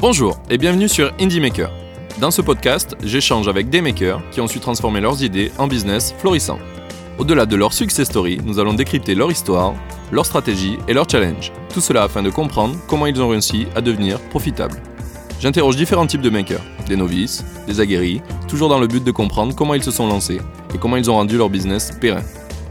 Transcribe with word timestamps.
Bonjour 0.00 0.40
et 0.48 0.56
bienvenue 0.56 0.88
sur 0.88 1.12
Indie 1.20 1.40
Maker. 1.40 1.70
Dans 2.22 2.30
ce 2.30 2.40
podcast, 2.40 2.96
j'échange 3.04 3.48
avec 3.48 3.68
des 3.68 3.82
makers 3.82 4.22
qui 4.30 4.40
ont 4.40 4.46
su 4.46 4.58
transformer 4.58 4.98
leurs 4.98 5.22
idées 5.22 5.52
en 5.58 5.66
business 5.66 6.14
florissant. 6.16 6.58
Au-delà 7.18 7.44
de 7.44 7.54
leur 7.54 7.74
success 7.74 8.08
story, 8.08 8.40
nous 8.42 8.58
allons 8.58 8.72
décrypter 8.72 9.14
leur 9.14 9.30
histoire, 9.30 9.74
leur 10.10 10.24
stratégie 10.24 10.78
et 10.88 10.94
leur 10.94 11.06
challenge. 11.06 11.52
Tout 11.74 11.82
cela 11.82 12.04
afin 12.04 12.22
de 12.22 12.30
comprendre 12.30 12.76
comment 12.88 13.04
ils 13.04 13.20
ont 13.20 13.28
réussi 13.28 13.66
à 13.76 13.82
devenir 13.82 14.18
profitables. 14.30 14.80
J'interroge 15.38 15.76
différents 15.76 16.06
types 16.06 16.22
de 16.22 16.30
makers, 16.30 16.64
des 16.88 16.96
novices, 16.96 17.44
des 17.66 17.78
aguerris, 17.78 18.22
toujours 18.48 18.70
dans 18.70 18.78
le 18.78 18.86
but 18.86 19.04
de 19.04 19.10
comprendre 19.10 19.54
comment 19.54 19.74
ils 19.74 19.84
se 19.84 19.90
sont 19.90 20.06
lancés 20.06 20.40
et 20.74 20.78
comment 20.78 20.96
ils 20.96 21.10
ont 21.10 21.14
rendu 21.16 21.36
leur 21.36 21.50
business 21.50 21.90
périn. 22.00 22.22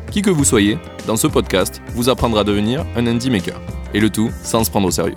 Qui 0.09 0.23
que 0.23 0.32
vous 0.32 0.46
soyez, 0.46 0.80
dans 1.05 1.16
ce 1.16 1.27
podcast, 1.27 1.80
vous 1.93 2.09
apprendra 2.09 2.41
à 2.41 2.43
devenir 2.43 2.84
un 2.96 3.05
indie 3.05 3.30
maker. 3.30 3.61
Et 3.93 4.00
le 4.00 4.09
tout 4.09 4.32
sans 4.41 4.64
se 4.64 4.71
prendre 4.71 4.88
au 4.88 4.91
sérieux. 4.91 5.16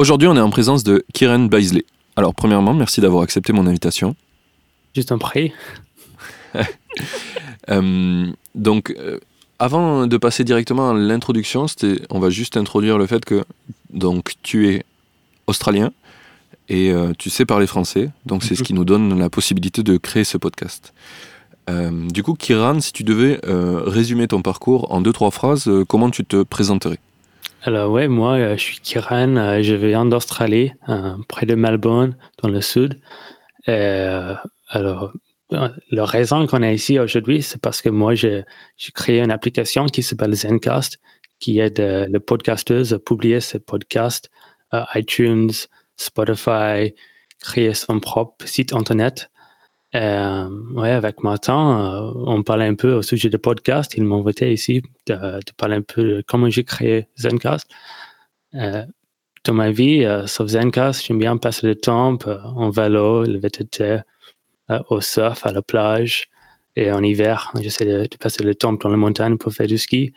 Aujourd'hui, 0.00 0.28
on 0.28 0.34
est 0.34 0.40
en 0.40 0.48
présence 0.48 0.82
de 0.82 1.04
Kiran 1.12 1.40
Baisley. 1.40 1.84
Alors, 2.16 2.34
premièrement, 2.34 2.72
merci 2.72 3.02
d'avoir 3.02 3.22
accepté 3.22 3.52
mon 3.52 3.66
invitation. 3.66 4.16
Juste 4.94 5.12
un 5.12 5.18
prix. 5.18 5.52
Euh, 7.68 8.26
donc, 8.56 8.92
euh, 8.98 9.20
avant 9.60 10.08
de 10.08 10.16
passer 10.16 10.42
directement 10.42 10.90
à 10.90 10.94
l'introduction, 10.94 11.66
on 12.08 12.18
va 12.18 12.30
juste 12.30 12.56
introduire 12.56 12.98
le 12.98 13.06
fait 13.06 13.24
que 13.24 13.44
donc, 13.92 14.32
tu 14.42 14.70
es 14.70 14.84
australien 15.46 15.92
et 16.68 16.90
euh, 16.90 17.12
tu 17.16 17.30
sais 17.30 17.44
parler 17.44 17.68
français. 17.68 18.10
Donc, 18.26 18.42
c'est 18.42 18.56
ce 18.56 18.64
qui 18.64 18.74
nous 18.74 18.86
donne 18.86 19.16
la 19.18 19.30
possibilité 19.30 19.84
de 19.84 19.98
créer 19.98 20.24
ce 20.24 20.38
podcast. 20.38 20.92
du 21.68 22.22
coup, 22.24 22.34
Kiran, 22.34 22.80
si 22.80 22.92
tu 22.92 23.04
devais 23.04 23.38
résumer 23.44 24.26
ton 24.26 24.42
parcours 24.42 24.90
en 24.90 25.00
deux, 25.02 25.12
trois 25.12 25.30
phrases, 25.30 25.70
comment 25.86 26.10
tu 26.10 26.24
te 26.24 26.42
présenterais? 26.42 26.98
Alors 27.62 27.90
ouais, 27.92 28.08
moi 28.08 28.38
euh, 28.38 28.56
je 28.56 28.62
suis 28.62 28.80
Kiran, 28.80 29.36
euh, 29.36 29.62
je 29.62 29.74
viens 29.74 30.06
d'Australie, 30.06 30.72
euh, 30.88 31.14
près 31.28 31.44
de 31.44 31.54
Melbourne, 31.54 32.16
dans 32.42 32.48
le 32.48 32.62
sud. 32.62 32.98
alors, 33.66 35.12
la 35.50 36.04
raison 36.04 36.46
qu'on 36.46 36.62
est 36.62 36.74
ici 36.74 36.98
aujourd'hui, 36.98 37.42
c'est 37.42 37.60
parce 37.60 37.82
que 37.82 37.90
moi 37.90 38.14
j'ai 38.14 38.44
créé 38.94 39.20
une 39.20 39.30
application 39.30 39.86
qui 39.86 40.02
s'appelle 40.02 40.34
Zencast, 40.34 40.98
qui 41.38 41.58
aide 41.58 41.80
les 41.80 42.20
podcasteurs 42.20 42.92
à 42.92 42.98
publier 42.98 43.40
ses 43.40 43.58
podcasts 43.58 44.30
iTunes, 44.94 45.50
Spotify, 45.96 46.94
créer 47.40 47.74
son 47.74 48.00
propre 48.00 48.46
site 48.46 48.72
internet. 48.72 49.30
Euh, 49.96 50.48
ouais, 50.74 50.90
avec 50.90 51.22
Martin, 51.22 51.80
euh, 51.80 52.12
on 52.26 52.42
parlait 52.44 52.66
un 52.66 52.76
peu 52.76 52.94
au 52.94 53.02
sujet 53.02 53.28
de 53.28 53.36
podcast. 53.36 53.92
Il 53.96 54.04
m'a 54.04 54.16
invité 54.16 54.52
ici 54.52 54.82
de, 55.06 55.14
de, 55.14 55.52
parler 55.56 55.76
un 55.76 55.82
peu 55.82 56.02
de 56.02 56.24
comment 56.26 56.48
j'ai 56.48 56.64
créé 56.64 57.08
Zencast. 57.18 57.68
Euh, 58.54 58.84
dans 59.44 59.54
ma 59.54 59.70
vie, 59.70 60.04
euh, 60.04 60.26
sauf 60.26 60.48
Zencast, 60.48 61.04
j'aime 61.06 61.18
bien 61.18 61.36
passer 61.38 61.66
le 61.66 61.74
temps 61.74 62.18
euh, 62.26 62.38
en 62.42 62.70
vélo, 62.70 63.24
le 63.24 63.38
VTT, 63.38 64.02
au 64.88 65.00
surf, 65.00 65.46
à 65.46 65.52
la 65.52 65.62
plage. 65.62 66.28
Et 66.76 66.92
en 66.92 67.02
hiver, 67.02 67.52
j'essaie 67.60 67.84
de, 67.84 68.16
passer 68.16 68.44
le 68.44 68.54
temps 68.54 68.72
dans 68.74 68.88
la 68.88 68.96
montagne 68.96 69.36
pour 69.38 69.52
faire 69.52 69.66
du 69.66 69.78
ski. 69.78 70.12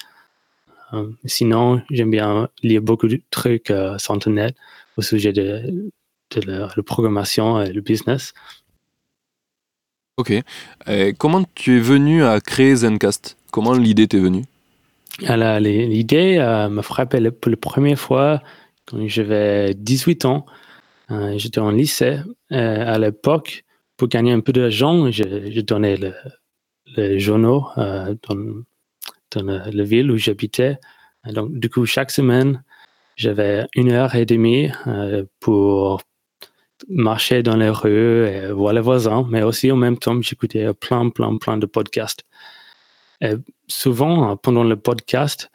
sinon, 1.25 1.81
j'aime 1.89 2.11
bien 2.11 2.49
lire 2.61 2.81
beaucoup 2.81 3.07
de 3.07 3.19
trucs 3.31 3.73
sur 3.97 4.13
Internet 4.13 4.55
au 4.97 5.01
sujet 5.01 5.33
de, 5.33 5.91
de 6.31 6.51
la 6.51 6.67
programmation 6.85 7.61
et 7.63 7.73
le 7.73 7.81
business. 7.81 8.33
Ok. 10.17 10.31
comment 11.17 11.43
tu 11.55 11.77
es 11.77 11.79
venu 11.79 12.23
à 12.23 12.39
créer 12.39 12.75
Zencast? 12.75 13.35
Comment 13.51 13.73
l'idée 13.73 14.07
t'est 14.07 14.19
venue? 14.19 14.43
Alors, 15.27 15.59
l'idée 15.59 16.37
euh, 16.39 16.69
me 16.69 16.81
frappait 16.81 17.31
pour 17.31 17.51
la 17.51 17.57
première 17.57 17.99
fois 17.99 18.41
quand 18.85 19.07
j'avais 19.07 19.73
18 19.75 20.25
ans. 20.25 20.45
Euh, 21.11 21.37
j'étais 21.37 21.59
en 21.59 21.69
lycée. 21.69 22.19
Euh, 22.51 22.93
à 22.93 22.97
l'époque, 22.97 23.63
pour 23.97 24.07
gagner 24.07 24.31
un 24.31 24.39
peu 24.39 24.51
d'argent, 24.51 25.11
je, 25.11 25.61
donnais 25.61 25.97
le, 25.97 26.13
le 26.97 27.19
journaux 27.19 27.67
dans, 27.75 28.63
dans 29.35 29.45
la 29.45 29.83
ville 29.83 30.11
où 30.11 30.17
j'habitais. 30.17 30.77
Donc, 31.25 31.57
du 31.59 31.69
coup, 31.69 31.85
chaque 31.85 32.11
semaine, 32.11 32.63
j'avais 33.15 33.67
une 33.75 33.91
heure 33.91 34.15
et 34.15 34.25
demie 34.25 34.69
pour 35.39 36.01
marcher 36.89 37.43
dans 37.43 37.55
les 37.55 37.69
rues 37.69 38.27
et 38.27 38.51
voir 38.51 38.73
les 38.73 38.81
voisins, 38.81 39.25
mais 39.29 39.43
aussi 39.43 39.71
en 39.71 39.77
même 39.77 39.97
temps, 39.97 40.21
j'écoutais 40.21 40.73
plein, 40.73 41.09
plein, 41.09 41.37
plein 41.37 41.57
de 41.57 41.65
podcasts. 41.65 42.23
Et 43.21 43.33
souvent, 43.67 44.35
pendant 44.37 44.63
le 44.63 44.75
podcast, 44.75 45.49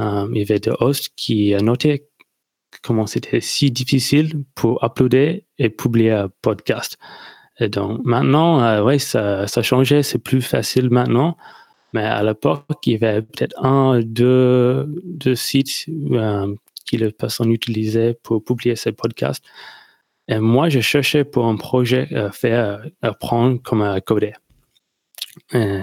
euh, 0.00 0.28
il 0.32 0.38
y 0.38 0.42
avait 0.42 0.58
des 0.58 0.72
hosts 0.80 1.10
qui 1.16 1.54
notaient 1.62 2.08
comment 2.82 3.06
c'était 3.06 3.40
si 3.40 3.70
difficile 3.70 4.44
pour 4.54 4.82
uploader 4.84 5.44
et 5.58 5.70
publier 5.70 6.12
un 6.12 6.28
podcast. 6.42 6.98
Et 7.58 7.68
donc 7.68 8.04
maintenant, 8.04 8.62
euh, 8.62 8.82
ouais, 8.82 8.98
ça, 8.98 9.46
ça 9.46 9.60
a 9.60 9.62
changé, 9.62 10.02
c'est 10.02 10.18
plus 10.18 10.42
facile 10.42 10.90
maintenant. 10.90 11.36
Mais 11.92 12.02
à 12.04 12.22
l'époque, 12.22 12.64
il 12.84 12.92
y 12.92 12.96
avait 12.96 13.22
peut-être 13.22 13.58
un, 13.64 14.00
deux, 14.00 14.86
deux 15.04 15.34
sites 15.34 15.86
euh, 16.12 16.54
que 16.90 16.96
les 16.96 17.10
personnes 17.12 17.52
utilisaient 17.52 18.14
pour 18.22 18.44
publier 18.44 18.76
ces 18.76 18.92
podcasts. 18.92 19.44
Et 20.28 20.38
moi, 20.38 20.68
je 20.68 20.80
cherchais 20.80 21.24
pour 21.24 21.46
un 21.46 21.56
projet 21.56 22.12
à 22.14 22.32
faire 22.32 22.84
apprendre 23.02 23.60
comment 23.62 23.98
coder. 24.00 24.32
Et 25.52 25.82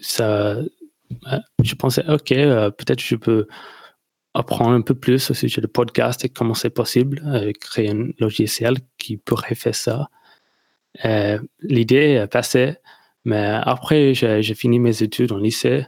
ça, 0.00 0.56
je 1.62 1.74
pensais, 1.74 2.04
OK, 2.08 2.32
euh, 2.32 2.70
peut-être 2.70 3.00
je 3.00 3.16
peux 3.16 3.46
apprendre 4.34 4.72
un 4.72 4.82
peu 4.82 4.94
plus 4.94 5.30
au 5.30 5.34
sujet 5.34 5.60
de 5.60 5.66
podcast 5.66 6.24
et 6.24 6.28
comment 6.28 6.54
c'est 6.54 6.70
possible, 6.70 7.22
euh, 7.26 7.52
créer 7.58 7.90
un 7.90 8.08
logiciel 8.18 8.76
qui 8.98 9.16
pourrait 9.16 9.54
faire 9.54 9.74
ça. 9.74 10.08
L'idée 11.60 12.20
est 12.22 12.26
passée, 12.26 12.76
mais 13.24 13.58
après, 13.62 14.14
j'ai 14.14 14.54
fini 14.54 14.78
mes 14.78 15.02
études 15.02 15.32
en 15.32 15.38
lycée. 15.38 15.86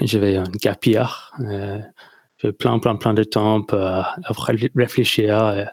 J'avais 0.00 0.36
un 0.36 0.50
gap 0.60 0.84
year. 0.86 1.32
Euh, 1.40 1.78
j'avais 2.38 2.54
plein, 2.54 2.78
plein, 2.78 2.96
plein 2.96 3.14
de 3.14 3.24
temps 3.24 3.62
pour 3.62 3.78
réfléchir 4.74 5.68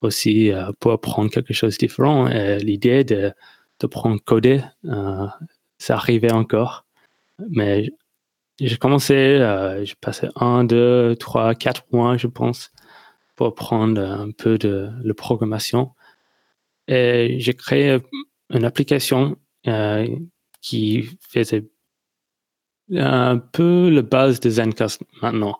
aussi 0.00 0.52
euh, 0.52 0.70
pour 0.80 0.92
apprendre 0.92 1.30
quelque 1.30 1.54
chose 1.54 1.74
de 1.74 1.78
différent. 1.78 2.26
L'idée 2.58 3.04
de, 3.04 3.32
de 3.80 3.86
prendre 3.86 4.20
coder, 4.22 4.62
euh, 4.84 5.26
ça 5.78 5.94
arrivait 5.94 6.32
encore. 6.32 6.86
Mais 7.50 7.90
j'ai 8.60 8.76
commencé, 8.76 9.14
euh, 9.14 9.84
j'ai 9.84 9.94
passé 10.00 10.28
un, 10.36 10.64
deux, 10.64 11.16
trois, 11.16 11.54
quatre 11.54 11.84
mois, 11.92 12.16
je 12.16 12.26
pense, 12.26 12.72
pour 13.36 13.48
apprendre 13.48 14.00
un 14.00 14.30
peu 14.30 14.58
de 14.58 14.90
la 15.02 15.14
programmation. 15.14 15.92
Et 16.88 17.36
j'ai 17.38 17.54
créé 17.54 17.98
une 18.50 18.64
application 18.64 19.36
qui 20.62 21.08
faisait 21.28 21.68
un 22.96 23.36
peu 23.36 23.90
la 23.90 24.02
base 24.02 24.40
de 24.40 24.48
Zencast 24.48 25.02
maintenant. 25.20 25.58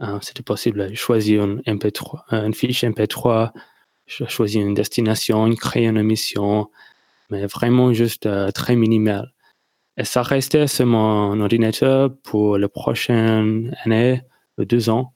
Euh, 0.00 0.18
c'était 0.22 0.42
possible 0.42 0.90
de 0.90 0.94
choisir 0.94 1.44
une, 1.44 1.60
MP3, 1.60 2.22
euh, 2.32 2.46
une 2.46 2.54
fiche 2.54 2.84
MP3, 2.84 3.52
choisir 4.06 4.66
une 4.66 4.74
destination, 4.74 5.48
créer 5.54 5.86
une 5.86 5.96
émission, 5.96 6.68
mais 7.30 7.46
vraiment 7.46 7.92
juste 7.92 8.26
euh, 8.26 8.50
très 8.50 8.76
minimal. 8.76 9.32
Et 9.96 10.04
ça 10.04 10.22
restait 10.22 10.66
sur 10.66 10.86
mon 10.86 11.40
ordinateur 11.40 12.10
pour 12.24 12.58
la 12.58 12.68
prochaine 12.68 13.76
année, 13.84 14.22
deux 14.58 14.90
ans. 14.90 15.14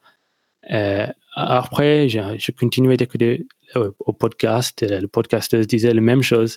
Et 0.70 1.04
après, 1.34 2.08
j'ai 2.08 2.52
continué 2.56 2.96
d'écouter 2.96 3.46
au 3.74 4.12
podcast. 4.12 4.86
Le 4.88 5.08
podcasteur 5.08 5.66
disait 5.66 5.92
la 5.92 6.00
même 6.00 6.22
chose. 6.22 6.56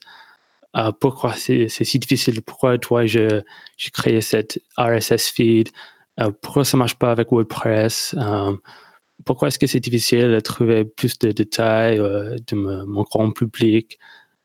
pourquoi 0.99 1.33
c'est 1.33 1.67
si 1.67 1.97
difficile? 1.97 2.43
Pourquoi 2.43 2.77
toi, 2.77 3.07
j'ai 3.07 3.41
créé 3.91 4.21
cette 4.21 4.61
RSS 4.77 5.31
feed? 5.31 5.69
Euh, 6.19 6.31
pourquoi 6.41 6.66
ça 6.66 6.78
marche 6.78 6.96
pas 6.96 7.11
avec 7.11 7.31
WordPress? 7.31 8.16
Euh, 8.17 8.55
Pourquoi 9.25 9.47
est-ce 9.49 9.59
que 9.59 9.67
c'est 9.67 9.79
difficile 9.79 10.31
de 10.31 10.40
trouver 10.40 10.85
plus 10.85 11.17
de 11.19 11.31
détails 11.31 11.99
euh, 11.99 12.37
de 12.47 12.55
mon 12.55 13.03
grand 13.03 13.31
public? 13.31 13.99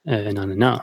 Non, 0.07 0.47
non, 0.47 0.57
non. 0.57 0.79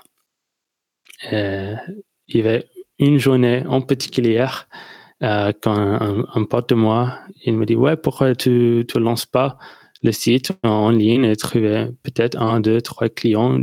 il 1.32 2.38
y 2.38 2.40
avait 2.40 2.68
une 3.00 3.18
journée 3.20 3.64
en 3.68 3.82
particulier 3.82 4.46
quand 5.22 6.28
un, 6.36 6.44
pote 6.46 6.70
de 6.70 6.76
moi, 6.76 7.20
il 7.46 7.56
me 7.56 7.66
dit 7.66 7.76
ouais 7.76 7.96
pourquoi 7.96 8.36
tu 8.36 8.86
ne 8.94 9.00
lances 9.00 9.26
pas 9.26 9.58
le 10.04 10.12
site 10.12 10.52
en 10.64 10.90
ligne 10.90 11.24
et 11.24 11.36
trouver 11.38 11.88
peut-être 12.04 12.38
un, 12.38 12.60
deux, 12.60 12.82
trois 12.82 13.08
clients 13.08 13.58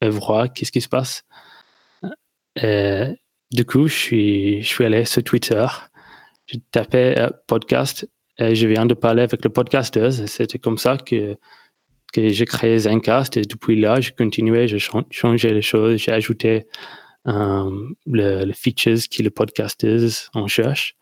et 0.00 0.08
voir 0.08 0.52
qu'est-ce 0.52 0.72
qui 0.72 0.80
se 0.80 0.88
passe? 0.88 1.24
du 2.56 3.66
coup, 3.66 3.86
je 3.88 3.94
suis, 3.94 4.62
je 4.62 4.66
suis 4.66 4.84
allé 4.84 5.04
sur 5.04 5.22
Twitter 5.22 5.66
je 6.52 6.58
tapais 6.70 7.18
euh, 7.18 7.30
podcast 7.46 8.08
et 8.38 8.54
je 8.54 8.66
viens 8.66 8.86
de 8.86 8.94
parler 8.94 9.22
avec 9.22 9.42
le 9.44 9.50
podcaster. 9.50 10.10
C'était 10.26 10.58
comme 10.58 10.78
ça 10.78 10.96
que, 10.96 11.36
que 12.12 12.28
j'ai 12.28 12.44
créé 12.44 12.78
Zencast 12.78 13.36
et 13.36 13.42
depuis 13.42 13.80
là, 13.80 14.00
j'ai 14.00 14.12
continué, 14.12 14.68
j'ai 14.68 14.78
changé 14.78 15.52
les 15.52 15.62
choses, 15.62 15.98
j'ai 15.98 16.12
ajouté 16.12 16.66
euh, 17.28 17.70
le, 18.06 18.44
les 18.44 18.52
features 18.52 18.98
que 19.10 19.22
les 19.22 19.30
podcasters 19.30 20.30
en 20.34 20.46
cherche. 20.46 20.96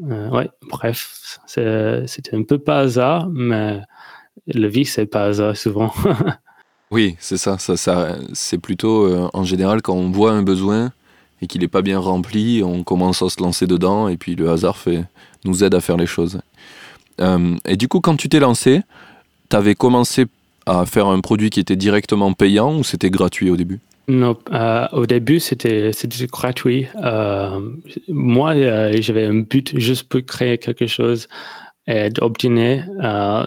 ouais, 0.00 0.48
bref, 0.62 1.38
c'était 1.46 2.34
un 2.34 2.42
peu 2.42 2.58
pas 2.58 2.80
hasard, 2.80 3.28
mais 3.30 3.80
le 4.46 4.66
vie, 4.66 4.84
c'est 4.84 5.06
pas 5.06 5.26
hasard 5.26 5.56
souvent. 5.56 5.92
oui, 6.90 7.16
c'est 7.20 7.36
ça. 7.36 7.58
ça, 7.58 7.76
ça 7.76 8.16
c'est 8.32 8.58
plutôt 8.58 9.28
en 9.32 9.44
général 9.44 9.82
quand 9.82 9.94
on 9.94 10.10
voit 10.10 10.32
un 10.32 10.42
besoin 10.42 10.92
et 11.42 11.46
qu'il 11.46 11.60
n'est 11.60 11.68
pas 11.68 11.82
bien 11.82 11.98
rempli, 11.98 12.62
on 12.64 12.82
commence 12.84 13.22
à 13.22 13.28
se 13.28 13.42
lancer 13.42 13.66
dedans 13.66 14.08
et 14.08 14.16
puis 14.16 14.34
le 14.34 14.50
hasard 14.50 14.76
nous 15.44 15.64
aide 15.64 15.74
à 15.74 15.80
faire 15.80 15.96
les 15.96 16.06
choses. 16.06 16.40
et 17.20 17.76
du 17.76 17.88
coup, 17.88 18.00
quand 18.00 18.16
tu 18.16 18.28
t'es 18.28 18.40
lancé, 18.40 18.80
tu 19.50 19.56
avais 19.56 19.74
commencé 19.74 20.26
à 20.66 20.86
faire 20.86 21.06
un 21.06 21.20
produit 21.20 21.50
qui 21.50 21.60
était 21.60 21.76
directement 21.76 22.32
payant 22.32 22.78
ou 22.78 22.84
c'était 22.84 23.10
gratuit 23.10 23.50
au 23.50 23.56
début? 23.56 23.80
Non, 24.06 24.36
euh, 24.52 24.86
au 24.92 25.06
début 25.06 25.40
c'était 25.40 25.90
gratuit. 26.30 26.86
Euh, 27.02 27.60
moi, 28.08 28.54
euh, 28.54 28.94
j'avais 29.00 29.24
un 29.24 29.40
but 29.40 29.78
juste 29.78 30.08
pour 30.08 30.22
créer 30.22 30.58
quelque 30.58 30.86
chose 30.86 31.28
et 31.86 32.08
d'obtenir 32.10 32.86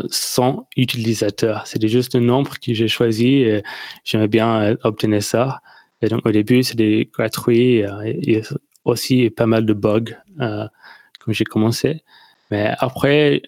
100 0.10 0.68
utilisateurs. 0.78 1.66
C'était 1.66 1.88
juste 1.88 2.16
un 2.16 2.20
nombre 2.20 2.54
que 2.60 2.74
j'ai 2.74 2.88
choisi 2.88 3.42
et 3.42 3.64
j'aimais 4.04 4.28
bien 4.28 4.76
obtenir 4.84 5.24
ça. 5.24 5.62
Et 6.02 6.08
donc 6.10 6.26
au 6.26 6.32
début 6.32 6.64
c'était 6.64 7.10
gratuit. 7.12 7.84
Il 8.06 8.32
y 8.32 8.38
a 8.38 8.42
aussi 8.86 9.30
pas 9.30 9.46
mal 9.46 9.66
de 9.66 9.74
bugs 9.74 10.16
quand 10.38 11.32
j'ai 11.32 11.46
commencé. 11.46 12.04
Mais 12.52 12.74
après, 12.80 13.42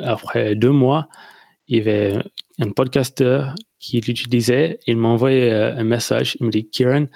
après 0.00 0.54
deux 0.54 0.70
mois, 0.70 1.08
il 1.68 1.78
y 1.78 1.80
avait 1.80 2.18
un 2.60 2.70
podcasteur 2.70 3.54
qui 3.78 4.00
l'utilisait. 4.00 4.78
Il 4.86 4.96
m'a 4.96 5.08
envoyé 5.08 5.52
euh, 5.52 5.76
un 5.76 5.84
message. 5.84 6.36
Il 6.40 6.46
me 6.46 6.50
dit, 6.50 6.68
Kieran, 6.68 7.06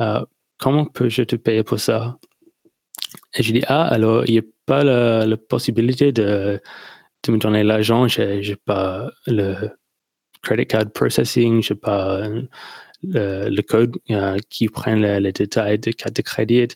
euh, 0.00 0.24
comment 0.58 0.84
peux-je 0.86 1.22
te 1.22 1.36
payer 1.36 1.62
pour 1.62 1.80
ça? 1.80 2.18
Et 3.34 3.42
je 3.42 3.52
dis, 3.52 3.62
ah, 3.66 3.86
alors, 3.86 4.24
il 4.26 4.32
n'y 4.32 4.38
a 4.38 4.42
pas 4.66 4.84
la, 4.84 5.36
possibilité 5.36 6.12
de, 6.12 6.60
de, 7.24 7.32
me 7.32 7.38
donner 7.38 7.62
l'argent. 7.62 8.08
Je 8.08 8.22
n'ai 8.22 8.56
pas 8.56 9.10
le 9.26 9.70
credit 10.42 10.66
card 10.66 10.90
processing, 10.92 11.62
je 11.62 11.74
n'ai 11.74 11.80
pas 11.80 12.28
le, 13.12 13.60
code 13.62 13.96
euh, 14.10 14.38
qui 14.50 14.68
prend 14.68 14.94
les, 14.94 15.32
détails 15.32 15.78
de 15.78 15.90
carte 15.92 16.16
de 16.16 16.22
crédit. 16.22 16.68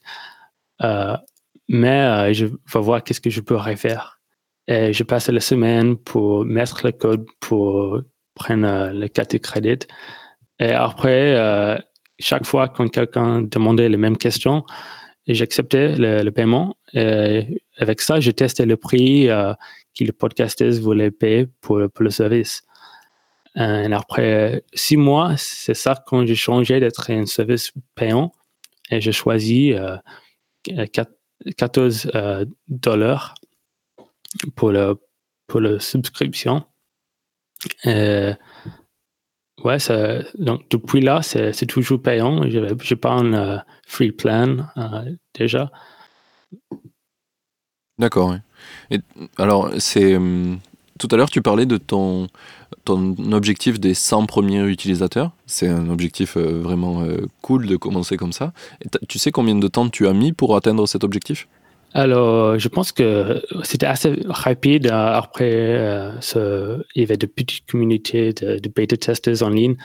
mais 1.68 2.34
je 2.34 2.46
vais 2.46 2.80
voir 2.80 3.02
qu'est-ce 3.02 3.20
que 3.20 3.30
je 3.30 3.40
pourrais 3.40 3.76
faire. 3.76 4.18
Et 4.68 4.92
je 4.92 5.02
passe 5.02 5.28
la 5.28 5.40
semaine 5.40 5.96
pour 5.96 6.44
mettre 6.44 6.84
le 6.84 6.92
code 6.92 7.26
pour 7.40 8.02
prendre 8.34 8.66
euh, 8.66 8.92
le 8.92 9.08
carte 9.08 9.32
de 9.32 9.38
crédit. 9.38 9.86
Et 10.58 10.72
après, 10.72 11.34
euh, 11.36 11.76
chaque 12.18 12.46
fois 12.46 12.68
quand 12.68 12.88
quelqu'un 12.88 13.42
demandait 13.42 13.88
les 13.88 13.96
mêmes 13.96 14.18
questions, 14.18 14.64
j'acceptais 15.26 15.94
le, 15.96 16.30
paiement. 16.30 16.76
Et 16.92 17.62
avec 17.78 18.00
ça, 18.00 18.20
je 18.20 18.30
testais 18.30 18.66
le 18.66 18.76
prix 18.76 19.30
euh, 19.30 19.54
que 19.98 20.04
le 20.04 20.12
podcasteur 20.12 20.72
voulait 20.72 21.10
payer 21.10 21.48
pour, 21.60 21.78
le 21.78 22.10
service. 22.10 22.62
Et 23.58 23.92
après 23.92 24.62
six 24.72 24.96
mois, 24.96 25.34
c'est 25.36 25.74
ça 25.74 26.00
quand 26.06 26.24
j'ai 26.24 26.36
changé 26.36 26.78
d'être 26.80 27.10
un 27.10 27.26
service 27.26 27.72
payant 27.96 28.32
et 28.90 29.00
j'ai 29.00 29.12
choisi 29.12 29.74
14 30.64 32.10
dollars 32.68 33.34
pour 34.54 34.72
la, 34.72 34.94
pour 35.46 35.60
la 35.60 35.80
subscription. 35.80 36.64
Euh, 37.86 38.34
ouais, 39.64 39.78
donc 40.38 40.68
depuis 40.70 41.00
là, 41.00 41.22
c'est 41.22 41.66
toujours 41.66 42.00
payant. 42.00 42.42
Je 42.48 42.94
pas 42.94 43.12
un 43.12 43.32
euh, 43.34 43.58
free 43.86 44.12
plan 44.12 44.68
euh, 44.76 45.14
déjà. 45.34 45.70
D'accord. 47.98 48.36
Alors, 49.38 49.70
c'est 49.78 50.16
hum, 50.16 50.60
tout 50.98 51.08
à 51.10 51.16
l'heure, 51.16 51.30
tu 51.30 51.42
parlais 51.42 51.66
de 51.66 51.78
ton, 51.78 52.28
ton 52.88 53.32
objectif 53.32 53.78
des 53.80 53.94
100 53.94 54.26
premiers 54.26 54.64
utilisateurs. 54.64 55.30
C'est 55.46 55.68
un 55.68 55.88
objectif 55.88 56.36
vraiment 56.36 57.04
cool 57.42 57.66
de 57.66 57.76
commencer 57.76 58.16
comme 58.16 58.32
ça. 58.32 58.52
tu 59.08 59.18
sais 59.18 59.30
combien 59.30 59.54
de 59.54 59.68
temps 59.68 59.88
tu 59.88 60.06
as 60.06 60.12
mis 60.12 60.32
pour 60.32 60.56
atteindre 60.56 60.86
cet 60.86 61.04
objectif? 61.04 61.46
Alors, 61.94 62.58
je 62.58 62.68
pense 62.68 62.92
que 62.92 63.42
c'était 63.62 63.86
assez 63.86 64.14
rapide. 64.26 64.88
Après, 64.88 65.50
euh, 65.52 66.12
il 66.94 67.00
y 67.00 67.02
avait 67.02 67.16
de 67.16 67.26
petites 67.26 67.70
communautés 67.70 68.32
de, 68.34 68.58
de 68.58 68.68
bêta 68.68 68.96
testeurs 68.96 69.42
en 69.42 69.48
ligne 69.48 69.76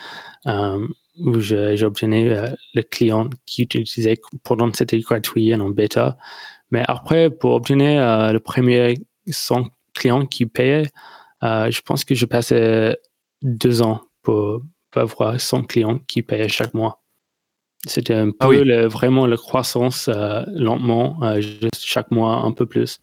euh, 0.48 0.86
où 1.20 1.38
obtenu 1.38 2.32
euh, 2.32 2.50
le 2.74 2.82
client 2.82 3.30
qui 3.46 3.64
utilisait 3.64 4.20
pendant 4.44 4.72
c'était 4.74 5.00
gratuit 5.00 5.56
en 5.56 5.70
bêta. 5.70 6.18
Mais 6.72 6.84
après, 6.88 7.30
pour 7.30 7.54
obtenir 7.54 8.34
le 8.34 8.40
premier 8.40 8.96
100 9.28 9.68
clients 9.94 10.26
qui 10.26 10.46
payaient, 10.46 10.90
je 11.44 11.82
pense 11.82 12.06
que 12.06 12.16
je 12.16 12.26
passais 12.26 12.98
deux 13.42 13.82
ans 13.82 14.02
pour, 14.22 14.62
avoir 14.96 15.40
100 15.40 15.64
clients 15.64 16.00
qui 16.08 16.22
payaient 16.22 16.50
chaque 16.50 16.74
mois. 16.74 17.02
C'était 17.86 18.14
un 18.14 18.30
ah 18.40 18.48
peu 18.48 18.86
vraiment 18.86 19.28
la 19.28 19.36
croissance 19.36 20.08
euh, 20.08 20.44
lentement, 20.54 21.18
euh, 21.24 21.42
juste 21.42 21.84
chaque 21.84 22.12
mois 22.12 22.38
un 22.38 22.52
peu 22.52 22.66
plus. 22.66 23.00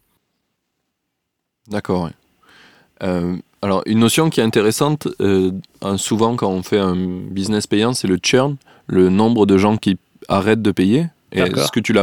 D'accord. 1.67 2.09
Euh, 3.03 3.35
alors, 3.61 3.83
une 3.85 3.99
notion 3.99 4.29
qui 4.29 4.39
est 4.39 4.43
intéressante, 4.43 5.07
souvent 5.97 6.35
quand 6.35 6.49
on 6.49 6.63
fait 6.63 6.79
un 6.79 6.95
business 6.95 7.67
payant, 7.67 7.93
c'est 7.93 8.07
le 8.07 8.17
churn, 8.23 8.55
le 8.87 9.09
nombre 9.09 9.45
de 9.45 9.57
gens 9.57 9.77
qui 9.77 9.97
arrêtent 10.27 10.63
de 10.63 10.71
payer. 10.71 11.07
Est-ce 11.31 11.71
que 11.71 11.79
tu 11.79 11.93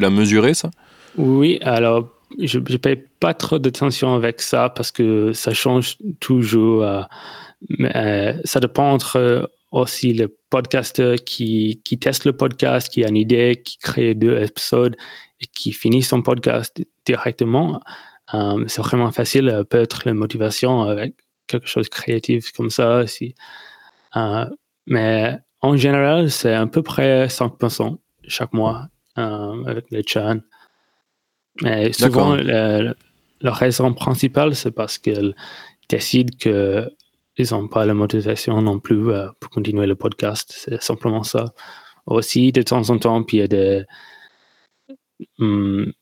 l'as 0.00 0.10
mesuré, 0.10 0.54
ça? 0.54 0.70
Oui, 1.16 1.58
alors 1.62 2.08
je 2.38 2.58
ne 2.58 2.76
paye 2.76 2.96
pas 3.20 3.34
trop 3.34 3.58
d'attention 3.58 4.14
avec 4.14 4.40
ça 4.40 4.68
parce 4.70 4.90
que 4.90 5.32
ça 5.32 5.54
change 5.54 5.96
toujours. 6.20 6.84
mais, 7.68 8.36
ça 8.44 8.60
dépend 8.60 8.92
entre 8.92 9.50
aussi 9.70 10.14
le 10.14 10.28
podcasteur 10.50 11.16
qui, 11.16 11.80
teste 12.00 12.24
le 12.24 12.32
podcast, 12.32 12.88
qui 12.88 13.04
a 13.04 13.08
une 13.08 13.16
idée, 13.16 13.60
qui 13.64 13.78
crée 13.78 14.14
deux 14.14 14.40
épisodes 14.42 14.96
et 15.40 15.46
qui 15.46 15.72
finit 15.72 16.02
son 16.02 16.22
podcast 16.22 16.80
directement. 17.04 17.80
Euh, 18.34 18.64
c'est 18.66 18.82
vraiment 18.82 19.10
facile, 19.10 19.48
euh, 19.48 19.64
peut-être 19.64 20.02
la 20.04 20.14
motivation 20.14 20.82
avec 20.82 21.14
quelque 21.46 21.66
chose 21.66 21.86
de 21.86 21.90
créatif 21.90 22.52
comme 22.52 22.70
ça. 22.70 23.04
Euh, 24.16 24.46
mais 24.86 25.38
en 25.60 25.76
général, 25.76 26.30
c'est 26.30 26.54
à 26.54 26.66
peu 26.66 26.82
près 26.82 27.26
5% 27.28 27.98
chaque 28.26 28.52
mois 28.52 28.88
avec 29.16 29.90
les 29.90 30.02
churn. 30.02 30.42
Souvent, 31.92 32.36
la 32.36 33.52
raison 33.52 33.92
principale, 33.94 34.54
c'est 34.54 34.70
parce 34.70 34.98
qu'elle 34.98 35.34
décide 35.88 36.36
que 36.36 36.90
ils 37.38 37.52
n'ont 37.52 37.68
pas 37.68 37.86
la 37.86 37.94
motivation 37.94 38.60
non 38.60 38.80
plus 38.80 39.10
euh, 39.10 39.28
pour 39.38 39.50
continuer 39.50 39.86
le 39.86 39.94
podcast. 39.94 40.52
C'est 40.56 40.82
simplement 40.82 41.22
ça. 41.22 41.54
Aussi, 42.06 42.52
de 42.52 42.62
temps 42.62 42.90
en 42.90 42.98
temps, 42.98 43.22
puis 43.22 43.36
il 43.36 43.40
y 43.40 43.42
a 43.44 43.48
des. 43.48 43.84
Hum, 45.38 45.92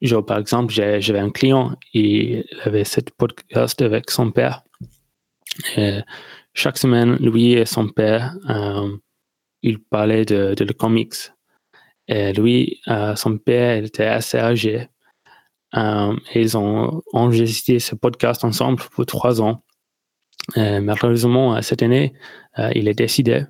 genre, 0.00 0.24
par 0.24 0.38
exemple, 0.38 0.72
j'avais 0.72 1.18
un 1.18 1.30
client, 1.30 1.76
il 1.92 2.44
avait 2.64 2.84
cette 2.84 3.10
podcast 3.10 3.82
avec 3.82 4.10
son 4.10 4.30
père. 4.30 4.62
Et 5.76 6.00
chaque 6.54 6.78
semaine, 6.78 7.16
lui 7.16 7.52
et 7.54 7.64
son 7.64 7.88
père, 7.88 8.36
euh, 8.48 8.96
ils 9.62 9.80
parlaient 9.80 10.24
de, 10.24 10.54
de 10.54 10.64
le 10.64 10.72
comics. 10.72 11.32
Et 12.08 12.32
lui, 12.32 12.80
euh, 12.88 13.14
son 13.16 13.38
père, 13.38 13.76
il 13.76 13.84
était 13.86 14.06
assez 14.06 14.38
âgé. 14.38 14.88
et 15.74 16.40
ils 16.40 16.56
ont 16.56 17.02
enregistré 17.12 17.78
ce 17.78 17.94
podcast 17.94 18.44
ensemble 18.44 18.82
pour 18.90 19.06
trois 19.06 19.40
ans. 19.42 19.62
Euh, 20.56 20.80
malheureusement, 20.80 21.60
cette 21.62 21.82
année, 21.82 22.14
euh, 22.58 22.70
il 22.74 22.88
est 22.88 22.94
décidé. 22.94 23.44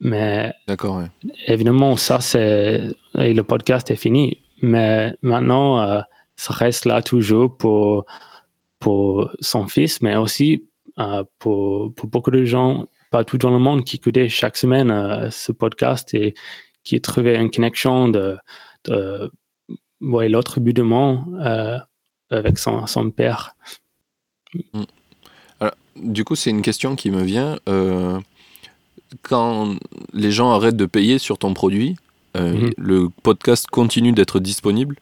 Mais 0.00 0.52
D'accord, 0.66 1.02
évidemment, 1.46 1.96
ça, 1.96 2.20
c'est. 2.20 2.82
Le 3.14 3.40
podcast 3.42 3.90
est 3.90 3.96
fini. 3.96 4.42
Mais 4.60 5.14
maintenant, 5.22 5.80
euh, 5.80 6.00
ça 6.36 6.52
reste 6.52 6.84
là 6.84 7.02
toujours 7.02 7.56
pour, 7.56 8.04
pour 8.78 9.30
son 9.40 9.66
fils, 9.66 10.02
mais 10.02 10.16
aussi 10.16 10.68
pour, 11.38 11.94
pour 11.94 12.08
beaucoup 12.08 12.30
de 12.30 12.44
gens 12.44 12.86
partout 13.10 13.38
dans 13.38 13.50
le 13.50 13.58
monde 13.58 13.84
qui 13.84 13.96
écoutaient 13.96 14.28
chaque 14.28 14.56
semaine 14.56 15.30
ce 15.30 15.52
podcast 15.52 16.14
et 16.14 16.34
qui 16.84 17.00
trouvaient 17.00 17.36
une 17.36 17.50
connexion 17.50 18.08
de, 18.08 18.36
de 18.84 19.30
l'autre 20.00 20.60
bout 20.60 20.72
du 20.72 20.82
monde 20.82 21.40
avec 22.30 22.58
son, 22.58 22.86
son 22.86 23.10
père. 23.10 23.54
Mm 24.72 24.84
du 25.96 26.24
coup, 26.24 26.34
c'est 26.34 26.50
une 26.50 26.62
question 26.62 26.96
qui 26.96 27.10
me 27.10 27.22
vient. 27.22 27.58
Euh, 27.68 28.18
quand 29.22 29.76
les 30.12 30.30
gens 30.30 30.50
arrêtent 30.50 30.76
de 30.76 30.86
payer 30.86 31.18
sur 31.18 31.38
ton 31.38 31.54
produit, 31.54 31.96
euh, 32.36 32.52
mhm. 32.52 32.72
le 32.78 33.08
podcast 33.22 33.66
continue 33.66 34.12
d'être 34.12 34.40
disponible? 34.40 34.96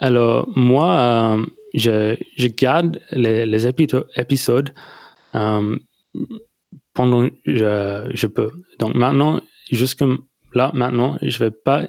Alors, 0.00 0.48
moi, 0.56 0.90
euh, 0.96 1.44
je, 1.74 2.46
garde 2.46 3.00
les, 3.10 3.66
épisodes 3.66 4.72
pendant 6.94 7.28
je, 7.44 8.10
je 8.12 8.26
peux. 8.26 8.50
Donc 8.78 8.94
maintenant, 8.94 9.40
jusque 9.70 10.02
là, 10.54 10.70
maintenant, 10.74 11.18
je 11.22 11.42
ne 11.42 11.48
vais 11.48 11.50
pas 11.50 11.88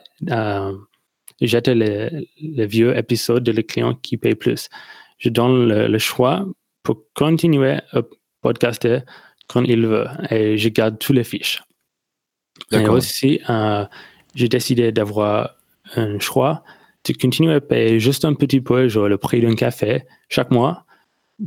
jeter 1.42 1.76
les, 1.76 2.66
vieux 2.66 2.98
épisodes 2.98 3.44
de 3.44 3.52
les 3.52 3.64
clients 3.64 3.96
qui 3.96 4.18
payent 4.18 4.36
plus. 4.36 4.70
Je 5.18 5.30
donne 5.30 5.68
le, 5.68 5.98
choix 5.98 6.46
pour 6.84 7.04
continuer 7.14 7.78
à 7.92 8.02
podcaster 8.42 9.00
quand 9.48 9.64
il 9.64 9.86
veut 9.86 10.08
et 10.30 10.58
je 10.58 10.70
garde 10.70 10.98
tous 11.00 11.14
les 11.14 11.24
fiches. 11.24 11.62
Et 12.72 12.88
aussi, 12.88 13.40
euh, 13.50 13.86
j'ai 14.36 14.50
décidé 14.50 14.92
d'avoir 14.92 15.56
un 15.96 16.20
choix 16.20 16.64
de 17.06 17.14
continuer 17.14 17.54
à 17.54 17.62
payer 17.62 18.00
juste 18.00 18.26
un 18.26 18.34
petit 18.34 18.62
peu, 18.62 18.88
genre 18.88 19.08
le 19.08 19.18
prix 19.18 19.42
d'un 19.42 19.56
café 19.56 20.04
chaque 20.28 20.52
mois 20.52 20.86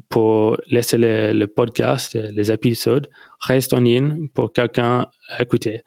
pour 0.08 0.56
laisser 0.68 0.96
le, 0.98 1.46
podcast, 1.46 2.14
les 2.14 2.50
épisodes 2.50 3.08
restent 3.40 3.74
en 3.74 3.80
ligne 3.80 4.28
pour 4.28 4.52
quelqu'un 4.52 5.06
à 5.28 5.42
écouter. 5.42 5.82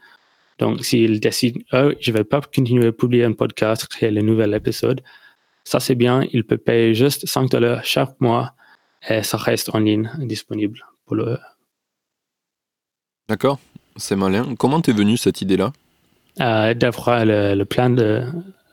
Donc, 0.59 0.85
s'il 0.85 1.19
décide, 1.19 1.57
oh, 1.73 1.91
je 1.99 2.11
ne 2.11 2.17
vais 2.17 2.23
pas 2.23 2.41
continuer 2.41 2.87
à 2.87 2.91
publier 2.91 3.25
un 3.25 3.33
podcast, 3.33 3.87
créer 3.87 4.11
le 4.11 4.21
nouvel 4.21 4.53
épisode, 4.53 5.01
ça 5.65 5.79
c'est 5.79 5.95
bien, 5.95 6.23
il 6.31 6.45
peut 6.45 6.57
payer 6.57 6.93
juste 6.93 7.25
5 7.25 7.49
dollars 7.49 7.83
chaque 7.83 8.19
mois 8.21 8.53
et 9.09 9.23
ça 9.23 9.37
reste 9.37 9.73
en 9.73 9.79
ligne 9.79 10.09
disponible 10.19 10.79
pour 11.05 11.15
le. 11.15 11.37
D'accord, 13.27 13.59
c'est 13.97 14.15
malin. 14.15 14.55
Comment 14.57 14.81
t'es 14.81 14.93
venu 14.93 15.17
cette 15.17 15.41
idée-là? 15.41 15.73
Euh, 16.39 16.73
D'avoir 16.73 17.25
le, 17.25 17.63
plan 17.63 17.89
de, 17.89 18.23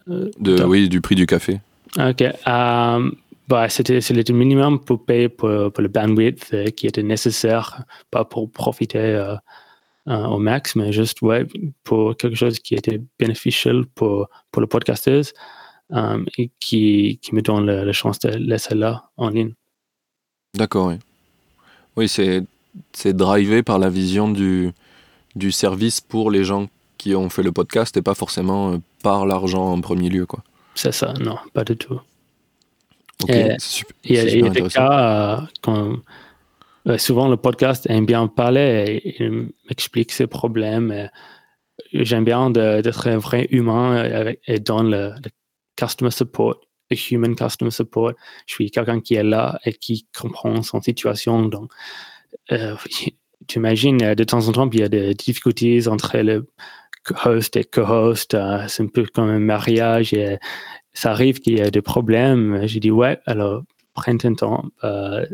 euh, 0.09 0.31
de, 0.39 0.63
Oui, 0.65 0.89
du 0.89 1.01
prix 1.01 1.15
du 1.15 1.27
café. 1.27 1.61
Ok. 1.99 2.23
Euh, 2.23 3.11
bah, 3.49 3.69
c'était 3.69 4.01
le 4.01 4.35
minimum 4.35 4.81
pour 4.81 5.05
payer 5.05 5.29
pour, 5.29 5.49
le 5.49 5.89
bandwidth 5.89 6.53
euh, 6.53 6.67
qui 6.67 6.87
était 6.87 7.03
nécessaire, 7.03 7.85
pas 8.11 8.25
pour 8.25 8.51
profiter 8.51 9.35
euh, 10.09 10.13
euh, 10.13 10.27
au 10.27 10.39
max, 10.39 10.77
mais 10.77 10.93
juste 10.93 11.23
ouais, 11.23 11.47
pour 11.85 12.17
quelque 12.17 12.37
chose 12.37 12.59
qui 12.59 12.75
était 12.75 13.01
bénéficiel 13.19 13.87
pour, 13.95 14.29
pour 14.51 14.61
le 14.61 14.67
podcasters 14.67 15.25
et 16.39 16.51
qui, 16.59 17.19
qui, 17.21 17.35
me 17.35 17.43
donne 17.43 17.67
la, 17.67 17.93
chance 17.93 18.19
de 18.21 18.31
laisser 18.31 18.75
là 18.75 19.11
en 19.17 19.29
ligne. 19.29 19.53
D'accord, 20.55 20.89
oui. 20.89 20.95
Oui, 21.97 22.09
c'est 22.09 23.17
drivé 23.17 23.63
par 23.63 23.79
la 23.79 23.91
vision 23.91 24.31
du, 24.31 24.73
du 25.37 25.53
service 25.53 26.01
pour 26.01 26.31
les 26.31 26.45
gens 26.45 26.69
qui 26.97 27.15
ont 27.15 27.29
fait 27.29 27.43
le 27.43 27.53
podcast 27.53 27.95
et 27.99 28.03
pas 28.03 28.15
forcément 28.15 28.81
par 29.03 29.27
l'argent 29.27 29.73
en 29.73 29.81
premier 29.83 30.09
lieu. 30.09 30.25
quoi. 30.25 30.43
C'est 30.75 30.93
ça, 30.93 31.13
non, 31.21 31.37
pas 31.53 31.65
du 31.65 31.77
tout 31.77 32.01
il 33.29 33.37
y 34.07 34.19
a, 34.19 34.49
des 34.49 34.63
cas 34.69 35.39
euh, 35.39 35.41
quand 35.63 35.97
euh, 36.87 36.99
souvent 36.99 37.29
le 37.29 37.37
podcast 37.37 37.87
aime 37.89 38.07
bien 38.07 38.27
parler 38.27 39.03
et 39.05 39.23
il 39.23 39.53
m'explique 39.69 40.13
ses 40.13 40.27
problèmes. 40.27 41.09
J'aime 41.93 42.25
bien 42.25 42.51
d'être 42.51 43.07
un 43.09 43.19
vrai 43.19 43.47
humain 43.51 44.35
et 44.47 44.61
dans 44.61 44.83
le, 44.83 45.13
customer 45.77 46.11
support, 46.11 46.61
le 46.91 46.97
human 47.11 47.35
customer 47.35 47.71
support. 47.71 48.13
Je 48.47 48.55
suis 48.55 48.71
quelqu'un 48.71 49.01
qui 49.01 49.15
est 49.15 49.23
là 49.23 49.59
et 49.65 49.73
qui 49.73 50.07
comprend 50.17 50.63
son 50.63 50.81
situation. 50.81 51.47
Donc, 51.47 51.71
euh, 52.51 52.77
tu 53.49 53.59
imagines, 53.59 54.15
de 54.15 54.25
temps 54.25 54.47
en 54.49 54.53
temps, 54.53 54.71
il 54.73 54.81
y 54.81 54.83
a 54.83 54.89
des 54.89 55.15
difficultés 55.15 55.89
entre 55.89 56.19
le 56.19 56.47
host 57.25 57.57
et 57.57 57.65
co-host. 57.65 58.37
c'est 58.69 58.83
un 58.83 58.87
peu 58.87 59.05
comme 59.07 59.29
un 59.29 59.39
mariage. 59.39 60.13
Et 60.15 60.39
ça 60.93 61.13
arrive 61.13 61.41
qu'il 61.41 61.59
y 61.59 61.61
a 61.61 61.71
des 61.71 61.83
problèmes. 61.83 62.67
J'ai 62.67 62.81
dit, 62.81 62.91
ouais, 62.91 63.19
alors 63.27 63.63
prends 63.95 64.17
ton 64.17 64.35
temps. 64.35 64.65
Euh, 64.85 65.27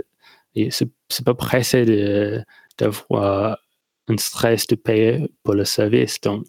c'est 0.71 1.25
pas 1.25 1.35
pressé 1.35 2.45
d'avoir 2.79 3.59
un 4.09 4.17
stress 4.17 4.67
de 4.67 4.77
payer 4.77 5.31
pour 5.43 5.55
le 5.55 5.65
service. 5.65 6.21
Donc, 6.21 6.45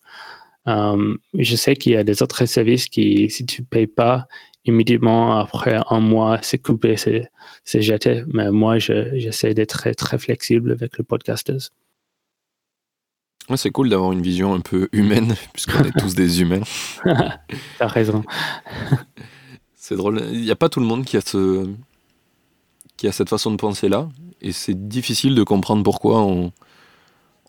euh, 0.67 1.15
je 1.33 1.55
sais 1.55 1.75
qu'il 1.75 1.93
y 1.93 1.97
a 1.97 2.03
des 2.03 2.21
autres 2.23 2.45
services 2.45 2.87
qui, 2.87 3.29
si 3.29 3.45
tu 3.45 3.61
ne 3.61 3.65
payes 3.67 3.87
pas, 3.87 4.27
immédiatement 4.65 5.39
après 5.39 5.79
un 5.89 5.99
mois, 5.99 6.39
c'est 6.41 6.59
coupé, 6.59 6.95
c'est 6.97 7.81
jeté. 7.81 8.23
Mais 8.33 8.51
moi, 8.51 8.77
j'essaie 8.79 9.53
d'être 9.53 9.77
très, 9.77 9.93
très 9.93 10.17
flexible 10.17 10.71
avec 10.71 10.97
le 10.97 11.03
podcasters 11.03 11.69
c'est 13.57 13.71
cool 13.71 13.89
d'avoir 13.89 14.11
une 14.11 14.21
vision 14.21 14.53
un 14.53 14.59
peu 14.59 14.89
humaine, 14.91 15.35
puisqu'on 15.53 15.83
est 15.83 15.97
tous 15.97 16.15
des 16.15 16.41
humains. 16.41 16.61
T'as 17.77 17.87
raison. 17.87 18.23
c'est 19.75 19.95
drôle. 19.95 20.21
Il 20.31 20.41
n'y 20.41 20.51
a 20.51 20.55
pas 20.55 20.69
tout 20.69 20.79
le 20.79 20.85
monde 20.85 21.05
qui 21.05 21.17
a, 21.17 21.21
ce... 21.21 21.67
qui 22.99 23.07
a 23.07 23.13
cette 23.13 23.29
façon 23.29 23.51
de 23.51 23.55
penser 23.55 23.87
là. 23.87 24.09
Et 24.41 24.51
c'est 24.51 24.89
difficile 24.89 25.33
de 25.33 25.43
comprendre 25.43 25.83
pourquoi 25.83 26.19
on, 26.21 26.51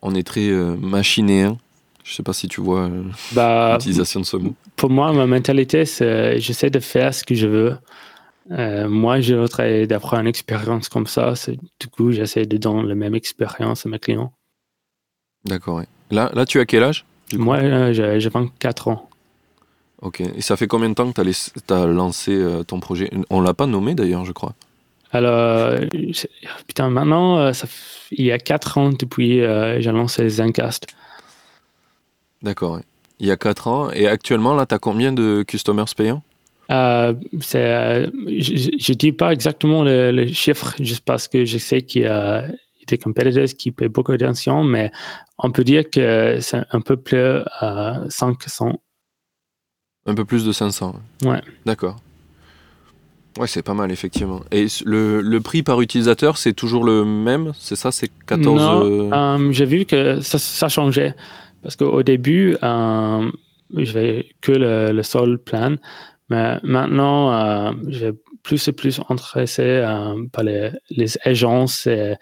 on 0.01 0.15
est 0.15 0.23
très 0.23 0.49
euh, 0.49 0.77
machinéen. 0.77 1.59
Je 2.05 2.15
sais 2.15 2.23
pas 2.23 2.33
si 2.33 2.47
tu 2.47 2.61
vois 2.61 2.83
euh, 2.83 3.03
bah, 3.33 3.73
l'utilisation 3.73 4.21
de 4.21 4.27
ce 4.27 4.37
mot. 4.37 4.55
Pour 4.77 4.91
moi, 4.91 5.13
ma 5.13 5.27
mentalité, 5.27 5.85
c'est 5.87 6.39
j'essaie 6.39 6.71
de 6.71 6.79
faire 6.79 7.13
ce 7.13 7.25
que 7.25 7.35
je 7.35 7.49
veux. 7.49 7.77
Euh, 8.53 8.89
moi, 8.89 9.21
je 9.21 9.35
voudrais 9.35 9.89
d'apprendre 9.89 10.23
une 10.23 10.29
expérience 10.29 10.89
comme 10.89 11.09
ça. 11.09 11.35
Du 11.81 11.89
coup, 11.89 12.13
j'essaie 12.13 12.47
de 12.47 12.57
donner 12.57 12.89
la 12.89 12.95
même 12.95 13.17
expérience 13.17 13.85
à 13.87 13.89
mes 13.89 13.99
clients. 13.99 14.33
D'accord, 15.45 15.83
Là, 16.13 16.31
là, 16.33 16.47
tu 16.47 16.61
as 16.61 16.65
quel 16.65 16.85
âge 16.85 17.05
Moi, 17.35 17.57
euh, 17.57 17.93
j'ai 17.93 18.29
24 18.29 18.89
ans. 18.89 19.09
Ok. 20.01 20.21
Et 20.21 20.43
ça 20.43 20.57
fait 20.57 20.69
combien 20.69 20.89
de 20.89 20.95
temps 20.95 21.11
que 21.11 21.21
tu 21.21 21.75
as, 21.75 21.87
lancé 21.87 22.33
euh, 22.37 22.63
ton 22.63 22.79
projet? 22.79 23.11
On 23.31 23.41
l'a 23.41 23.55
pas 23.55 23.67
nommé 23.67 23.95
d'ailleurs, 23.95 24.25
je 24.25 24.33
crois. 24.33 24.55
Alors, 25.13 25.75
putain, 26.67 26.91
maintenant, 26.91 27.39
euh, 27.39 27.53
ça 27.53 27.67
il 28.13 28.25
y 28.25 28.33
a 28.33 28.39
4 28.39 28.79
ans 28.79 28.91
depuis 28.91 29.39
j'ai 29.39 29.93
lancé 29.93 30.29
Zencast. 30.29 30.87
D'accord, 32.43 32.81
Il 33.19 33.27
y 33.27 33.31
a 33.31 33.37
4 33.37 33.69
ans. 33.69 33.91
Et 33.93 34.09
actuellement, 34.09 34.55
là, 34.55 34.67
tu 34.67 34.75
as 34.75 34.79
combien 34.79 35.13
de 35.13 35.45
customers 35.47 35.95
payants? 35.97 36.23
Je 36.71 37.13
ne 38.93 38.95
dis 38.95 39.13
pas 39.13 39.33
exactement 39.33 39.83
le, 39.83 40.27
chiffre 40.33 40.75
juste 40.81 41.05
parce 41.05 41.29
que 41.29 41.45
je 41.45 41.59
sais 41.59 41.83
qu'il 41.83 42.03
y 42.03 42.07
a 42.07 42.47
des 42.87 42.99
competitors 42.99 43.47
qui 43.57 43.71
paient 43.71 43.89
beaucoup 43.89 44.17
d'attention, 44.17 44.65
mais 44.65 44.91
on 45.39 45.51
peut 45.51 45.65
dire 45.65 45.89
que 45.89 46.39
c'est 46.41 46.63
un 46.71 46.81
peu 46.81 46.97
plus 46.97 47.43
à 47.61 48.01
500. 48.09 48.81
Un 50.07 50.15
peu 50.15 50.25
plus 50.25 50.45
de 50.45 50.53
500. 50.53 50.97
Ouais. 51.25 51.41
D'accord. 51.67 51.97
Ouais, 53.39 53.47
c'est 53.47 53.63
pas 53.63 53.75
mal, 53.75 53.91
effectivement. 53.93 54.41
Et 54.51 54.67
le, 54.85 55.21
le 55.21 55.41
prix 55.41 55.63
par 55.63 55.81
utilisateur, 55.81 56.37
c'est 56.37 56.53
toujours 56.53 56.85
le 56.85 57.05
même 57.05 57.53
C'est 57.59 57.77
ça 57.77 57.93
C'est 57.93 58.11
14 58.27 58.57
Non, 58.57 59.13
euh, 59.13 59.53
j'ai 59.53 59.67
vu 59.67 59.85
que 59.85 60.21
ça, 60.21 60.39
ça 60.39 60.69
changeait. 60.69 61.15
Parce 61.63 61.77
qu'au 61.77 62.03
début, 62.03 62.57
euh, 62.63 63.31
je 63.77 63.93
vais 63.93 64.29
que 64.41 64.53
le, 64.53 64.93
le 64.93 65.03
sol 65.03 65.39
plan. 65.39 65.77
Mais 66.29 66.59
maintenant, 66.63 67.33
euh, 67.33 67.73
je 67.89 68.07
vais 68.07 68.13
plus 68.43 68.69
et 68.69 68.73
plus 68.73 69.01
intéressé 69.09 69.63
euh, 69.63 70.25
par 70.33 70.45
les, 70.45 70.71
les 70.91 71.17
agences 71.25 71.87
et 71.87 72.15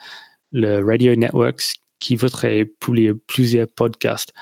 le 0.53 0.85
Radio 0.85 1.15
Networks 1.15 1.75
qui 2.01 2.17
voudrait 2.17 2.65
publier 2.65 3.13
plusieurs 3.15 3.69
podcasts. 3.69 4.33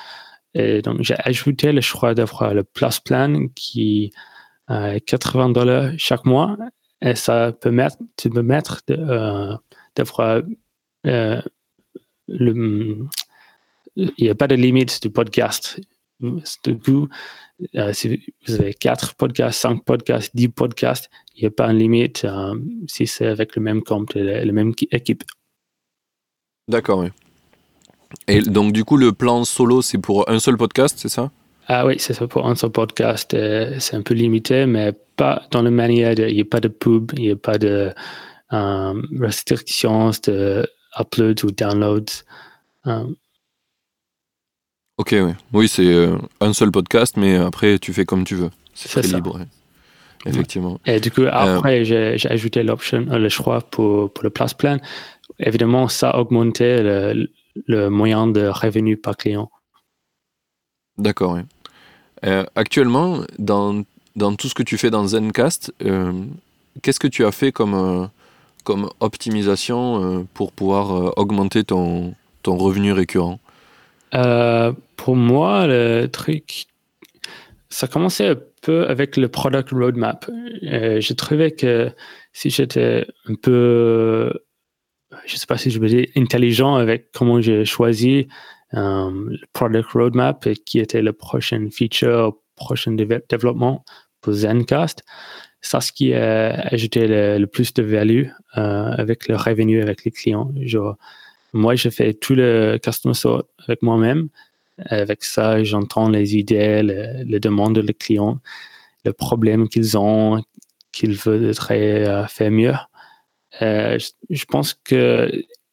Et 0.53 0.81
donc, 0.81 1.01
j'ai 1.01 1.15
ajouté 1.19 1.71
le 1.71 1.81
choix 1.81 2.13
d'avoir 2.13 2.53
le 2.53 2.63
Plus 2.63 2.99
Plan 2.99 3.47
qui 3.55 4.11
est 4.69 5.01
80 5.01 5.49
dollars 5.49 5.91
chaque 5.97 6.25
mois. 6.25 6.57
Et 7.01 7.15
ça 7.15 7.51
permet 7.51 7.87
de 8.23 8.29
me 8.29 8.41
mettre 8.41 8.81
euh, 8.89 9.55
d'avoir 9.95 10.41
euh, 11.05 11.41
le. 12.27 12.97
Il 13.95 14.13
n'y 14.19 14.29
a 14.29 14.35
pas 14.35 14.47
de 14.47 14.55
limite 14.55 15.01
du 15.01 15.09
podcast. 15.09 15.79
Du 16.19 16.77
coup, 16.79 17.07
euh, 17.75 17.93
si 17.93 18.21
vous 18.47 18.55
avez 18.55 18.73
4 18.73 19.15
podcasts, 19.15 19.59
5 19.59 19.83
podcasts, 19.83 20.35
10 20.35 20.49
podcasts, 20.49 21.09
il 21.35 21.41
n'y 21.41 21.47
a 21.47 21.51
pas 21.51 21.67
de 21.67 21.77
limite 21.77 22.25
si 22.87 23.05
c'est 23.07 23.27
avec 23.27 23.55
le 23.55 23.61
même 23.61 23.83
compte 23.83 24.15
et 24.15 24.45
la 24.45 24.51
même 24.51 24.73
équipe. 24.91 25.23
D'accord, 26.67 26.99
oui. 26.99 27.09
Et 28.27 28.41
donc, 28.41 28.73
du 28.73 28.83
coup, 28.83 28.97
le 28.97 29.11
plan 29.11 29.43
solo, 29.45 29.81
c'est 29.81 29.97
pour 29.97 30.29
un 30.29 30.39
seul 30.39 30.57
podcast, 30.57 30.97
c'est 30.99 31.09
ça? 31.09 31.31
Ah 31.67 31.85
oui, 31.85 31.95
c'est 31.99 32.13
ça 32.13 32.27
pour 32.27 32.47
un 32.47 32.55
seul 32.55 32.71
podcast. 32.71 33.33
Euh, 33.33 33.75
c'est 33.79 33.95
un 33.95 34.01
peu 34.01 34.13
limité, 34.13 34.65
mais 34.65 34.93
pas 35.17 35.43
dans 35.51 35.61
la 35.61 35.71
manière 35.71 36.13
il 36.13 36.33
n'y 36.33 36.41
a 36.41 36.45
pas 36.45 36.61
de 36.61 36.69
pub, 36.69 37.11
il 37.17 37.23
n'y 37.23 37.31
a 37.31 37.35
pas 37.35 37.57
de 37.57 37.93
euh, 38.53 39.01
restrictions 39.19 40.11
de 40.25 40.65
uploads 40.97 41.43
ou 41.43 41.51
downloads. 41.51 42.23
Euh. 42.87 43.05
Ok, 44.97 45.09
oui. 45.11 45.33
Oui, 45.53 45.67
c'est 45.67 46.09
un 46.39 46.53
seul 46.53 46.71
podcast, 46.71 47.17
mais 47.17 47.35
après, 47.35 47.77
tu 47.79 47.93
fais 47.93 48.05
comme 48.05 48.23
tu 48.23 48.35
veux. 48.35 48.49
C'est 48.73 48.89
très 48.89 49.01
libre. 49.01 49.39
Effectivement. 50.25 50.79
Et 50.85 50.99
du 50.99 51.11
coup, 51.11 51.23
après, 51.29 51.85
j'ai 51.85 52.17
ajouté 52.29 52.63
l'option, 52.63 53.01
le 53.01 53.29
choix 53.29 53.61
pour, 53.61 54.11
pour 54.11 54.23
le 54.23 54.29
place 54.29 54.53
plan 54.53 54.79
évidemment, 55.39 55.87
ça 55.87 56.17
augmentait 56.17 56.81
le, 56.81 57.29
le 57.67 57.89
moyen 57.89 58.27
de 58.27 58.47
revenu 58.47 58.97
par 58.97 59.17
client. 59.17 59.49
D'accord, 60.97 61.33
oui. 61.33 61.41
Euh, 62.25 62.43
actuellement, 62.55 63.21
dans, 63.37 63.83
tout 64.37 64.47
ce 64.47 64.53
que 64.53 64.63
tu 64.63 64.77
fais 64.77 64.89
dans 64.89 65.07
Zencast, 65.07 65.73
euh, 65.83 66.11
qu'est-ce 66.81 66.99
que 66.99 67.07
tu 67.07 67.25
as 67.25 67.31
fait 67.31 67.51
comme, 67.51 67.73
euh, 67.73 68.87
optimisation 68.99 70.27
pour 70.33 70.51
pouvoir 70.51 71.17
augmenter 71.17 71.63
ton, 71.63 72.15
revenu 72.45 72.91
récurrent? 72.91 73.39
Pour 74.11 75.15
moi, 75.15 75.67
le 75.67 76.07
truc, 76.07 76.65
ça 77.69 77.87
commençait 77.87 78.35
peu 78.61 78.87
avec 78.87 79.15
le 79.15 79.29
product 79.29 79.69
roadmap. 79.71 80.29
Je 80.61 81.13
trouvais 81.13 81.51
que 81.51 81.91
si 82.33 82.49
j'étais 82.49 83.05
un 83.27 83.35
peu, 83.35 84.33
je 85.25 85.35
sais 85.37 85.45
pas 85.45 85.57
si 85.57 85.71
je 85.71 85.79
veux 85.79 85.87
dire 85.87 86.05
intelligent 86.15 86.75
avec 86.75 87.11
comment 87.13 87.39
j'ai 87.39 87.63
choisi 87.63 88.27
le 88.73 89.37
product 89.53 89.91
roadmap 89.91 90.47
qui 90.65 90.79
était 90.79 91.01
le 91.01 91.13
prochain 91.13 91.69
feature, 91.71 92.35
prochain 92.55 92.91
développement 92.91 93.85
pour 94.21 94.33
Zencast, 94.33 95.03
c'est 95.61 95.81
ce 95.81 95.91
qui 95.91 96.13
a 96.13 96.51
ajouté 96.71 97.07
le, 97.07 97.45
plus 97.45 97.73
de 97.73 97.83
value 97.83 98.27
euh, 98.57 98.91
avec 98.91 99.27
le 99.27 99.35
revenu 99.35 99.81
avec 99.81 100.03
les 100.05 100.11
clients. 100.11 100.51
Moi, 101.53 101.75
je 101.75 101.89
fais 101.89 102.13
tout 102.13 102.35
le 102.35 102.77
customer 102.83 103.13
support 103.13 103.45
avec 103.65 103.81
moi-même. 103.81 104.29
Avec 104.85 105.23
ça, 105.23 105.63
j'entends 105.63 106.09
les 106.09 106.37
idées, 106.37 106.83
les, 106.83 107.39
demandes 107.39 107.79
des 107.79 107.93
clients, 107.93 108.39
le 109.05 109.13
problème 109.13 109.67
qu'ils 109.67 109.97
ont, 109.97 110.43
qu'ils 110.91 111.15
veulent 111.15 111.53
euh, 111.71 112.27
faire 112.27 112.51
mieux. 112.51 112.75
Euh, 113.61 113.97
je, 114.29 114.45
pense 114.45 114.75
que 114.75 115.31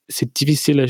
c'est 0.08 0.34
difficile 0.34 0.86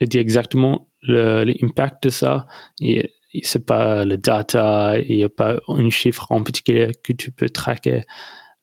de 0.00 0.06
dire 0.06 0.20
exactement 0.20 0.88
l'impact 1.02 2.04
de 2.04 2.10
ça. 2.10 2.46
Et, 2.80 3.12
c'est 3.44 3.64
pas 3.64 4.04
le 4.04 4.16
data, 4.16 4.98
il 4.98 5.18
n'y 5.18 5.22
a 5.22 5.28
pas 5.28 5.60
un 5.68 5.88
chiffre 5.88 6.26
en 6.30 6.42
particulier 6.42 6.90
que 7.04 7.12
tu 7.12 7.30
peux 7.30 7.48
traquer. 7.48 8.02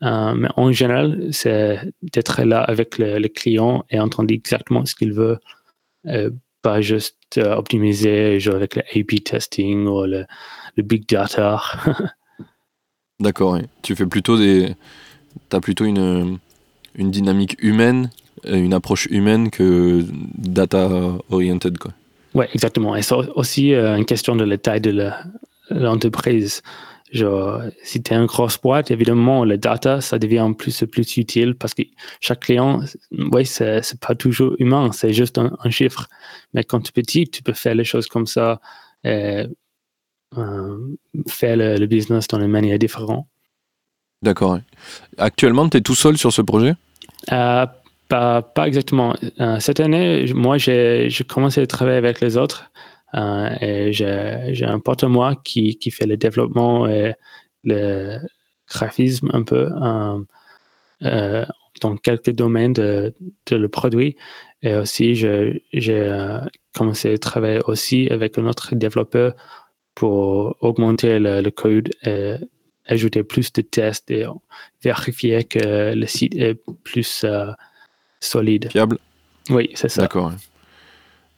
Euh, 0.03 0.33
mais 0.35 0.49
en 0.57 0.71
général, 0.73 1.29
c'est 1.31 1.79
d'être 2.01 2.43
là 2.43 2.61
avec 2.61 2.97
le, 2.97 3.25
client 3.29 3.85
et 3.89 3.99
entendre 3.99 4.33
exactement 4.33 4.85
ce 4.85 4.93
qu'il 4.93 5.13
veut, 5.13 5.39
euh, 6.07 6.29
pas 6.61 6.81
juste 6.81 7.15
euh, 7.37 7.55
optimiser 7.55 8.39
avec 8.47 8.75
le 8.75 8.81
A/B 8.93 9.23
testing 9.23 9.87
ou 9.87 10.03
le, 10.03 10.25
big 10.77 11.07
data. 11.07 11.61
D'accord. 13.19 13.59
Tu 13.81 13.95
fais 13.95 14.05
plutôt 14.05 14.37
des, 14.37 14.75
as 15.51 15.61
plutôt 15.61 15.85
une, 15.85 16.39
une 16.95 17.09
dynamique 17.09 17.55
humaine, 17.59 18.11
une 18.45 18.73
approche 18.73 19.07
humaine 19.09 19.49
que 19.49 20.05
data 20.37 20.89
oriented 21.29 21.77
quoi. 21.77 21.91
Oui, 22.33 22.45
exactement. 22.53 22.95
Et 22.95 23.01
c'est 23.01 23.15
aussi 23.35 23.73
une 23.73 24.05
question 24.05 24.35
de 24.35 24.43
la 24.43 24.57
taille 24.57 24.81
de 24.81 25.09
l'entreprise. 25.69 26.61
Genre, 27.11 27.61
si 27.83 28.03
tu 28.03 28.13
es 28.13 28.17
une 28.17 28.25
grosse 28.25 28.59
boîte, 28.59 28.91
évidemment, 28.91 29.45
le 29.45 29.57
data, 29.57 30.01
ça 30.01 30.19
devient 30.19 30.51
plus 30.57 30.83
plus 30.91 31.17
utile 31.17 31.55
parce 31.55 31.73
que 31.73 31.83
chaque 32.19 32.41
client, 32.41 32.81
oui, 33.11 33.45
c'est, 33.45 33.81
pas 33.99 34.13
toujours 34.13 34.55
humain, 34.59 34.91
c'est 34.91 35.13
juste 35.13 35.37
un, 35.37 35.69
chiffre. 35.69 36.07
Mais 36.53 36.65
quand 36.65 36.81
tu 36.81 36.89
es 36.89 37.01
petit, 37.01 37.27
tu 37.27 37.41
peux 37.43 37.53
faire 37.53 37.75
les 37.75 37.85
choses 37.85 38.07
comme 38.07 38.27
ça, 38.27 38.59
et, 39.05 39.45
euh, 40.37 40.95
faire 41.27 41.55
le, 41.55 41.85
business 41.85 42.27
dans 42.27 42.39
une 42.39 42.47
manière 42.47 42.77
différente. 42.77 43.25
D'accord. 44.21 44.59
Actuellement, 45.17 45.69
tu 45.69 45.77
es 45.77 45.81
tout 45.81 45.95
seul 45.95 46.17
sur 46.17 46.33
ce 46.33 46.41
projet? 46.41 46.73
Euh, 47.31 47.65
pas, 48.07 48.43
exactement. 48.65 49.15
Euh, 49.39 49.59
cette 49.59 49.79
année, 49.79 50.31
moi, 50.33 50.57
j'ai, 50.57 51.09
commencé 51.27 51.61
à 51.61 51.67
travailler 51.67 51.97
avec 51.97 52.21
les 52.21 52.37
autres. 52.37 52.71
Euh, 53.15 53.49
et 53.61 53.93
j'ai 53.93 54.65
un 54.65 54.79
pote 54.79 55.03
à 55.03 55.07
moi 55.07 55.35
qui, 55.43 55.77
qui, 55.77 55.91
fait 55.91 56.05
le 56.05 56.17
développement 56.17 56.87
et 56.87 57.13
le 57.63 58.19
graphisme 58.69 59.29
un 59.33 59.43
peu 59.43 59.69
euh, 59.81 60.19
euh, 61.03 61.45
dans 61.81 61.95
quelques 61.97 62.31
domaines 62.31 62.73
de, 62.73 63.13
le 63.51 63.67
produit. 63.69 64.17
Et 64.61 64.75
aussi, 64.75 65.15
j'ai 65.15 65.61
commencé 66.75 67.13
à 67.13 67.17
travailler 67.17 67.61
aussi 67.67 68.07
avec 68.09 68.37
un 68.37 68.45
autre 68.45 68.75
développeur 68.75 69.33
pour 69.95 70.55
augmenter 70.61 71.19
le, 71.19 71.49
code 71.49 71.89
et 72.03 72.35
ajouter 72.85 73.23
plus 73.23 73.51
de 73.53 73.61
tests 73.61 74.09
et 74.11 74.25
vérifier 74.83 75.43
que 75.43 75.93
le 75.93 76.05
site 76.07 76.35
est 76.35 76.59
plus 76.83 77.25
solide. 78.19 78.69
Fiable 78.71 78.97
Oui, 79.49 79.69
c'est 79.75 79.89
ça. 79.89 80.01
D'accord. 80.01 80.31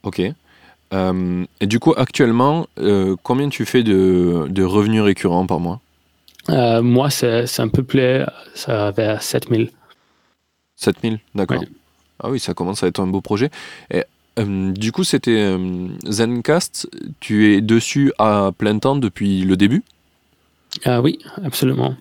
Ok. 0.02 0.22
Euh, 0.92 1.44
et 1.60 1.66
du 1.66 1.78
coup, 1.78 1.94
actuellement, 1.96 2.66
euh, 2.78 3.16
combien 3.22 3.48
tu 3.48 3.64
fais 3.64 3.82
de, 3.82 4.46
de, 4.48 4.62
revenus 4.62 5.02
récurrents 5.02 5.46
par 5.46 5.60
mois? 5.60 5.80
Euh, 6.48 6.82
Moi, 6.82 7.10
c'est 7.10 7.60
un 7.60 7.68
peu 7.68 7.82
plus, 7.82 8.24
ça 8.54 8.90
vers 8.90 9.22
7000. 9.22 9.70
7000, 10.76 11.20
d'accord. 11.34 11.62
Ah 12.22 12.30
oui, 12.30 12.40
ça 12.40 12.54
commence 12.54 12.82
à 12.82 12.88
être 12.88 13.00
un 13.00 13.06
beau 13.06 13.20
projet. 13.20 13.50
Et, 13.92 14.04
du 14.38 14.90
coup, 14.90 15.04
c'était 15.04 15.54
Zencast, 16.06 16.88
tu 17.20 17.52
es 17.52 17.60
dessus 17.60 18.12
à 18.18 18.50
plein 18.56 18.78
temps 18.78 18.96
depuis 18.96 19.42
le 19.42 19.56
début? 19.56 19.82
Oui, 20.86 21.18
absolument. 21.44 21.94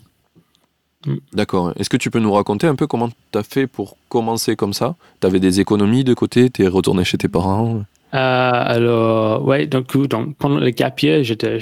Mm. 1.05 1.15
D'accord. 1.33 1.73
Est-ce 1.77 1.89
que 1.89 1.97
tu 1.97 2.09
peux 2.11 2.19
nous 2.19 2.31
raconter 2.33 2.67
un 2.67 2.75
peu 2.75 2.87
comment 2.87 3.09
tu 3.09 3.37
as 3.37 3.43
fait 3.43 3.67
pour 3.67 3.97
commencer 4.09 4.55
comme 4.55 4.73
ça? 4.73 4.95
Tu 5.21 5.27
avais 5.27 5.39
des 5.39 5.59
économies 5.59 6.03
de 6.03 6.13
côté? 6.13 6.49
Tu 6.49 6.63
es 6.63 6.67
retourné 6.67 7.03
chez 7.03 7.17
tes 7.17 7.27
parents? 7.27 7.83
Euh, 8.13 8.17
alors, 8.17 9.45
ouais, 9.45 9.67
donc, 9.67 9.95
donc, 10.07 10.35
pendant 10.37 10.57
le 10.57 10.71
gap 10.71 10.99
j'étais 10.99 11.59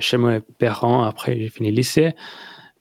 chez 0.00 0.16
mes 0.18 0.40
parents. 0.58 1.02
Après, 1.02 1.36
j'ai 1.36 1.48
fini 1.48 1.70
le 1.70 1.76
lycée. 1.76 2.12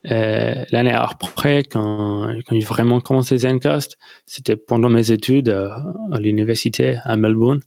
Euh, 0.10 0.64
L'année 0.72 0.94
après, 0.94 1.64
quand, 1.64 2.30
quand 2.48 2.56
j'ai 2.56 2.66
vraiment 2.66 3.02
commencé 3.02 3.38
Zencast, 3.38 3.98
c'était 4.26 4.56
pendant 4.56 4.90
mes 4.90 5.12
études 5.12 5.50
euh, 5.50 5.70
à 6.12 6.20
l'université 6.20 7.00
à 7.04 7.18
Melbourne. 7.18 7.60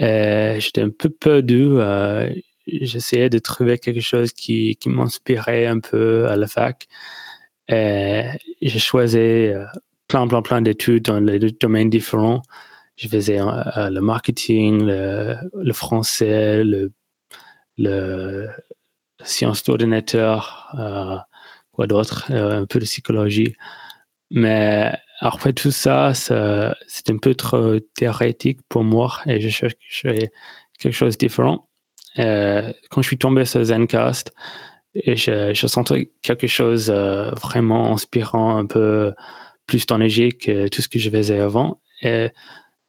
Euh, 0.00 0.58
j'étais 0.58 0.80
un 0.82 0.90
peu 0.90 1.10
perdu. 1.10 1.66
Euh, 1.68 2.32
J'essayais 2.66 3.28
de 3.28 3.40
trouver 3.40 3.78
quelque 3.78 4.00
chose 4.00 4.32
qui, 4.32 4.76
qui 4.76 4.88
m'inspirait 4.88 5.66
un 5.66 5.80
peu 5.80 6.28
à 6.28 6.36
la 6.36 6.46
fac. 6.46 6.86
J'ai 7.72 8.78
choisi 8.78 9.50
plein, 10.08 10.28
plein, 10.28 10.42
plein 10.42 10.62
d'études 10.62 11.04
dans 11.04 11.20
les 11.20 11.38
domaines 11.38 11.90
différents 11.90 12.42
je 12.96 13.08
faisais 13.08 13.40
euh, 13.40 13.90
le 13.90 14.00
marketing, 14.00 14.84
le, 14.84 15.72
français, 15.72 16.62
le, 16.64 16.92
le 17.78 18.48
sciences 19.24 19.62
d'ordinateur, 19.64 20.74
euh, 20.78 21.16
quoi 21.72 21.86
d'autre, 21.86 22.26
euh, 22.30 22.62
un 22.62 22.66
peu 22.66 22.78
de 22.78 22.84
psychologie. 22.84 23.54
Mais 24.30 24.92
après 25.20 25.52
tout 25.52 25.70
ça, 25.70 26.12
c'était 26.14 27.12
un 27.12 27.18
peu 27.18 27.34
trop 27.34 27.78
théorétique 27.94 28.60
pour 28.68 28.84
moi 28.84 29.20
et 29.26 29.40
je 29.40 29.48
cherchais 29.48 30.30
quelque 30.78 30.94
chose 30.94 31.18
de 31.18 31.26
différent. 31.26 31.68
quand 32.16 33.02
je 33.02 33.06
suis 33.06 33.18
tombé 33.18 33.44
sur 33.44 33.62
Zencast, 33.64 34.32
et 34.94 35.16
je, 35.16 35.54
je 35.54 35.66
sentais 35.66 36.10
quelque 36.22 36.46
chose 36.46 36.90
vraiment 36.90 37.92
inspirant, 37.92 38.56
un 38.56 38.66
peu 38.66 39.12
plus 39.66 39.84
énergique 39.90 40.46
que 40.46 40.68
tout 40.68 40.82
ce 40.82 40.88
que 40.88 40.98
je 40.98 41.10
faisais 41.10 41.38
avant. 41.38 41.80
Et 42.02 42.28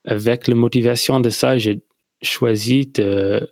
avec 0.05 0.47
la 0.47 0.55
motivation 0.55 1.19
de 1.19 1.29
ça, 1.29 1.57
j'ai 1.57 1.81
choisi 2.21 2.87
de 2.87 3.49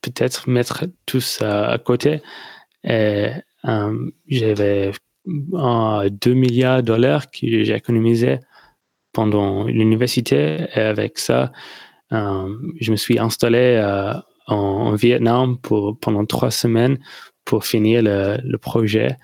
peut-être 0.00 0.48
mettre 0.48 0.86
tout 1.06 1.20
ça 1.20 1.68
à 1.70 1.78
côté. 1.78 2.22
Et, 2.84 3.30
euh, 3.66 4.10
j'avais 4.26 4.92
2 5.26 6.10
milliards 6.34 6.82
de 6.82 6.86
dollars 6.86 7.30
que 7.30 7.64
j'ai 7.64 7.74
économisé 7.74 8.38
pendant 9.12 9.64
l'université. 9.64 10.66
Et 10.74 10.80
avec 10.80 11.18
ça, 11.18 11.52
euh, 12.12 12.54
je 12.80 12.90
me 12.90 12.96
suis 12.96 13.18
installé 13.18 13.78
euh, 13.82 14.14
en, 14.46 14.94
Vietnam 14.94 15.58
pendant 15.58 16.24
trois 16.26 16.50
semaines 16.50 16.98
pour 17.44 17.64
finir 17.64 18.02
le, 18.02 18.56
projet. 18.56 19.16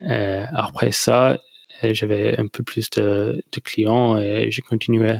après 0.00 0.92
ça, 0.92 1.38
j'avais 1.82 2.38
un 2.38 2.46
peu 2.46 2.62
plus 2.62 2.90
de, 2.90 3.42
clients 3.62 4.18
et 4.18 4.50
j'ai 4.50 4.62
continué 4.62 5.18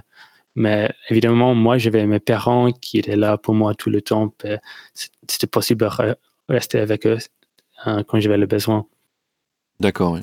mais 0.57 0.93
évidemment, 1.11 1.55
moi, 1.55 1.79
j'avais 1.79 2.07
mes 2.07 2.21
parents 2.21 2.71
qui 2.71 2.99
étaient 2.99 3.17
là 3.17 3.37
pour 3.37 3.55
moi 3.55 3.75
tout 3.75 3.91
le 3.91 4.01
temps. 4.01 4.33
C'était 5.29 5.47
possible 5.47 5.87
de 5.87 6.15
rester 6.49 6.79
avec 6.79 7.07
eux 7.07 7.19
hein, 7.85 8.05
quand 8.05 8.21
j'avais 8.21 8.39
le 8.39 8.47
besoin. 8.47 8.87
D'accord. 9.81 10.19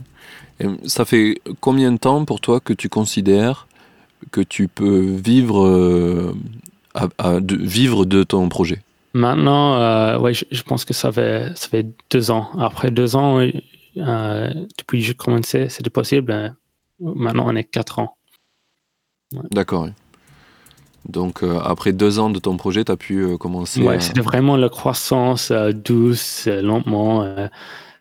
ça 0.86 1.04
fait 1.04 1.42
combien 1.60 1.92
de 1.92 1.98
temps 1.98 2.24
pour 2.24 2.40
toi 2.40 2.62
que 2.62 2.72
tu 2.72 2.88
considères 2.88 3.68
que 4.32 4.42
tu 4.42 4.68
peux 4.68 5.00
vivre, 5.00 5.66
euh, 5.66 6.34
vivre 7.50 8.06
de 8.06 8.24
ton 8.24 8.48
projet? 8.50 8.82
Maintenant, 9.14 9.76
euh, 9.76 10.18
ouais, 10.20 10.34
je, 10.34 10.64
pense 10.64 10.86
que 10.86 10.94
ça 10.94 11.12
fait, 11.12 11.52
ça 11.56 11.68
fait 11.68 11.86
deux 12.10 12.32
ans. 12.32 12.50
Après 12.58 12.92
deux 12.92 13.16
ans, 13.16 13.40
euh, 13.40 14.54
depuis 14.78 15.00
que 15.00 15.06
j'ai 15.06 15.14
commencé, 15.14 15.70
c'était 15.70 15.90
possible. 15.90 16.56
Maintenant, 17.00 17.46
on 17.48 17.56
est 17.56 17.64
quatre 17.64 18.00
ans. 18.00 18.16
D'accord. 19.52 19.90
Donc 21.08 21.44
euh, 21.44 21.60
après 21.60 21.94
deux 21.94 22.20
ans 22.20 22.30
de 22.30 22.40
ton 22.40 22.58
projet, 22.58 22.84
tu 22.86 22.92
as 22.92 22.98
pu 22.98 23.24
euh, 23.24 23.38
commencer. 23.38 23.82
Ouais, 23.82 24.00
c'était 24.00 24.22
vraiment 24.22 24.56
la 24.56 24.70
croissance 24.70 25.52
euh, 25.52 25.72
douce, 25.72 26.48
lentement. 26.48 27.26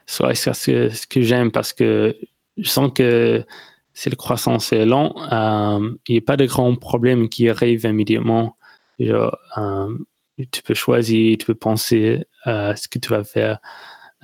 c'est 0.07 0.35
ce 0.35 1.07
que 1.07 1.23
j'aime 1.23 1.51
parce 1.51 1.73
que 1.73 2.17
je 2.59 2.69
sens 2.69 2.91
que 2.95 3.45
si 3.95 4.11
la 4.11 4.17
croissance 4.17 4.73
est 4.73 4.85
lente, 4.85 5.17
il 6.09 6.13
n'y 6.13 6.19
a 6.19 6.23
pas 6.25 6.37
de 6.37 6.47
grands 6.47 6.75
problèmes 6.77 7.29
qui 7.29 7.49
arrivent 7.49 7.85
immédiatement. 7.85 8.57
Tu 10.51 10.63
peux 10.63 10.75
choisir, 10.75 11.37
tu 11.39 11.47
peux 11.47 11.55
penser 11.55 12.25
à 12.45 12.77
ce 12.77 12.89
que 12.89 12.99
tu 12.99 13.09
vas 13.11 13.25
faire. 13.25 13.59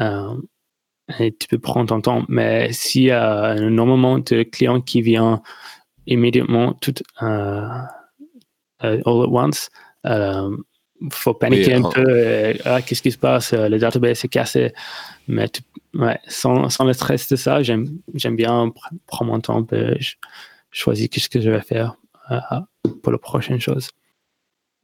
et 0.01 1.33
tu 1.39 1.49
peux 1.49 1.59
prendre 1.59 1.89
ton 1.89 2.01
temps. 2.01 2.25
Mais 2.29 2.73
s'il 2.73 3.05
y 3.05 3.11
a 3.11 3.55
normalement 3.55 4.19
de 4.19 4.43
clients 4.43 4.81
qui 4.81 5.03
viennent 5.03 5.41
immédiatement 6.07 6.73
tout 6.75 6.95
euh, 7.23 7.69
all 8.81 9.01
at 9.07 9.29
once, 9.29 9.71
il 10.05 11.13
faut 11.13 11.35
paniquer 11.35 11.75
un 11.75 11.83
peu. 11.83 12.55
Ah, 12.65 12.83
qu'est-ce 12.83 13.03
qui 13.03 13.13
se 13.13 13.19
passe? 13.19 13.53
Le 13.53 13.79
database 13.79 14.25
est 14.25 14.29
cassé. 14.29 14.73
Mais 15.29 15.51
ouais, 15.95 16.19
sans, 16.29 16.69
sans, 16.71 16.85
le 16.85 16.93
stress 16.93 17.29
de 17.29 17.37
ça, 17.37 17.63
j'aime 17.63 18.01
bien 18.15 18.73
prendre 19.07 19.33
mon 19.33 19.41
temps 19.41 19.67
et 19.73 19.99
choisir 20.71 21.09
ce 21.13 21.29
que 21.29 21.41
je 21.41 21.51
vais 21.51 21.61
faire 21.61 21.97
pour 23.03 23.13
la 23.13 23.19
prochaine 23.19 23.61
chose. 23.61 23.91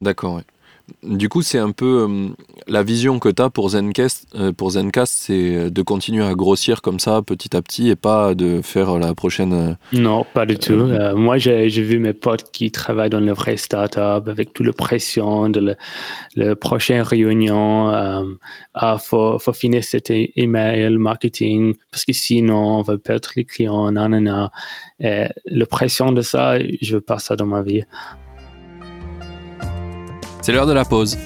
D'accord, 0.00 0.34
oui. 0.34 0.42
Du 1.02 1.28
coup, 1.28 1.42
c'est 1.42 1.58
un 1.58 1.72
peu 1.72 2.06
euh, 2.08 2.28
la 2.66 2.82
vision 2.82 3.18
que 3.18 3.28
tu 3.28 3.42
as 3.42 3.50
pour 3.50 3.70
Zencast, 3.70 4.26
euh, 4.34 4.52
pour 4.52 4.70
Zencast, 4.70 5.14
c'est 5.16 5.70
de 5.70 5.82
continuer 5.82 6.24
à 6.24 6.34
grossir 6.34 6.82
comme 6.82 6.98
ça 6.98 7.22
petit 7.22 7.56
à 7.56 7.62
petit 7.62 7.88
et 7.88 7.96
pas 7.96 8.34
de 8.34 8.60
faire 8.62 8.98
la 8.98 9.14
prochaine. 9.14 9.52
Euh, 9.52 9.74
non, 9.92 10.24
pas 10.32 10.46
du 10.46 10.58
tout. 10.58 10.88
moi, 11.16 11.38
j'ai 11.38 11.68
vu 11.68 11.98
mes 11.98 12.12
potes 12.12 12.50
qui 12.52 12.70
travaillent 12.70 13.10
dans 13.10 13.20
le 13.20 13.32
vrai 13.32 13.56
startup 13.56 14.28
avec 14.28 14.52
toute 14.52 14.66
la 14.66 14.72
pression 14.72 15.48
de 15.48 15.76
la 16.36 16.56
prochaine 16.56 17.02
réunion. 17.02 17.90
Il 17.90 18.36
ah, 18.74 18.98
faut, 18.98 19.38
faut 19.38 19.52
finir 19.52 19.84
cet 19.84 20.10
email 20.10 20.96
marketing 20.98 21.74
parce 21.90 22.04
que 22.04 22.12
sinon, 22.12 22.78
on 22.78 22.82
va 22.82 22.98
perdre 22.98 23.28
les 23.36 23.44
clients. 23.44 23.90
Nanana. 23.90 24.50
Et 25.00 25.26
la 25.46 25.66
pression 25.66 26.12
de 26.12 26.22
ça, 26.22 26.58
je 26.58 26.94
veux 26.94 27.00
pas 27.00 27.18
ça 27.18 27.36
dans 27.36 27.46
ma 27.46 27.62
vie. 27.62 27.82
C'est 30.42 30.50
l'heure 30.50 30.66
de 30.66 30.72
la 30.72 30.84
pause. 30.84 31.18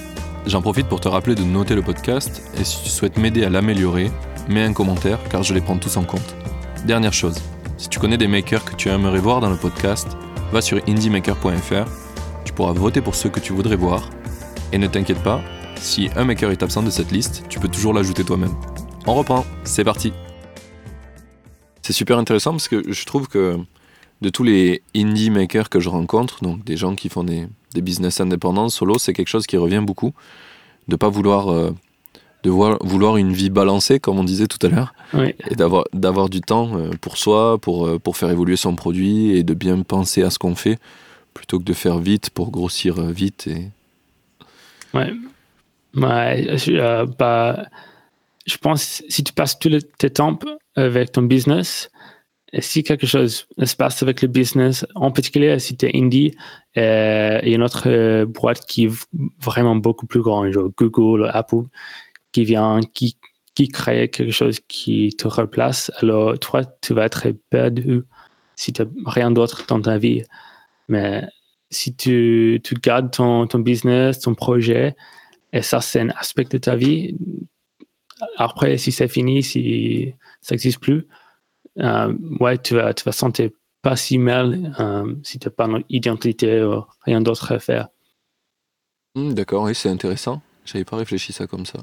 J'en 0.44 0.60
profite 0.60 0.88
pour 0.88 1.00
te 1.00 1.08
rappeler 1.08 1.34
de 1.34 1.42
noter 1.42 1.74
le 1.74 1.80
podcast 1.80 2.42
et 2.60 2.64
si 2.64 2.82
tu 2.82 2.90
souhaites 2.90 3.16
m'aider 3.16 3.44
à 3.44 3.48
l'améliorer, 3.48 4.10
mets 4.46 4.62
un 4.62 4.74
commentaire 4.74 5.18
car 5.30 5.42
je 5.42 5.54
les 5.54 5.62
prends 5.62 5.78
tous 5.78 5.96
en 5.96 6.04
compte. 6.04 6.36
Dernière 6.84 7.14
chose, 7.14 7.38
si 7.78 7.88
tu 7.88 7.98
connais 7.98 8.18
des 8.18 8.26
makers 8.26 8.62
que 8.62 8.76
tu 8.76 8.90
aimerais 8.90 9.18
voir 9.18 9.40
dans 9.40 9.48
le 9.48 9.56
podcast, 9.56 10.06
va 10.52 10.60
sur 10.60 10.82
indiemaker.fr, 10.86 11.90
tu 12.44 12.52
pourras 12.52 12.74
voter 12.74 13.00
pour 13.00 13.14
ceux 13.14 13.30
que 13.30 13.40
tu 13.40 13.54
voudrais 13.54 13.76
voir 13.76 14.10
et 14.72 14.76
ne 14.76 14.86
t'inquiète 14.86 15.22
pas, 15.22 15.40
si 15.76 16.10
un 16.14 16.24
maker 16.24 16.50
est 16.50 16.62
absent 16.62 16.82
de 16.82 16.90
cette 16.90 17.10
liste, 17.10 17.44
tu 17.48 17.58
peux 17.58 17.68
toujours 17.68 17.94
l'ajouter 17.94 18.22
toi-même. 18.22 18.54
On 19.06 19.14
reprend, 19.14 19.46
c'est 19.64 19.84
parti. 19.84 20.12
C'est 21.80 21.94
super 21.94 22.18
intéressant 22.18 22.50
parce 22.50 22.68
que 22.68 22.92
je 22.92 23.04
trouve 23.06 23.28
que 23.28 23.56
de 24.20 24.28
tous 24.28 24.42
les 24.42 24.82
indie 24.94 25.30
makers 25.30 25.70
que 25.70 25.80
je 25.80 25.88
rencontre, 25.88 26.42
donc 26.42 26.64
des 26.64 26.76
gens 26.76 26.94
qui 26.94 27.08
font 27.08 27.24
des, 27.24 27.48
business 27.74 28.20
indépendants, 28.20 28.68
solo, 28.68 28.98
c'est 28.98 29.12
quelque 29.12 29.28
chose 29.28 29.46
qui 29.46 29.56
revient 29.56 29.82
beaucoup. 29.84 30.12
De 30.88 30.96
pas 30.96 31.08
vouloir, 31.08 31.52
euh, 31.52 31.74
de 32.42 32.50
vouloir 32.50 33.16
une 33.16 33.32
vie 33.32 33.50
balancée, 33.50 33.98
comme 33.98 34.18
on 34.18 34.24
disait 34.24 34.46
tout 34.46 34.64
à 34.64 34.68
l'heure, 34.70 34.94
et 35.50 35.54
d'avoir, 35.54 35.84
d'avoir 35.92 36.28
du 36.28 36.40
temps 36.40 36.76
euh, 36.76 36.90
pour 37.00 37.16
soi, 37.16 37.58
pour, 37.58 37.86
euh, 37.86 37.98
pour 37.98 38.16
faire 38.16 38.30
évoluer 38.30 38.56
son 38.56 38.76
produit 38.76 39.36
et 39.36 39.42
de 39.42 39.54
bien 39.54 39.82
penser 39.82 40.22
à 40.22 40.30
ce 40.30 40.38
qu'on 40.38 40.54
fait, 40.54 40.78
plutôt 41.34 41.58
que 41.58 41.64
de 41.64 41.72
faire 41.72 41.98
vite 41.98 42.30
pour 42.30 42.50
grossir 42.50 43.00
vite. 43.02 43.48
Et... 43.48 43.70
Ouais. 44.94 45.12
bah, 45.92 46.36
je 48.46 48.56
pense 48.58 49.02
si 49.08 49.24
tu 49.24 49.32
passes 49.32 49.58
tout 49.58 49.68
le, 49.68 49.82
tes 49.82 50.10
temps 50.10 50.38
avec 50.76 51.12
ton 51.12 51.22
business, 51.22 51.90
si 52.60 52.82
quelque 52.82 53.06
chose 53.06 53.46
se 53.62 53.76
passe 53.76 54.02
avec 54.02 54.22
le 54.22 54.28
business, 54.28 54.86
en 54.94 55.10
particulier 55.10 55.58
si 55.58 55.76
tu 55.76 55.86
es 55.86 55.90
indie, 55.94 56.34
euh, 56.76 57.38
a 57.38 57.46
une 57.46 57.62
autre 57.62 57.84
euh, 57.86 58.26
boîte 58.26 58.66
qui 58.66 58.86
est 58.86 59.08
vraiment 59.40 59.76
beaucoup 59.76 60.06
plus 60.06 60.20
grande, 60.22 60.50
genre 60.52 60.68
Google, 60.76 61.30
Apple, 61.32 61.64
qui 62.32 62.44
vient, 62.44 62.80
qui, 62.94 63.16
crée 63.72 64.08
quelque 64.10 64.32
chose 64.32 64.60
qui 64.68 65.14
te 65.16 65.26
replace. 65.28 65.90
Alors, 66.00 66.38
toi, 66.38 66.62
tu 66.82 66.92
vas 66.92 67.06
être 67.06 67.28
perdu 67.50 68.02
si 68.56 68.72
tu 68.72 68.82
n'as 68.82 68.88
rien 69.06 69.30
d'autre 69.30 69.64
dans 69.66 69.80
ta 69.80 69.98
vie. 69.98 70.22
Mais 70.88 71.24
si 71.70 71.96
tu, 71.96 72.60
gardes 72.82 73.10
ton, 73.10 73.46
ton 73.46 73.60
business, 73.60 74.20
ton 74.20 74.34
projet, 74.34 74.94
et 75.52 75.62
ça, 75.62 75.80
c'est 75.80 76.00
un 76.00 76.10
aspect 76.10 76.44
de 76.44 76.58
ta 76.58 76.76
vie, 76.76 77.16
après, 78.36 78.76
si 78.78 78.92
c'est 78.92 79.08
fini, 79.08 79.42
si 79.42 80.14
ça 80.40 80.54
n'existe 80.54 80.80
plus, 80.80 81.06
euh, 81.78 82.14
ouais, 82.40 82.58
tu 82.58 82.74
vas, 82.74 82.94
tu 82.94 83.04
vas 83.04 83.12
sentir 83.12 83.50
pas 83.86 83.94
si 83.94 84.18
mal 84.18 84.74
euh, 84.80 85.14
si 85.22 85.38
tu 85.38 85.46
n'as 85.46 85.52
pas 85.52 85.68
d'identité 85.88 86.64
ou 86.64 86.84
rien 87.02 87.20
d'autre 87.20 87.52
à 87.52 87.60
faire. 87.60 87.86
Hmm, 89.14 89.32
d'accord, 89.32 89.62
oui, 89.62 89.76
c'est 89.76 89.88
intéressant. 89.88 90.42
J'avais 90.64 90.84
pas 90.84 90.96
réfléchi 90.96 91.32
ça 91.32 91.46
comme 91.46 91.66
ça. 91.66 91.78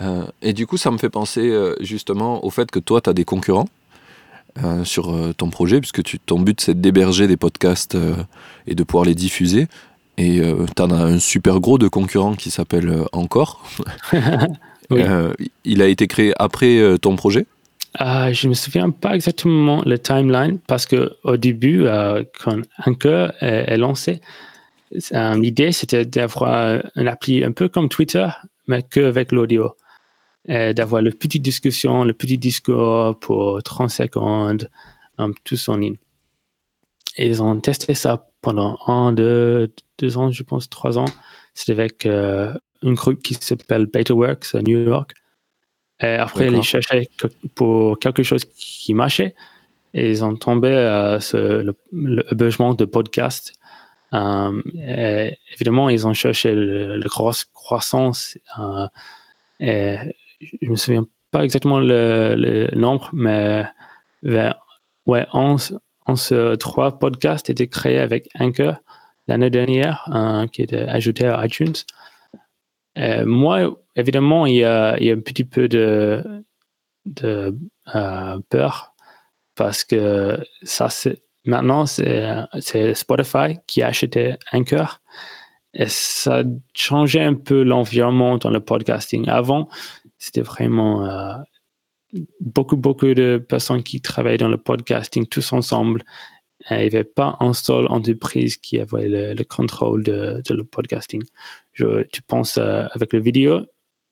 Euh, 0.00 0.26
et 0.42 0.52
du 0.52 0.66
coup, 0.66 0.76
ça 0.76 0.90
me 0.90 0.98
fait 0.98 1.10
penser 1.10 1.56
justement 1.78 2.44
au 2.44 2.50
fait 2.50 2.68
que 2.68 2.80
toi, 2.80 3.00
tu 3.00 3.10
as 3.10 3.12
des 3.12 3.24
concurrents 3.24 3.68
sur 4.84 5.34
ton 5.36 5.50
projet, 5.50 5.80
puisque 5.80 6.02
tu, 6.04 6.18
ton 6.20 6.38
but, 6.40 6.60
c'est 6.60 6.80
d'héberger 6.80 7.26
des 7.26 7.36
podcasts 7.36 7.96
et 8.66 8.74
de 8.74 8.82
pouvoir 8.84 9.04
les 9.04 9.14
diffuser. 9.14 9.66
Et 10.18 10.40
tu 10.76 10.82
en 10.82 10.90
as 10.90 11.02
un 11.02 11.18
super 11.20 11.60
gros 11.60 11.78
de 11.78 11.88
concurrent 11.88 12.34
qui 12.34 12.50
s'appelle 12.50 13.04
Encore. 13.12 13.62
il 15.64 15.82
a 15.82 15.86
été 15.86 16.08
créé 16.08 16.32
après 16.38 16.98
ton 17.00 17.14
projet? 17.14 17.46
Euh, 18.00 18.32
je 18.32 18.46
ne 18.46 18.50
me 18.50 18.54
souviens 18.54 18.90
pas 18.90 19.14
exactement 19.14 19.82
le 19.84 19.98
timeline 19.98 20.58
parce 20.66 20.86
que 20.86 21.12
au 21.22 21.36
début, 21.36 21.86
euh, 21.86 22.24
quand 22.42 22.60
Anchor 22.86 23.32
est, 23.40 23.76
lancé, 23.76 24.20
l'idée 24.90 25.72
c'était 25.72 26.04
d'avoir 26.04 26.80
un 26.94 27.06
appli 27.06 27.44
un 27.44 27.52
peu 27.52 27.68
comme 27.68 27.88
Twitter, 27.88 28.28
mais 28.66 28.82
qu'avec 28.82 29.32
l'audio. 29.32 29.76
D'avoir 30.46 31.00
le 31.00 31.10
petite 31.10 31.40
discussion, 31.40 32.04
le 32.04 32.12
petit 32.12 32.36
discours 32.36 33.18
pour 33.18 33.62
30 33.62 33.88
secondes, 33.88 34.68
tous 35.42 35.68
en 35.70 35.78
ligne. 35.78 35.96
Ils 37.16 37.42
ont 37.42 37.58
testé 37.60 37.94
ça 37.94 38.26
pendant 38.40 38.78
un, 38.86 39.12
deux, 39.12 39.72
deux 39.98 40.18
ans, 40.18 40.30
je 40.30 40.42
pense, 40.42 40.68
trois 40.68 40.98
ans. 40.98 41.06
C'était 41.54 41.72
avec 41.72 42.06
euh, 42.06 42.52
un 42.82 42.92
groupe 42.92 43.22
qui 43.22 43.34
s'appelle 43.34 43.86
BetaWorks 43.86 44.54
à 44.54 44.62
New 44.62 44.80
York. 44.84 45.12
Et 46.04 46.16
après, 46.16 46.48
ils 46.48 46.62
cherchaient 46.62 47.08
pour 47.54 47.98
quelque 47.98 48.22
chose 48.22 48.44
qui 48.44 48.94
marchait. 48.94 49.34
Et 49.94 50.10
ils 50.10 50.24
ont 50.24 50.36
tombé 50.36 50.68
euh, 50.70 51.18
le, 51.92 52.24
besoin 52.34 52.74
de 52.74 52.84
podcast. 52.84 53.54
Euh, 54.12 54.60
évidemment, 55.54 55.88
ils 55.88 56.06
ont 56.06 56.12
cherché 56.12 56.54
la 56.54 57.06
grosse 57.06 57.44
croissance. 57.44 58.36
Euh, 58.58 58.86
et 59.60 59.96
je 60.40 60.66
ne 60.66 60.70
me 60.70 60.76
souviens 60.76 61.06
pas 61.30 61.44
exactement 61.44 61.78
le, 61.78 62.68
nombre, 62.74 63.08
mais 63.12 63.64
vers, 64.22 64.56
ouais, 65.06 65.26
11, 65.32 65.78
11, 66.06 66.56
3 66.58 66.98
podcasts 66.98 67.48
étaient 67.48 67.68
créés 67.68 68.00
avec 68.00 68.28
Anchor 68.38 68.74
l'année 69.26 69.50
dernière, 69.50 70.08
qui 70.52 70.62
était 70.62 70.82
ajouté 70.82 71.26
à 71.26 71.46
iTunes. 71.46 71.72
Moi, 72.96 73.76
évidemment, 73.96 74.46
il 74.46 74.56
y 74.56 74.64
a, 74.64 74.94
un 74.94 75.20
petit 75.20 75.44
peu 75.44 75.68
de, 75.68 76.44
euh, 77.24 78.40
peur 78.48 78.94
parce 79.54 79.84
que 79.84 80.38
ça, 80.62 80.88
c'est 80.88 81.22
maintenant, 81.44 81.86
c'est 81.86 82.94
Spotify 82.94 83.58
qui 83.66 83.82
a 83.82 83.88
acheté 83.88 84.36
Anchor 84.52 85.00
et 85.74 85.88
ça 85.88 86.38
a 86.38 86.42
changé 86.74 87.20
un 87.20 87.34
peu 87.34 87.62
l'environnement 87.62 88.38
dans 88.38 88.50
le 88.50 88.60
podcasting. 88.60 89.28
Avant, 89.28 89.68
c'était 90.18 90.40
vraiment 90.40 91.04
euh, 91.04 91.34
beaucoup, 92.40 92.76
beaucoup 92.76 93.12
de 93.12 93.44
personnes 93.46 93.82
qui 93.82 94.00
travaillaient 94.00 94.38
dans 94.38 94.48
le 94.48 94.56
podcasting 94.56 95.26
tous 95.26 95.52
ensemble. 95.52 96.04
Il 96.70 96.78
n'y 96.78 96.84
avait 96.84 97.04
pas 97.04 97.36
un 97.40 97.52
seul 97.52 97.86
entreprise 97.88 98.56
qui 98.56 98.80
avait 98.80 99.34
le, 99.34 99.44
contrôle 99.44 100.02
de, 100.02 100.42
de, 100.48 100.54
le 100.54 100.64
podcasting. 100.64 101.22
Je, 101.72 102.02
tu 102.04 102.22
penses 102.22 102.58
euh, 102.58 102.86
avec 102.92 103.12
le 103.12 103.20
vidéo, 103.20 103.60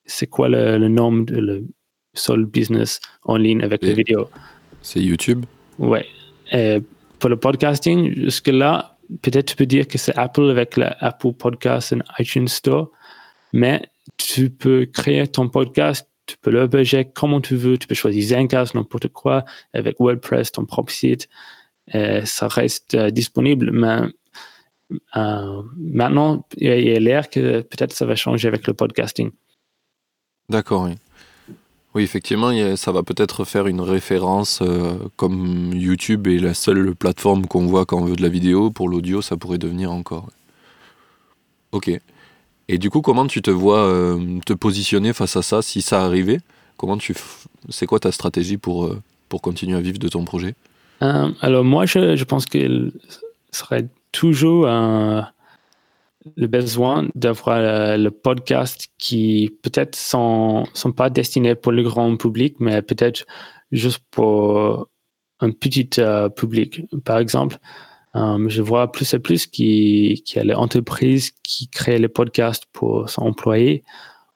c'est 0.04 0.26
quoi 0.26 0.48
le, 0.48 0.78
le 0.78 0.88
nom 0.88 1.12
de 1.12 1.36
le 1.36 1.64
seul 2.14 2.44
business 2.44 3.00
en 3.22 3.36
ligne 3.36 3.62
avec 3.62 3.82
les 3.82 3.94
vidéos 3.94 4.28
C'est 4.82 5.00
YouTube? 5.00 5.46
Ouais. 5.78 6.06
Et 6.52 6.78
pour 7.18 7.30
le 7.30 7.36
podcasting, 7.36 8.12
jusque-là, 8.14 8.98
peut-être 9.22 9.46
tu 9.46 9.56
peux 9.56 9.66
dire 9.66 9.86
que 9.86 9.98
c'est 9.98 10.16
Apple 10.18 10.50
avec 10.50 10.76
l'Apple 10.76 11.32
Podcast 11.32 11.92
et 11.92 12.22
iTunes 12.22 12.48
Store, 12.48 12.90
mais 13.52 13.82
tu 14.16 14.50
peux 14.50 14.86
créer 14.86 15.26
ton 15.26 15.48
podcast, 15.48 16.08
tu 16.26 16.36
peux 16.36 16.50
l'héberger 16.50 17.04
comme 17.04 17.40
tu 17.42 17.56
veux, 17.56 17.78
tu 17.78 17.86
peux 17.86 17.94
choisir 17.94 18.38
Zencast, 18.38 18.74
n'importe 18.74 19.08
quoi, 19.08 19.44
avec 19.72 19.98
WordPress, 19.98 20.52
ton 20.52 20.64
propre 20.64 20.92
site. 20.92 21.28
Et 21.92 22.24
ça 22.24 22.48
reste 22.48 22.94
euh, 22.94 23.10
disponible, 23.10 23.70
mais 23.72 24.08
euh, 25.16 25.62
maintenant, 25.76 26.46
il 26.56 26.68
y 26.68 26.94
a 26.94 27.00
l'air 27.00 27.28
que 27.30 27.60
peut-être 27.62 27.92
ça 27.92 28.06
va 28.06 28.14
changer 28.14 28.48
avec 28.48 28.66
le 28.66 28.74
podcasting. 28.74 29.30
D'accord, 30.48 30.84
oui. 30.84 30.94
Oui, 31.94 32.02
effectivement, 32.02 32.52
ça 32.76 32.90
va 32.90 33.02
peut-être 33.02 33.44
faire 33.44 33.66
une 33.66 33.82
référence 33.82 34.60
euh, 34.62 34.94
comme 35.16 35.72
YouTube 35.74 36.26
est 36.26 36.38
la 36.38 36.54
seule 36.54 36.94
plateforme 36.94 37.46
qu'on 37.46 37.66
voit 37.66 37.84
quand 37.84 37.98
on 37.98 38.06
veut 38.06 38.16
de 38.16 38.22
la 38.22 38.30
vidéo. 38.30 38.70
Pour 38.70 38.88
l'audio, 38.88 39.20
ça 39.20 39.36
pourrait 39.36 39.58
devenir 39.58 39.92
encore. 39.92 40.30
Ok. 41.72 41.90
Et 42.68 42.78
du 42.78 42.88
coup, 42.88 43.02
comment 43.02 43.26
tu 43.26 43.42
te 43.42 43.50
vois 43.50 43.80
euh, 43.80 44.38
te 44.46 44.54
positionner 44.54 45.12
face 45.12 45.36
à 45.36 45.42
ça 45.42 45.60
si 45.60 45.82
ça 45.82 46.02
arrivait? 46.02 46.40
Comment 46.78 46.96
tu, 46.96 47.14
c'est 47.68 47.86
quoi 47.86 48.00
ta 48.00 48.10
stratégie 48.10 48.56
pour, 48.56 48.90
pour 49.28 49.42
continuer 49.42 49.76
à 49.76 49.80
vivre 49.80 49.98
de 49.98 50.08
ton 50.08 50.24
projet? 50.24 50.54
Alors 51.00 51.64
moi, 51.64 51.86
je, 51.86 52.24
pense 52.24 52.46
qu'il 52.46 52.92
serait 53.50 53.88
toujours 54.12 54.68
un 54.68 55.28
le 56.36 56.46
besoin 56.46 57.08
d'avoir 57.16 57.58
le, 57.98 58.10
podcast 58.10 58.88
qui 58.98 59.52
peut-être 59.62 59.96
sont, 59.96 60.64
sont 60.72 60.92
pas 60.92 61.10
destinés 61.10 61.56
pour 61.56 61.72
le 61.72 61.82
grand 61.82 62.16
public, 62.16 62.56
mais 62.60 62.80
peut-être 62.80 63.24
juste 63.72 64.00
pour 64.12 64.88
un 65.40 65.50
petit 65.50 65.88
euh, 65.98 66.28
public. 66.28 66.82
Par 67.04 67.18
exemple, 67.18 67.58
euh, 68.14 68.48
je 68.48 68.62
vois 68.62 68.92
plus 68.92 69.12
et 69.14 69.18
plus 69.18 69.46
qu'il 69.46 70.22
y 70.34 70.38
a 70.38 70.44
les 70.44 70.54
entreprises 70.54 71.32
qui 71.42 71.68
créent 71.68 71.98
les 71.98 72.08
podcasts 72.08 72.66
pour 72.72 73.08
son 73.08 73.22
employés, 73.22 73.84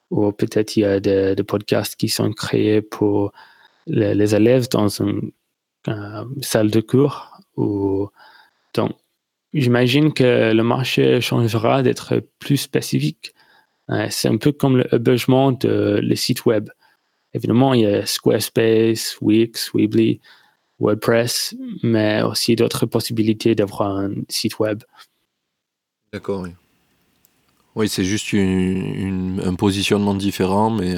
ou 0.09 0.31
peut-être 0.31 0.75
il 0.77 0.81
y 0.81 0.85
a 0.85 0.99
des, 0.99 1.35
podcasts 1.43 1.95
qui 1.95 2.09
sont 2.09 2.31
créés 2.33 2.81
pour 2.81 3.31
les, 3.85 4.35
élèves 4.35 4.67
dans 4.69 4.89
une 4.89 5.31
euh, 5.87 6.25
salle 6.41 6.71
de 6.71 6.81
cours. 6.81 7.39
Ou, 7.55 8.09
donc, 8.73 8.91
j'imagine 9.53 10.13
que 10.13 10.51
le 10.53 10.63
marché 10.63 11.21
changera 11.21 11.83
d'être 11.83 12.21
plus 12.39 12.57
spécifique. 12.57 13.33
C'est 14.09 14.27
un 14.27 14.35
peu 14.35 14.51
comme 14.51 14.77
le 14.77 14.93
hébergement 14.93 15.53
de 15.53 15.99
les 16.03 16.17
sites 16.17 16.45
web. 16.45 16.69
Évidemment, 17.33 17.73
il 17.73 17.81
y 17.81 17.85
a 17.85 18.05
Squarespace, 18.05 19.17
Wix, 19.21 19.71
Weebly, 19.73 20.19
WordPress, 20.79 21.55
mais 21.83 22.21
aussi 22.21 22.55
d'autres 22.55 22.85
possibilités 22.85 23.55
d'avoir 23.55 23.83
un 23.83 24.11
site 24.27 24.59
web. 24.59 24.83
D'accord, 26.11 26.41
oui. 26.41 26.49
Oui, 27.75 27.87
c'est 27.87 28.03
juste 28.03 28.33
un 28.33 29.55
positionnement 29.55 30.15
différent, 30.15 30.69
mais 30.69 30.95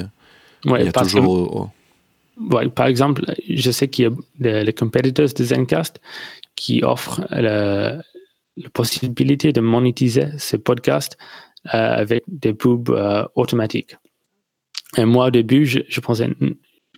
il 0.64 0.70
y 0.84 0.88
a 0.88 0.92
toujours. 0.92 1.70
Par 2.74 2.86
exemple, 2.86 3.22
je 3.48 3.70
sais 3.70 3.88
qu'il 3.88 4.04
y 4.04 4.48
a 4.48 4.62
les, 4.62 4.72
competitors 4.72 5.28
de 5.34 5.44
Zencast 5.44 6.00
qui 6.56 6.82
offrent 6.82 7.26
la, 7.30 8.02
possibilité 8.74 9.52
de 9.52 9.60
monétiser 9.60 10.26
ces 10.36 10.58
podcasts 10.58 11.16
euh, 11.66 11.78
avec 11.78 12.24
des 12.26 12.52
pubs 12.52 12.90
euh, 12.90 13.24
automatiques. 13.34 13.96
Et 14.98 15.04
moi, 15.04 15.26
au 15.26 15.30
début, 15.30 15.64
je, 15.64 16.00
pensais 16.00 16.28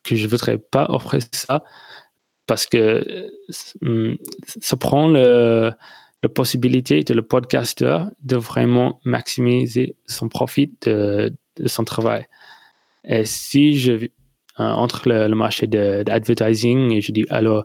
que 0.02 0.16
je 0.16 0.24
ne 0.24 0.28
voudrais 0.30 0.58
pas 0.58 0.86
offrir 0.88 1.22
ça 1.30 1.62
parce 2.46 2.66
que 2.66 3.28
euh, 3.84 4.16
ça 4.60 4.76
prend 4.76 5.08
le, 5.08 5.72
la 6.22 6.28
possibilité 6.28 7.02
de 7.02 7.14
le 7.14 7.22
podcasteur 7.22 8.10
de 8.22 8.36
vraiment 8.36 9.00
maximiser 9.04 9.96
son 10.06 10.28
profit 10.28 10.72
de, 10.82 11.34
son 11.66 11.84
travail. 11.84 12.26
Et 13.04 13.24
si 13.24 13.78
je 13.78 14.08
entre 14.56 15.08
le, 15.08 15.34
marché 15.34 15.66
d'advertising 15.66 16.92
et 16.92 17.00
je 17.00 17.12
dis 17.12 17.26
alors, 17.30 17.64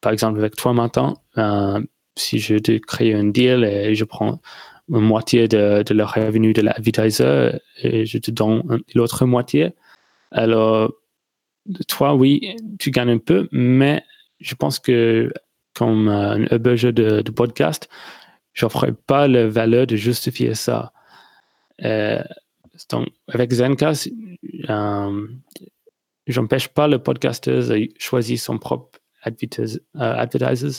par 0.00 0.12
exemple, 0.12 0.38
avec 0.38 0.56
toi 0.56 0.72
maintenant, 0.72 1.22
euh, 1.38 1.80
si 2.16 2.38
je 2.38 2.56
te 2.56 2.78
crée 2.78 3.14
un 3.14 3.24
deal 3.24 3.64
et 3.64 3.94
je 3.94 4.04
prends 4.04 4.40
une 4.88 5.00
moitié 5.00 5.48
de, 5.48 5.82
de 5.82 5.94
le 5.94 6.04
revenu 6.04 6.52
de 6.52 6.62
l'advertiser 6.62 7.52
et 7.82 8.06
je 8.06 8.18
te 8.18 8.30
donne 8.30 8.80
l'autre 8.94 9.26
moitié, 9.26 9.72
alors 10.30 10.92
toi, 11.88 12.14
oui, 12.14 12.56
tu 12.78 12.90
gagnes 12.90 13.10
un 13.10 13.18
peu, 13.18 13.48
mais 13.52 14.02
je 14.40 14.54
pense 14.54 14.78
que 14.78 15.32
comme 15.74 16.08
un 16.08 16.44
hébergeur 16.46 16.92
de, 16.92 17.22
de 17.22 17.30
podcast, 17.30 17.88
j'offre 18.54 18.90
pas 19.06 19.28
la 19.28 19.46
valeur 19.48 19.86
de 19.86 19.96
justifier 19.96 20.54
ça. 20.54 20.92
Euh, 21.84 22.22
donc, 22.90 23.08
avec 23.28 23.52
Zencast, 23.52 24.10
euh, 24.68 25.28
j'empêche 26.30 26.68
pas 26.68 26.88
le 26.88 26.98
podcaster 26.98 27.60
de 27.68 27.88
choisir 27.98 28.38
son 28.38 28.58
propre 28.58 28.98
advertisers. 29.22 29.80
Euh, 29.96 30.72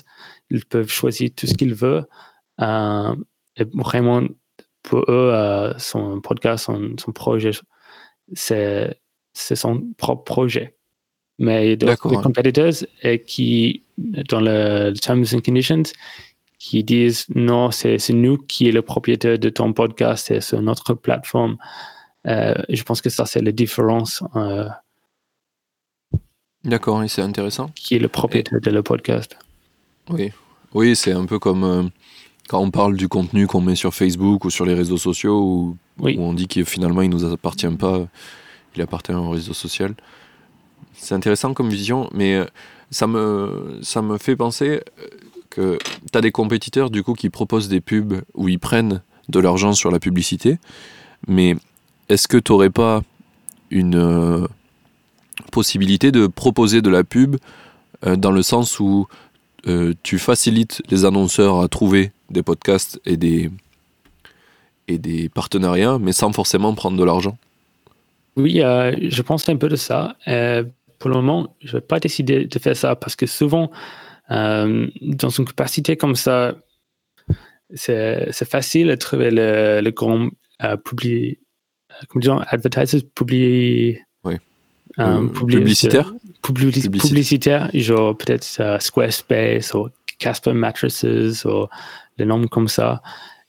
Ils 0.50 0.66
peuvent 0.66 0.90
choisir 0.90 1.30
tout 1.36 1.48
ce 1.48 1.54
qu'ils 1.54 1.74
veulent. 1.74 2.06
Euh, 2.62 3.16
et 3.58 3.66
vraiment, 3.74 4.24
pour 4.84 5.06
eux, 5.10 5.74
son 5.78 6.22
podcast, 6.22 6.66
son, 6.66 6.96
son 6.98 7.12
projet, 7.12 7.52
c'est 8.34 8.96
son 9.34 9.84
propre 9.98 10.24
projet. 10.24 10.76
Mais 11.38 11.66
il 11.66 11.70
y 11.70 11.90
a 11.90 11.96
des 11.96 11.96
competitors 11.98 12.74
qui, 13.26 13.84
dans 13.98 14.42
le 14.42 14.94
Terms 14.94 15.26
and 15.34 15.42
Conditions, 15.42 15.84
qui 16.60 16.84
disent 16.84 17.26
non, 17.34 17.72
c'est 17.72 17.98
nous 18.10 18.38
qui 18.38 18.70
est 18.70 18.72
le 18.72 18.84
propriétaire 18.84 19.40
de 19.40 19.50
ton 19.50 19.74
podcast, 19.74 20.28
c'est 20.28 20.42
sur 20.42 20.62
notre 20.62 20.94
plateforme. 20.94 21.58
Euh, 22.28 22.54
je 22.70 22.84
pense 22.84 23.02
que 23.02 23.10
ça, 23.10 23.26
c'est 23.26 23.42
la 23.42 23.52
différence. 23.52 24.24
Euh, 24.36 24.70
D'accord, 26.64 27.04
c'est 27.08 27.22
intéressant. 27.22 27.72
Qui 27.76 27.96
est 27.96 28.00
le 28.00 28.08
propriétaire 28.08 28.62
de 28.62 28.70
le 28.70 28.84
podcast. 28.84 29.38
Oui, 30.10 30.32
oui 30.74 30.96
c'est 30.96 31.12
un 31.12 31.26
peu 31.26 31.40
comme 31.40 31.64
euh, 31.64 31.84
quand 32.48 32.60
on 32.60 32.70
parle 32.70 32.98
du 32.98 33.08
contenu 33.08 33.48
qu'on 33.48 33.62
met 33.62 33.76
sur 33.76 33.94
Facebook 33.94 34.46
ou 34.46 34.50
sur 34.50 34.66
les 34.66 34.74
réseaux 34.74 34.98
sociaux, 34.98 35.42
où, 35.42 35.78
où 36.00 36.22
on 36.22 36.34
dit 36.34 36.48
que 36.48 36.64
finalement 36.64 37.02
il 37.02 37.10
ne 37.10 37.16
nous 37.16 37.32
appartient 37.32 37.68
pas, 37.70 38.06
il 38.76 38.82
appartient 38.82 39.14
au 39.14 39.30
réseau 39.30 39.54
social. 39.54 39.96
C'est 40.94 41.16
intéressant 41.16 41.54
comme 41.54 41.70
vision, 41.70 42.10
mais 42.14 42.36
euh, 42.36 42.46
ça 42.90 43.08
me, 43.08 43.80
ça 43.82 44.02
me 44.02 44.18
fait 44.18 44.36
penser 44.36 44.82
euh, 45.00 45.08
que 45.50 45.78
tu 46.12 46.18
as 46.18 46.22
des 46.22 46.32
compétiteurs 46.32 46.90
du 46.90 47.04
coup 47.04 47.14
qui 47.14 47.30
proposent 47.30 47.70
des 47.70 47.82
pubs 47.82 48.22
où 48.34 48.50
ils 48.50 48.60
prennent 48.60 49.02
de 49.30 49.40
l'argent 49.40 49.74
sur 49.74 49.90
la 49.90 50.00
publicité, 50.00 50.60
mais 51.28 51.56
est-ce 52.10 52.28
que 52.28 52.38
tu 52.38 52.52
n'aurais 52.52 52.70
pas 52.70 53.02
une 53.70 53.96
euh, 53.96 54.48
possibilité 55.52 56.12
de 56.12 56.28
proposer 56.28 56.82
de 56.82 56.90
la 56.90 57.04
pub 57.04 57.38
dans 58.06 58.32
le 58.32 58.42
sens 58.42 58.80
où 58.80 59.08
tu 60.04 60.18
facilites 60.18 60.82
les 60.90 61.06
annonceurs 61.06 61.62
à 61.62 61.68
trouver 61.68 62.12
des 62.30 62.42
podcasts 62.42 63.00
et 63.06 63.16
des, 63.18 63.52
et 64.88 64.98
des 64.98 65.30
partenariats, 65.30 66.00
mais 66.00 66.12
sans 66.12 66.32
forcément 66.32 66.74
prendre 66.74 66.98
de 66.98 67.04
l'argent. 67.04 67.38
Oui, 68.36 68.56
je 68.58 69.22
pense 69.22 69.48
un 69.50 69.58
peu 69.58 69.70
de 69.70 69.76
ça. 69.76 70.16
Pour 70.98 71.10
le 71.10 71.16
moment, 71.16 71.56
je 71.62 71.74
vais 71.74 71.82
pas 71.82 72.00
décider 72.00 72.46
de 72.46 72.60
faire 72.60 72.78
ça 72.78 72.96
parce 72.96 73.16
que 73.16 73.26
souvent, 73.26 73.72
euh, 74.30 74.88
dans 75.02 75.30
une 75.30 75.46
capacité 75.46 75.98
comme 75.98 76.16
ça, 76.16 76.56
c'est 77.74 78.46
facile 78.46 78.88
de 78.88 78.96
trouver 78.96 79.32
le, 79.32 79.82
le 79.82 79.92
grand 79.92 80.30
euh, 80.64 80.78
public, 80.78 81.40
euh, 81.92 82.06
comment 82.08 82.22
disons, 82.22 82.40
advertisers 82.40 83.02
public, 83.16 83.98
oui. 84.98 85.04
euh, 85.04 85.28
publicitaire? 85.28 86.14
publicitaire, 86.42 87.70
genre 87.74 88.18
peut-être 88.18 88.80
Squarespace 88.80 89.74
ou 89.74 89.90
Casper 90.20 90.54
Mattresses 90.54 91.46
ou 91.46 91.68
des 92.18 92.26
noms 92.26 92.48
comme 92.48 92.68
ça. 92.68 93.02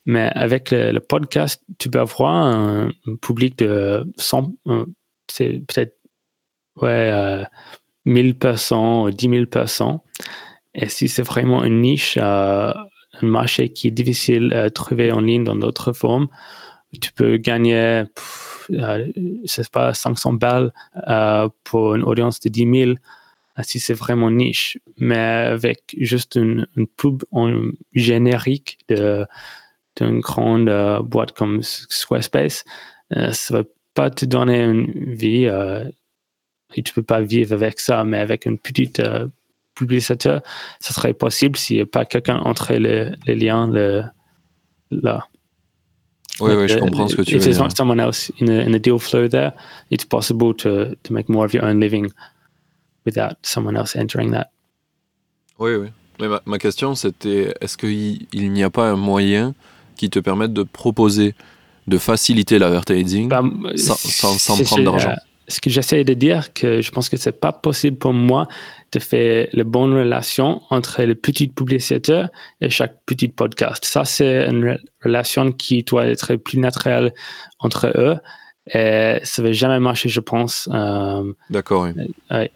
Mais 0.05 0.31
avec 0.35 0.71
le, 0.73 0.99
podcast, 0.99 1.63
tu 1.79 1.89
peux 1.89 2.01
avoir 2.01 2.35
un, 2.35 2.91
un 3.07 3.17
public 3.17 3.59
de 3.59 4.05
100, 4.17 4.53
c'est 5.29 5.63
peut-être 5.67 5.97
ouais, 6.81 7.45
1000 8.05 8.29
euh, 8.31 8.35
personnes, 8.35 9.11
10 9.11 9.29
000 9.29 9.47
personnes. 9.47 9.99
Et 10.75 10.89
si 10.89 11.09
c'est 11.09 11.23
vraiment 11.23 11.65
une 11.65 11.81
niche, 11.81 12.19
euh, 12.21 12.73
un 13.21 13.27
marché 13.27 13.69
qui 13.71 13.89
est 13.89 13.93
difficile 13.93 14.53
à 14.55 14.71
trouver 14.71 15.13
en 15.13 15.21
ligne 15.21 15.45
dans 15.45 15.57
d'autres 15.57 15.93
formes, 15.93 16.29
tu 17.01 17.13
peux 17.13 17.37
gagner, 17.37 17.77
euh, 17.77 18.05
sais 19.45 19.63
pas, 19.71 19.95
500 19.95 20.35
balles 20.35 20.73
pour 21.65 21.95
une 21.95 22.03
audience 22.05 22.41
de 22.41 22.49
10 22.49 22.85
000 22.85 22.95
si 23.63 23.81
c'est 23.81 23.95
vraiment 23.95 24.31
niche. 24.31 24.79
Mais 24.99 25.17
avec 25.17 25.95
juste 25.99 26.37
une, 26.37 26.67
pub 26.97 27.23
en 27.33 27.71
générique 27.93 28.79
d'une 28.89 30.21
grande 30.21 30.71
boîte 31.05 31.33
comme 31.33 31.63
Squarespace, 31.63 32.65
ça 33.11 33.55
va 33.55 33.65
pas 33.95 34.11
te 34.11 34.25
donner 34.25 34.63
une 34.63 35.15
vie 35.15 35.49
et 36.75 36.83
tu 36.83 36.93
peux 36.93 37.03
pas 37.03 37.21
vivre 37.21 37.53
avec 37.53 37.81
ça, 37.81 38.05
mais 38.05 38.19
avec 38.19 38.47
une 38.47 38.59
petite 38.59 39.01
euh, 39.01 39.29
publicité, 39.75 40.39
ça 40.81 40.95
serait 40.95 41.15
possible 41.15 41.57
s'il 41.57 41.77
n'y 41.77 41.83
a 41.83 41.87
pas 41.87 42.05
quelqu'un 42.05 42.39
entre 42.39 42.75
les, 42.75 43.11
les 43.27 43.35
liens 43.35 43.71
là. 44.91 45.27
Oui, 46.41 46.55
oui, 46.55 46.69
je 46.69 46.79
comprends 46.79 47.09
ce 47.09 47.17
que 47.17 47.23
tu 47.23 47.35
veux 47.35 47.41
dire. 47.41 47.49
If 47.51 47.59
there's 47.59 47.77
someone 47.77 48.01
else 48.01 48.31
in 48.41 48.49
a, 48.49 48.63
in 48.63 48.75
a 48.75 48.79
deal 48.79 48.99
flow 48.99 49.29
there, 49.29 49.53
it's 49.91 50.05
possible 50.05 50.55
to, 50.55 50.95
to 51.03 51.13
make 51.13 51.29
more 51.29 51.45
of 51.45 51.53
your 51.53 51.65
own 51.65 51.79
living 51.81 52.11
without 53.05 53.37
someone 53.43 53.77
else 53.77 53.95
entering 53.97 54.33
that. 54.33 54.51
Oui, 55.59 55.75
oui. 55.75 55.89
Mais 56.21 56.29
ma, 56.29 56.41
ma 56.47 56.59
question, 56.59 56.95
c'était 56.95 57.55
est-ce 57.61 57.77
qu'il 57.77 58.27
il, 58.33 58.53
n'y 58.53 58.63
a 58.63 58.71
pas 58.71 58.91
un 58.91 58.97
moyen 58.97 59.55
qui 59.97 60.11
te 60.11 60.19
permette 60.19 60.53
de 60.53 60.63
proposer, 60.63 61.35
de 61.87 61.99
faciliter 61.99 62.59
l'advertising 62.59 63.29
bah, 63.29 63.43
sans, 63.77 63.97
sans, 63.97 64.39
sans 64.39 64.63
prendre 64.63 64.85
d'argent? 64.85 65.17
Ce 65.49 65.61
que 65.61 65.71
j'essaie 65.71 66.05
de 66.05 66.15
dire, 66.15 66.53
que 66.53 66.81
je 66.81 66.91
pense 66.91 67.09
que 67.09 67.17
c'est 67.17 67.39
pas 67.41 67.53
possible 67.53 67.97
pour 67.97 68.13
moi 68.13 68.49
de 68.93 68.99
faire 68.99 69.49
les 69.53 69.65
bonnes 69.65 69.95
relations 69.95 70.63
entre 70.71 71.03
les 71.03 71.15
petits 71.15 71.49
publicitaires 71.49 72.29
et 72.61 72.71
chaque 72.71 73.03
petit 73.07 73.29
podcast. 73.29 73.85
Ça, 73.85 74.05
c'est 74.05 74.47
une 74.49 74.79
relation 75.03 75.53
qui 75.53 75.83
doit 75.83 76.07
être 76.07 76.37
plus 76.37 76.59
naturelle 76.59 77.13
entre 77.59 77.93
eux. 77.97 78.17
Et 78.73 79.19
ça 79.25 79.43
va 79.43 79.53
jamais 79.53 79.81
marcher, 79.81 80.09
je 80.09 80.21
pense. 80.21 80.69
D'accord, 81.51 81.89
oui. 81.97 82.49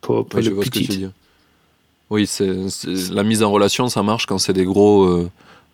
pour, 0.00 0.26
pour 0.26 0.40
je 0.40 0.50
vois 0.50 0.64
ce 0.64 0.70
que 0.70 0.78
tu 0.78 0.84
dis. 0.84 1.06
Oui, 2.10 2.26
c'est 2.26 2.52
la 3.10 3.22
mise 3.22 3.42
en 3.42 3.50
relation, 3.50 3.88
ça 3.88 4.02
marche 4.02 4.26
quand 4.26 4.38
c'est 4.38 4.52
des 4.52 4.64
gros 4.64 5.28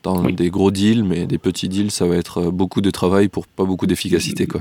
dans 0.05 0.23
des 0.23 0.51
gros 0.51 0.71
deals, 0.71 1.03
mais 1.03 1.27
des 1.27 1.39
petits 1.39 1.69
deals, 1.69 1.91
ça 1.91 2.07
va 2.07 2.17
être 2.17 2.51
beaucoup 2.51 2.81
de 2.81 2.91
travail 2.91 3.29
pour 3.29 3.47
pas 3.47 3.65
beaucoup 3.65 3.87
d'efficacité. 3.87 4.47
Quoi. 4.47 4.61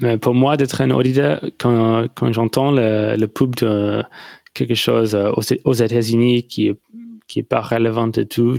Mais 0.00 0.18
pour 0.18 0.34
moi, 0.34 0.56
d'être 0.56 0.80
un 0.80 0.90
auditeur, 0.90 1.40
quand, 1.58 2.08
j'entends 2.32 2.72
le, 2.72 3.26
pub 3.26 3.56
de 3.56 4.02
quelque 4.54 4.74
chose 4.74 5.14
aux, 5.14 5.42
aux 5.64 5.74
États-Unis 5.74 6.46
qui 6.46 6.72
qui 7.30 7.38
est 7.38 7.44
pas 7.44 7.60
relevant 7.60 8.08
de 8.08 8.24
tout, 8.24 8.58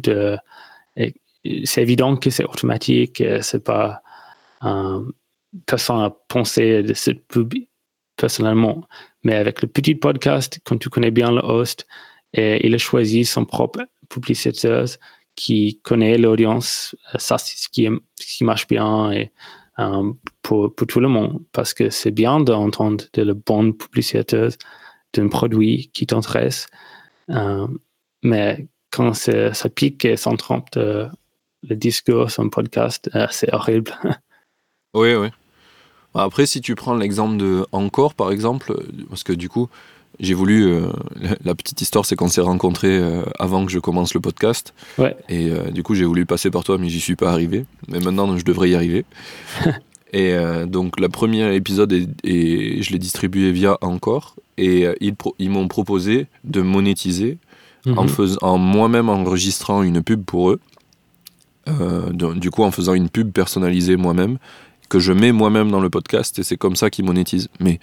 c'est 1.65 1.81
évident 1.81 2.15
que 2.15 2.29
c'est 2.29 2.45
automatique, 2.45 3.23
c'est 3.41 3.63
pas 3.63 4.01
euh, 4.63 5.03
façon 5.69 5.99
à 5.99 6.09
penser 6.09 6.81
de 6.81 6.93
cette 6.93 7.27
pub 7.27 7.53
personnellement. 8.15 8.87
Mais 9.23 9.35
avec 9.35 9.61
le 9.61 9.67
petit 9.67 9.95
podcast, 9.95 10.59
quand 10.63 10.77
tu 10.77 10.89
connais 10.89 11.11
bien 11.11 11.31
le 11.31 11.41
host, 11.43 11.85
et 12.33 12.65
il 12.65 12.73
a 12.73 12.77
choisi 12.77 13.25
son 13.25 13.45
propre 13.45 13.81
publicitaire, 14.09 14.85
qui 15.35 15.79
connaît 15.83 16.17
l'audience, 16.17 16.95
euh, 17.13 17.17
ça 17.17 17.37
c'est 17.37 17.57
ce 17.57 17.69
qui, 17.69 17.87
ce 18.19 18.37
qui 18.37 18.43
marche 18.43 18.67
bien 18.67 19.11
et, 19.11 19.31
euh, 19.79 20.11
pour, 20.41 20.73
tout 20.75 20.99
le 20.99 21.07
monde 21.07 21.41
parce 21.51 21.73
que 21.73 21.89
c'est 21.89 22.11
bien 22.11 22.39
d'entendre 22.39 23.05
de 23.13 23.21
la 23.23 23.33
bonne 23.33 23.73
publicité 23.73 24.49
d'un 25.13 25.27
produit 25.27 25.89
qui 25.93 26.05
t'intéresse. 26.05 26.67
Euh, 27.29 27.67
mais 28.23 28.67
quand 28.91 29.13
ça 29.13 29.69
pique 29.73 30.05
et 30.05 30.17
ça 30.17 30.35
trompe 30.37 30.75
le 30.75 31.75
discours 31.75 32.29
sur 32.29 32.43
un 32.43 32.49
podcast, 32.49 33.09
c'est 33.29 33.53
horrible. 33.53 33.97
oui, 34.93 35.15
oui. 35.15 35.29
Après, 36.13 36.45
si 36.45 36.59
tu 36.59 36.75
prends 36.75 36.95
l'exemple 36.95 37.37
de 37.37 37.65
Encore, 37.71 38.13
par 38.15 38.31
exemple, 38.31 38.73
parce 39.09 39.23
que 39.23 39.31
du 39.31 39.47
coup, 39.47 39.69
j'ai 40.19 40.33
voulu. 40.33 40.67
Euh, 40.67 40.87
la 41.43 41.55
petite 41.55 41.81
histoire, 41.81 42.05
c'est 42.05 42.15
qu'on 42.15 42.27
s'est 42.27 42.41
rencontrés 42.41 42.97
euh, 42.97 43.23
avant 43.39 43.65
que 43.65 43.71
je 43.71 43.79
commence 43.79 44.13
le 44.13 44.19
podcast. 44.19 44.73
Ouais. 44.97 45.15
Et 45.29 45.49
euh, 45.49 45.71
du 45.71 45.83
coup, 45.83 45.95
j'ai 45.95 46.05
voulu 46.05 46.25
passer 46.25 46.51
par 46.51 46.63
toi, 46.63 46.77
mais 46.77 46.89
j'y 46.89 46.99
suis 46.99 47.15
pas 47.15 47.31
arrivé. 47.31 47.65
Mais 47.87 47.99
maintenant, 47.99 48.37
je 48.37 48.45
devrais 48.45 48.69
y 48.69 48.75
arriver. 48.75 49.05
et 50.13 50.35
donc, 50.67 50.99
le 50.99 51.09
premier 51.09 51.55
épisode, 51.55 51.93
et 52.23 52.81
je 52.81 52.91
l'ai 52.91 52.99
distribué 52.99 53.51
via 53.51 53.77
Encore. 53.81 54.35
Et 54.57 54.85
ils, 54.99 55.15
ils 55.39 55.49
m'ont 55.49 55.67
proposé 55.67 56.27
de 56.43 56.61
monétiser 56.61 57.37
en, 57.87 58.03
mhm. 58.03 58.37
en 58.41 58.57
moi-même 58.57 59.09
enregistrant 59.09 59.81
une 59.81 60.03
pub 60.03 60.23
pour 60.23 60.51
eux. 60.51 60.59
du 62.35 62.51
coup, 62.51 62.63
en 62.63 62.71
faisant 62.71 62.93
une 62.93 63.09
pub 63.09 63.31
personnalisée 63.31 63.95
moi-même 63.95 64.37
que 64.91 64.99
je 64.99 65.13
mets 65.13 65.31
moi-même 65.31 65.71
dans 65.71 65.79
le 65.79 65.89
podcast 65.89 66.37
et 66.37 66.43
c'est 66.43 66.57
comme 66.57 66.75
ça 66.75 66.89
qu'ils 66.89 67.05
monétisent. 67.05 67.47
Mais, 67.61 67.79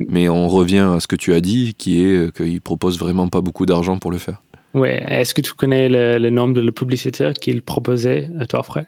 mais 0.00 0.28
on 0.28 0.48
revient 0.48 0.86
à 0.96 0.98
ce 0.98 1.06
que 1.06 1.14
tu 1.14 1.32
as 1.32 1.40
dit, 1.40 1.74
qui 1.78 2.02
est 2.02 2.16
euh, 2.16 2.30
qu'ils 2.32 2.60
proposent 2.60 2.98
vraiment 2.98 3.28
pas 3.28 3.40
beaucoup 3.40 3.64
d'argent 3.64 3.96
pour 3.98 4.10
le 4.10 4.18
faire. 4.18 4.42
Ouais. 4.74 5.04
Est-ce 5.08 5.34
que 5.34 5.40
tu 5.40 5.54
connais 5.54 5.88
le, 5.88 6.30
nombre 6.30 6.60
de 6.60 6.70
publicitaires 6.72 7.32
qu'ils 7.32 7.62
proposaient 7.62 8.28
à 8.40 8.46
toi, 8.46 8.64
frère 8.64 8.86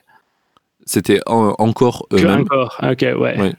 C'était 0.85 1.21
encore 1.27 2.09
eux-mêmes. 2.13 2.41
Encore, 2.41 2.77
ok, 2.83 3.07
ouais. 3.17 3.55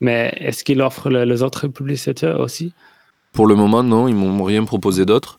Mais 0.00 0.34
est-ce 0.40 0.64
qu'ils 0.64 0.80
offrent 0.80 1.10
les 1.10 1.42
autres 1.42 1.68
publicitaires 1.68 2.40
aussi? 2.40 2.72
Pour 3.32 3.46
le 3.46 3.54
moment, 3.54 3.82
non, 3.82 4.08
ils 4.08 4.14
m'ont 4.14 4.42
rien 4.44 4.64
proposé 4.64 5.04
d'autre. 5.04 5.38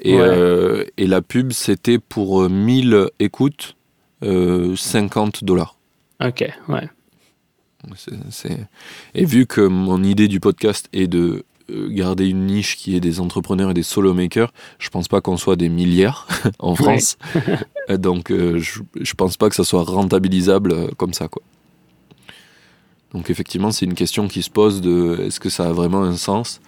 Et, 0.00 0.16
euh, 0.16 0.84
et, 0.96 1.08
la 1.08 1.22
pub, 1.22 1.50
c'était 1.50 1.98
pour 1.98 2.48
1000 2.48 2.94
euh, 2.94 3.08
écoutes, 3.18 3.74
50 4.22 5.42
dollars. 5.42 5.76
Ok, 6.24 6.48
ouais. 6.68 6.88
Et 9.14 9.24
vu 9.24 9.46
que 9.46 9.60
mon 9.60 10.02
idée 10.02 10.28
du 10.28 10.40
podcast 10.40 10.88
est 10.92 11.06
de 11.06 11.44
euh, 11.70 11.88
garder 11.90 12.26
une 12.26 12.46
niche 12.46 12.76
qui 12.76 12.96
est 12.96 13.00
des 13.00 13.20
entrepreneurs 13.20 13.70
et 13.70 13.74
des 13.74 13.82
solo 13.82 14.14
makers, 14.14 14.52
je 14.78 14.88
pense 14.88 15.06
pas 15.06 15.20
qu'on 15.20 15.36
soit 15.36 15.56
des 15.56 15.68
milliards 15.68 16.26
en 16.58 16.74
France. 16.74 17.18
Donc 17.88 18.30
euh, 18.30 18.58
je, 18.58 18.80
je 19.00 19.14
pense 19.14 19.36
pas 19.36 19.48
que 19.48 19.54
ça 19.54 19.64
soit 19.64 19.82
rentabilisable 19.82 20.72
euh, 20.72 20.88
comme 20.96 21.12
ça 21.12 21.28
quoi. 21.28 21.42
Donc 23.12 23.30
effectivement, 23.30 23.70
c'est 23.70 23.86
une 23.86 23.94
question 23.94 24.28
qui 24.28 24.42
se 24.42 24.50
pose 24.50 24.80
de 24.80 25.20
est-ce 25.22 25.40
que 25.40 25.48
ça 25.48 25.68
a 25.68 25.72
vraiment 25.72 26.02
un 26.02 26.16
sens? 26.16 26.60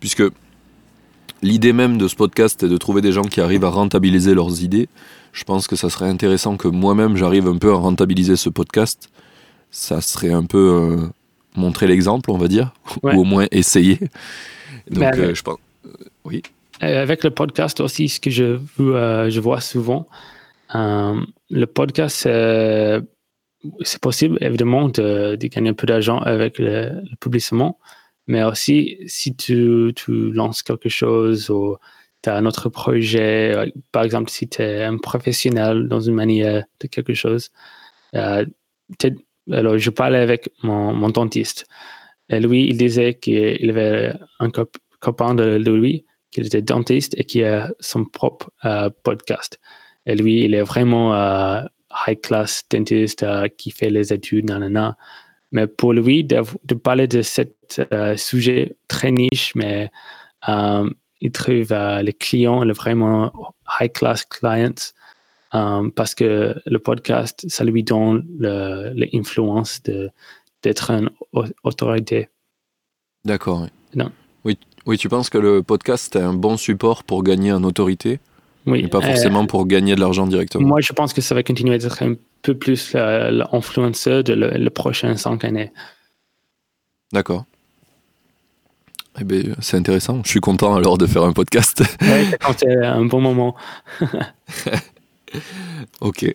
Puisque 0.00 0.22
l'idée 1.42 1.72
même 1.72 1.98
de 1.98 2.06
ce 2.06 2.14
podcast 2.14 2.62
est 2.62 2.68
de 2.68 2.76
trouver 2.76 3.00
des 3.00 3.12
gens 3.12 3.24
qui 3.24 3.40
arrivent 3.40 3.64
à 3.64 3.70
rentabiliser 3.70 4.34
leurs 4.34 4.62
idées. 4.62 4.88
Je 5.32 5.44
pense 5.44 5.66
que 5.66 5.76
ça 5.76 5.90
serait 5.90 6.08
intéressant 6.08 6.56
que 6.56 6.68
moi-même 6.68 7.16
j'arrive 7.16 7.48
un 7.48 7.56
peu 7.56 7.72
à 7.72 7.76
rentabiliser 7.76 8.36
ce 8.36 8.48
podcast 8.48 9.10
ça 9.72 10.00
serait 10.00 10.32
un 10.32 10.44
peu 10.44 10.58
euh, 10.58 11.08
montrer 11.56 11.88
l'exemple, 11.88 12.30
on 12.30 12.38
va 12.38 12.46
dire, 12.46 12.72
ou 13.02 13.08
au 13.08 13.24
moins 13.24 13.46
essayer. 13.50 13.98
Donc, 14.88 15.16
euh, 15.16 15.34
je 15.34 15.42
pense. 15.42 15.58
Euh, 15.86 15.90
oui. 16.24 16.42
Avec 16.80 17.24
le 17.24 17.30
podcast 17.30 17.80
aussi, 17.80 18.08
ce 18.08 18.20
que 18.20 18.30
je, 18.30 18.58
je 18.78 19.40
vois 19.40 19.60
souvent, 19.60 20.08
le 20.74 21.64
podcast, 21.64 22.28
c'est 23.82 24.00
possible 24.00 24.36
évidemment 24.40 24.88
de, 24.88 25.36
gagner 25.36 25.70
un 25.70 25.74
peu 25.74 25.86
d'argent 25.86 26.18
avec 26.18 26.58
le, 26.58 26.90
publicement, 27.20 27.78
mais 28.26 28.42
aussi 28.42 28.98
si 29.06 29.36
tu, 29.36 29.92
tu, 29.94 30.32
lances 30.32 30.64
quelque 30.64 30.88
chose 30.88 31.50
ou 31.50 31.76
tu 32.20 32.30
as 32.30 32.36
un 32.36 32.46
autre 32.46 32.68
projet, 32.68 33.72
par 33.92 34.02
exemple 34.02 34.28
si 34.28 34.48
tu 34.48 34.62
es 34.62 34.82
un 34.82 34.98
professionnel 34.98 35.86
dans 35.86 36.00
une 36.00 36.14
manière 36.14 36.64
de 36.80 36.86
quelque 36.88 37.14
chose, 37.14 37.50
alors, 39.50 39.78
je 39.78 39.90
parlais 39.90 40.18
avec 40.18 40.50
mon, 40.62 41.08
dentiste. 41.08 41.66
Et 42.28 42.40
lui, 42.40 42.68
il 42.68 42.76
disait 42.76 43.14
qu'il 43.14 43.70
avait 43.70 44.14
un 44.38 44.50
copain 45.00 45.34
de, 45.34 45.56
lui 45.56 46.04
qui 46.30 46.40
était 46.40 46.62
dentiste 46.62 47.14
et 47.18 47.24
qui 47.24 47.42
a 47.44 47.72
son 47.80 48.04
propre 48.04 48.50
euh, 48.64 48.88
podcast. 49.02 49.58
Et 50.06 50.14
lui, 50.14 50.44
il 50.44 50.54
est 50.54 50.62
vraiment 50.62 51.14
un 51.14 51.68
high 52.06 52.20
class 52.20 52.64
dentiste 52.70 53.22
euh, 53.22 53.48
qui 53.48 53.70
fait 53.70 53.90
les 53.90 54.12
études, 54.12 54.48
nanana. 54.48 54.96
Mais 55.50 55.66
pour 55.66 55.92
lui, 55.92 56.24
de, 56.24 56.74
parler 56.74 57.06
de 57.06 57.20
ce 57.20 57.42
euh, 57.92 58.16
sujet 58.16 58.76
très 58.88 59.10
niche, 59.10 59.52
mais 59.54 59.90
il 61.20 61.30
trouve 61.32 61.74
les 62.02 62.12
clients, 62.14 62.64
les 62.64 62.72
vraiment 62.72 63.54
high 63.78 63.92
class 63.92 64.24
clients, 64.24 64.94
euh, 65.54 65.90
parce 65.94 66.14
que 66.14 66.54
le 66.64 66.78
podcast, 66.78 67.44
ça 67.48 67.64
lui 67.64 67.82
donne 67.82 68.24
l'influence 68.38 69.82
d'être 70.62 70.90
une 70.90 71.10
autorité. 71.62 72.28
D'accord. 73.24 73.66
Oui. 74.44 74.58
oui. 74.86 74.98
tu 74.98 75.08
penses 75.08 75.30
que 75.30 75.38
le 75.38 75.62
podcast 75.62 76.16
est 76.16 76.20
un 76.20 76.34
bon 76.34 76.56
support 76.56 77.04
pour 77.04 77.22
gagner 77.22 77.52
en 77.52 77.62
autorité? 77.64 78.18
Oui. 78.66 78.80
Et 78.80 78.88
pas 78.88 79.00
forcément 79.00 79.46
pour 79.46 79.66
gagner 79.66 79.94
de 79.94 80.00
l'argent 80.00 80.26
directement? 80.26 80.66
Moi, 80.66 80.80
je 80.80 80.92
pense 80.92 81.12
que 81.12 81.20
ça 81.20 81.34
va 81.34 81.42
continuer 81.42 81.78
d'être 81.78 82.02
un 82.02 82.14
peu 82.42 82.54
plus 82.54 82.94
l'influenceur 82.94 84.24
de 84.24 84.32
le, 84.32 84.70
prochain 84.70 85.16
5 85.16 85.44
années. 85.44 85.72
D'accord. 87.12 87.44
Eh 89.20 89.24
ben, 89.24 89.54
c'est 89.60 89.76
intéressant. 89.76 90.22
Je 90.24 90.30
suis 90.30 90.40
content 90.40 90.74
alors 90.74 90.96
de 90.96 91.06
faire 91.06 91.24
un 91.24 91.34
podcast. 91.34 91.82
c'est 92.56 92.84
un 92.84 93.04
bon 93.04 93.20
moment. 93.20 93.54
ok, 96.00 96.34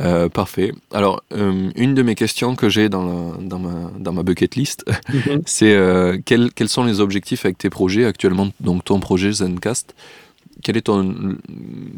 euh, 0.00 0.28
parfait. 0.28 0.72
Alors, 0.92 1.22
euh, 1.32 1.70
une 1.76 1.94
de 1.94 2.02
mes 2.02 2.14
questions 2.14 2.56
que 2.56 2.68
j'ai 2.68 2.88
dans, 2.88 3.34
dans, 3.34 3.58
ma, 3.58 3.90
dans 3.98 4.12
ma 4.12 4.22
bucket 4.22 4.56
list, 4.56 4.84
mhm. 5.12 5.42
c'est 5.46 5.74
euh, 5.74 6.18
quels, 6.24 6.52
quels, 6.52 6.68
sont 6.68 6.84
les 6.84 7.00
objectifs 7.00 7.44
avec 7.44 7.58
tes 7.58 7.70
projets 7.70 8.04
actuellement, 8.04 8.48
donc 8.60 8.84
ton 8.84 9.00
projet 9.00 9.32
Zencast? 9.32 9.94
Quel 10.62 10.76
est 10.76 10.82
ton, 10.82 11.38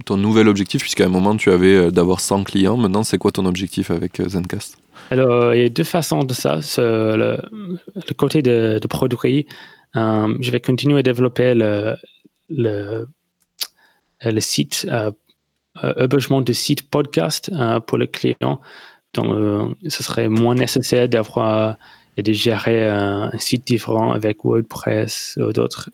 ton 0.04 0.16
nouvel 0.16 0.46
objectif? 0.46 0.82
Puisqu'à 0.82 1.06
un 1.06 1.08
moment, 1.08 1.36
tu 1.36 1.50
avais 1.50 1.90
d'avoir 1.90 2.20
100 2.20 2.44
clients. 2.44 2.76
Maintenant, 2.76 3.02
c'est 3.02 3.18
quoi 3.18 3.32
ton 3.32 3.44
objectif 3.44 3.90
avec 3.90 4.22
Zencast? 4.24 4.78
Alors, 5.10 5.52
il 5.52 5.62
y 5.62 5.64
a 5.64 5.68
deux 5.68 5.82
façons 5.82 6.22
de 6.22 6.32
ça. 6.32 6.60
Le, 6.78 7.38
le, 7.96 8.14
côté 8.16 8.40
de, 8.40 8.78
de 8.80 8.86
produit, 8.86 9.46
je 9.96 10.50
vais 10.52 10.60
continuer 10.60 11.00
à 11.00 11.02
développer 11.02 11.54
le, 11.54 11.96
le, 12.50 13.08
le 14.24 14.40
site 14.40 14.86
hébergement 15.98 16.40
euh, 16.40 16.44
de 16.44 16.52
sites 16.52 16.88
podcast 16.88 17.50
euh, 17.52 17.80
pour 17.80 17.98
le 17.98 18.06
client. 18.06 18.60
Donc, 19.14 19.26
euh, 19.26 19.68
ce 19.88 20.02
serait 20.02 20.28
moins 20.28 20.54
nécessaire 20.54 21.08
d'avoir 21.08 21.76
et 22.16 22.22
de 22.22 22.32
gérer 22.32 22.88
un, 22.88 23.30
site 23.38 23.66
différent 23.66 24.12
avec 24.12 24.44
WordPress 24.44 25.38
ou 25.40 25.52
d'autres 25.52 25.88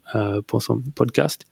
pour 0.49 0.63
son 0.63 0.83
podcast. 0.97 1.45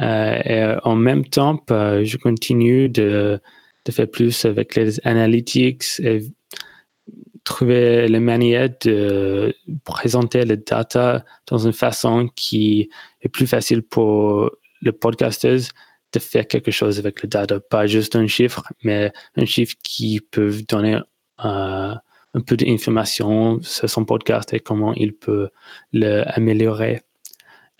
et 0.00 0.74
en 0.82 0.96
même 0.96 1.24
temps, 1.24 1.62
je 1.68 2.16
continue 2.16 2.88
de, 2.88 3.40
faire 3.88 4.10
plus 4.10 4.44
avec 4.44 4.74
les 4.74 4.98
analytics 5.06 5.84
et 6.00 6.22
trouver 7.44 8.08
les 8.08 8.20
manières 8.20 8.68
de 8.84 9.54
présenter 9.84 10.44
les 10.44 10.56
data 10.56 11.24
dans 11.46 11.58
une 11.58 11.72
façon 11.72 12.28
qui 12.34 12.90
est 13.22 13.28
plus 13.28 13.46
facile 13.46 13.82
pour 13.82 14.50
les 14.82 14.92
podcasters 14.92 15.70
de 16.12 16.18
faire 16.18 16.46
quelque 16.46 16.70
chose 16.70 16.98
avec 16.98 17.22
le 17.22 17.28
data, 17.28 17.60
pas 17.60 17.86
juste 17.86 18.16
un 18.16 18.26
chiffre, 18.26 18.62
mais 18.82 19.12
un 19.36 19.44
chiffre 19.44 19.74
qui 19.82 20.20
peut 20.20 20.52
donner 20.68 21.00
euh, 21.44 21.94
un 22.34 22.40
peu 22.46 22.56
d'informations 22.56 23.60
sur 23.62 23.88
son 23.88 24.04
podcast 24.04 24.52
et 24.52 24.60
comment 24.60 24.94
il 24.94 25.14
peut 25.14 25.50
l'améliorer. 25.92 27.02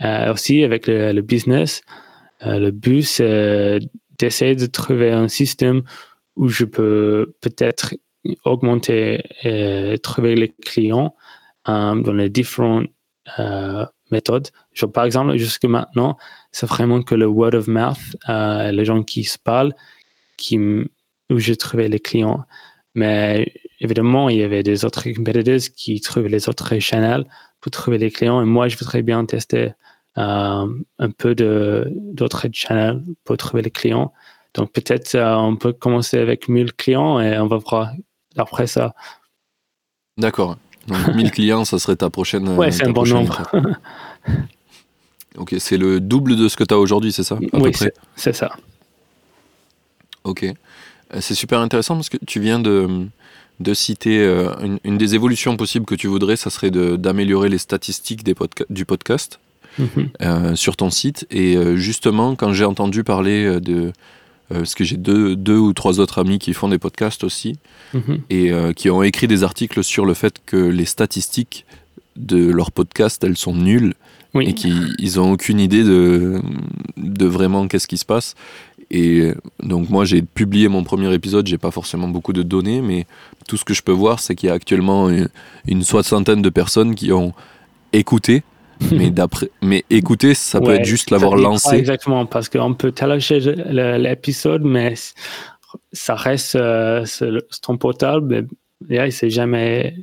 Euh, 0.02 0.32
aussi, 0.32 0.62
avec 0.62 0.86
le, 0.86 1.20
business, 1.22 1.82
euh, 2.46 2.58
le 2.58 2.70
but, 2.70 3.02
c'est 3.02 3.80
d'essayer 4.18 4.54
de 4.54 4.66
trouver 4.66 5.10
un 5.10 5.28
système 5.28 5.82
où 6.36 6.48
je 6.48 6.64
peux 6.64 7.34
peut-être 7.40 7.94
augmenter 8.44 9.22
et 9.42 9.98
trouver 9.98 10.34
les 10.34 10.48
clients 10.48 11.14
dans 11.66 12.12
les 12.12 12.30
méthodes. 14.10 14.48
par 14.92 15.04
exemple, 15.04 15.36
jusque 15.36 15.64
maintenant, 15.64 16.16
c'est 16.52 16.66
vraiment 16.66 17.02
que 17.02 17.14
le 17.14 17.26
word 17.26 17.54
of 17.54 17.68
mouth, 17.68 18.16
les 18.28 18.84
gens 18.84 19.02
qui 19.02 19.24
se 19.24 19.38
parlent, 19.38 19.74
qui, 20.36 20.58
où 20.58 21.38
j'ai 21.38 21.56
trouvé 21.56 21.88
les 21.88 22.00
clients. 22.00 22.44
Mais 22.94 23.52
évidemment, 23.80 24.28
il 24.28 24.38
y 24.38 24.42
avait 24.42 24.62
des 24.62 24.84
autres 24.84 25.08
competitors 25.10 25.74
qui 25.76 26.00
trouvaient 26.00 26.28
les 26.28 26.48
autres 26.48 26.78
channels 26.78 27.24
pour 27.60 27.70
trouver 27.70 27.98
les 27.98 28.10
clients. 28.10 28.40
Et 28.42 28.44
moi, 28.44 28.68
je 28.68 28.76
voudrais 28.76 29.02
bien 29.02 29.24
tester 29.24 29.72
euh, 30.18 30.66
un 30.98 31.10
peu 31.10 31.36
d'autres 31.36 32.48
channels 32.52 33.02
pour 33.24 33.36
trouver 33.36 33.62
les 33.62 33.70
clients. 33.70 34.12
Donc 34.54 34.72
peut-être 34.72 35.14
euh, 35.14 35.36
on 35.36 35.54
peut 35.54 35.72
commencer 35.72 36.18
avec 36.18 36.48
1000 36.48 36.72
clients 36.72 37.20
et 37.20 37.38
on 37.38 37.46
va 37.46 37.58
voir 37.58 37.92
après 38.36 38.66
ça. 38.66 38.94
D'accord. 40.16 40.56
1000 41.14 41.30
clients, 41.32 41.64
ça 41.64 41.78
serait 41.78 41.96
ta 41.96 42.10
prochaine. 42.10 42.48
Ouais, 42.50 42.70
c'est 42.70 42.86
un 42.86 42.90
bon 42.90 43.04
nombre. 43.06 43.42
ok, 45.36 45.54
c'est 45.58 45.76
le 45.76 46.00
double 46.00 46.36
de 46.36 46.48
ce 46.48 46.56
que 46.56 46.64
tu 46.64 46.74
as 46.74 46.78
aujourd'hui, 46.78 47.12
c'est 47.12 47.22
ça 47.22 47.38
Oui, 47.52 47.72
c'est 48.16 48.34
ça. 48.34 48.50
Ok. 50.24 50.44
Euh, 50.44 51.20
c'est 51.20 51.34
super 51.34 51.60
intéressant 51.60 51.94
parce 51.94 52.08
que 52.08 52.18
tu 52.26 52.40
viens 52.40 52.58
de, 52.58 53.06
de 53.60 53.74
citer 53.74 54.22
une, 54.84 54.98
des 54.98 55.14
évolutions 55.14 55.56
possibles 55.56 55.86
que 55.86 55.94
tu 55.94 56.06
voudrais, 56.06 56.36
ça 56.36 56.50
serait 56.50 56.70
d'améliorer 56.70 57.48
les 57.48 57.58
statistiques 57.58 58.24
des 58.24 58.34
du 58.68 58.84
podcast. 58.84 59.38
Mhm. 59.78 60.08
Euh, 60.22 60.54
sur 60.56 60.76
ton 60.76 60.90
site. 60.90 61.26
Et 61.30 61.56
euh, 61.56 61.76
justement, 61.76 62.34
quand 62.34 62.52
j'ai 62.52 62.64
entendu 62.64 63.04
parler 63.04 63.44
euh, 63.44 63.60
de... 63.60 63.92
parce 64.48 64.74
que 64.74 64.84
j'ai 64.84 64.96
deux, 64.96 65.36
deux 65.36 65.58
ou 65.58 65.72
trois 65.72 66.00
autres 66.00 66.18
amis 66.18 66.38
qui 66.38 66.54
font 66.54 66.68
des 66.68 66.78
podcasts 66.78 67.24
aussi, 67.24 67.56
mhm. 67.94 68.20
et 68.30 68.52
qui 68.74 68.90
ont 68.90 69.02
écrit 69.02 69.28
des 69.28 69.42
articles 69.42 69.84
sur 69.84 70.06
le 70.06 70.14
fait 70.14 70.36
que 70.44 70.56
les 70.56 70.84
statistiques 70.84 71.66
de 72.16 72.50
leur 72.50 72.72
podcast, 72.72 73.22
elles 73.24 73.36
sont 73.36 73.54
nulles. 73.54 73.94
Et 74.40 74.54
qu'ils 74.54 75.16
n'ont 75.16 75.32
aucune 75.32 75.58
idée 75.58 75.82
de, 75.82 76.40
de 76.96 77.26
vraiment 77.26 77.66
qu'est-ce 77.66 77.88
qui 77.88 77.98
se 77.98 78.04
passe. 78.04 78.36
Et 78.90 79.32
donc 79.62 79.90
moi 79.90 80.04
j'ai 80.04 80.22
publié 80.22 80.68
mon 80.68 80.82
premier 80.82 81.12
épisode, 81.12 81.46
j'ai 81.46 81.58
pas 81.58 81.70
forcément 81.70 82.08
beaucoup 82.08 82.32
de 82.32 82.42
données, 82.42 82.80
mais 82.80 83.06
tout 83.46 83.56
ce 83.56 83.64
que 83.64 83.74
je 83.74 83.82
peux 83.82 83.92
voir 83.92 84.20
c'est 84.20 84.34
qu'il 84.34 84.48
y 84.48 84.50
a 84.50 84.54
actuellement 84.54 85.10
une 85.66 85.82
soixantaine 85.82 86.40
de 86.40 86.48
personnes 86.48 86.94
qui 86.94 87.12
ont 87.12 87.34
écouté 87.92 88.42
mais 88.92 89.10
d'après, 89.10 89.50
mais 89.62 89.84
écouter, 89.90 90.34
ça 90.34 90.60
peut 90.60 90.74
être 90.74 90.84
juste 90.84 91.10
l'avoir 91.10 91.36
lancé. 91.36 91.76
Exactement, 91.76 92.26
parce 92.26 92.48
qu'on 92.48 92.74
peut 92.74 92.92
télécharger 92.92 93.54
l'épisode, 93.98 94.62
mais 94.62 94.94
ça 95.92 96.14
reste 96.14 96.56
euh, 96.56 97.04
sur 97.04 97.40
ton 97.62 97.76
portable, 97.76 98.46
mais 98.88 99.06
il 99.08 99.12
s'est 99.12 99.30
jamais 99.30 99.96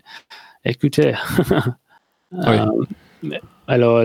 écouté. 0.63 1.13
Euh, 2.43 2.65
alors, 3.67 4.03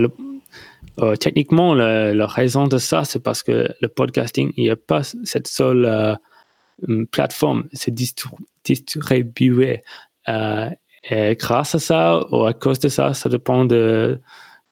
euh, 0.99 1.15
techniquement, 1.17 1.73
la 1.73 2.27
raison 2.27 2.67
de 2.67 2.77
ça, 2.77 3.03
c'est 3.03 3.19
parce 3.19 3.43
que 3.43 3.67
le 3.81 3.87
podcasting, 3.89 4.53
il 4.55 4.63
n'y 4.63 4.69
a 4.69 4.77
pas 4.77 5.01
cette 5.03 5.47
seule 5.47 6.17
plateforme, 7.11 7.67
c'est 7.73 7.93
distribué. 7.93 9.81
et 10.27 11.35
grâce 11.35 11.75
à 11.75 11.79
ça, 11.79 12.25
ou 12.31 12.45
à 12.45 12.53
cause 12.53 12.79
de 12.79 12.87
ça, 12.87 13.13
ça 13.13 13.27
dépend 13.27 13.65
de 13.65 14.21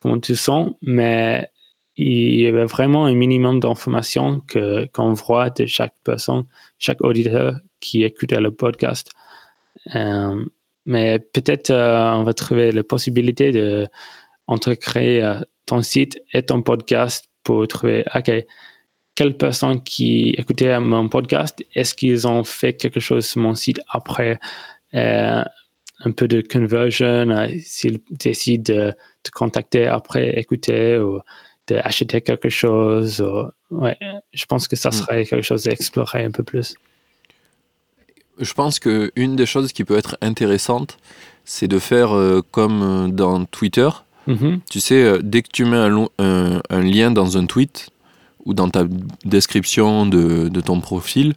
comment 0.01 0.19
tu 0.19 0.35
sens, 0.35 0.71
mais 0.81 1.49
il 1.97 2.39
y 2.39 2.47
avait 2.47 2.65
vraiment 2.65 3.05
un 3.05 3.13
minimum 3.13 3.59
d'informations 3.59 4.39
que, 4.41 4.85
qu'on 4.93 5.13
voit 5.13 5.49
de 5.49 5.65
chaque 5.65 5.93
personne, 6.03 6.45
chaque 6.77 7.01
auditeur 7.03 7.55
qui 7.81 8.03
écoutait 8.03 8.39
le 8.39 8.51
podcast. 8.51 9.11
Euh, 9.95 10.45
mais 10.85 11.19
peut-être 11.19 11.71
euh, 11.71 12.13
on 12.13 12.23
va 12.23 12.33
trouver 12.33 12.71
la 12.71 12.83
possibilité 12.83 13.51
de 13.51 13.87
entre 14.47 14.75
euh, 14.97 15.41
ton 15.65 15.81
site 15.81 16.21
et 16.33 16.43
ton 16.43 16.61
podcast 16.61 17.25
pour 17.43 17.67
trouver, 17.67 18.05
OK, 18.15 18.31
quelles 19.15 19.37
personnes 19.37 19.83
qui 19.83 20.29
écoutaient 20.37 20.79
mon 20.79 21.09
podcast, 21.09 21.63
est-ce 21.75 21.93
qu'ils 21.93 22.27
ont 22.27 22.43
fait 22.45 22.73
quelque 22.73 23.01
chose 23.01 23.25
sur 23.25 23.41
mon 23.41 23.55
site 23.55 23.81
après? 23.89 24.39
Un 26.05 26.11
peu 26.11 26.27
de 26.27 26.41
conversion, 26.41 27.27
s'ils 27.63 27.99
décident 28.09 28.73
de 28.73 28.93
te 29.23 29.31
contacter 29.31 29.87
après 29.87 30.39
écouter 30.39 30.97
ou 30.97 31.19
d'acheter 31.67 32.21
quelque 32.21 32.49
chose. 32.49 33.23
ouais, 33.71 33.97
je 34.33 34.45
pense 34.45 34.67
que 34.67 34.75
ça 34.75 34.89
mm. 34.89 34.93
serait 34.93 35.25
quelque 35.25 35.43
chose 35.43 35.67
à 35.67 35.71
explorer 35.71 36.23
un 36.23 36.31
peu 36.31 36.43
plus. 36.43 36.75
Je 38.39 38.53
pense 38.53 38.79
qu'une 38.79 39.35
des 39.35 39.45
choses 39.45 39.73
qui 39.73 39.83
peut 39.83 39.97
être 39.97 40.17
intéressante, 40.21 40.97
c'est 41.43 41.67
de 41.67 41.79
faire 41.79 42.15
euh, 42.15 42.41
comme 42.51 43.11
dans 43.11 43.43
Twitter. 43.45 43.89
Mm-hmm. 44.27 44.59
Tu 44.69 44.79
sais, 44.79 45.03
euh, 45.03 45.19
dès 45.21 45.41
que 45.41 45.49
tu 45.51 45.65
mets 45.65 45.77
un, 45.77 46.07
un, 46.69 46.81
lien 46.81 47.11
dans 47.11 47.37
un 47.37 47.45
tweet 47.45 47.89
ou 48.45 48.53
dans 48.53 48.69
ta 48.69 48.85
description 49.25 50.05
de, 50.05 50.47
de 50.47 50.61
ton 50.61 50.79
profil, 50.79 51.33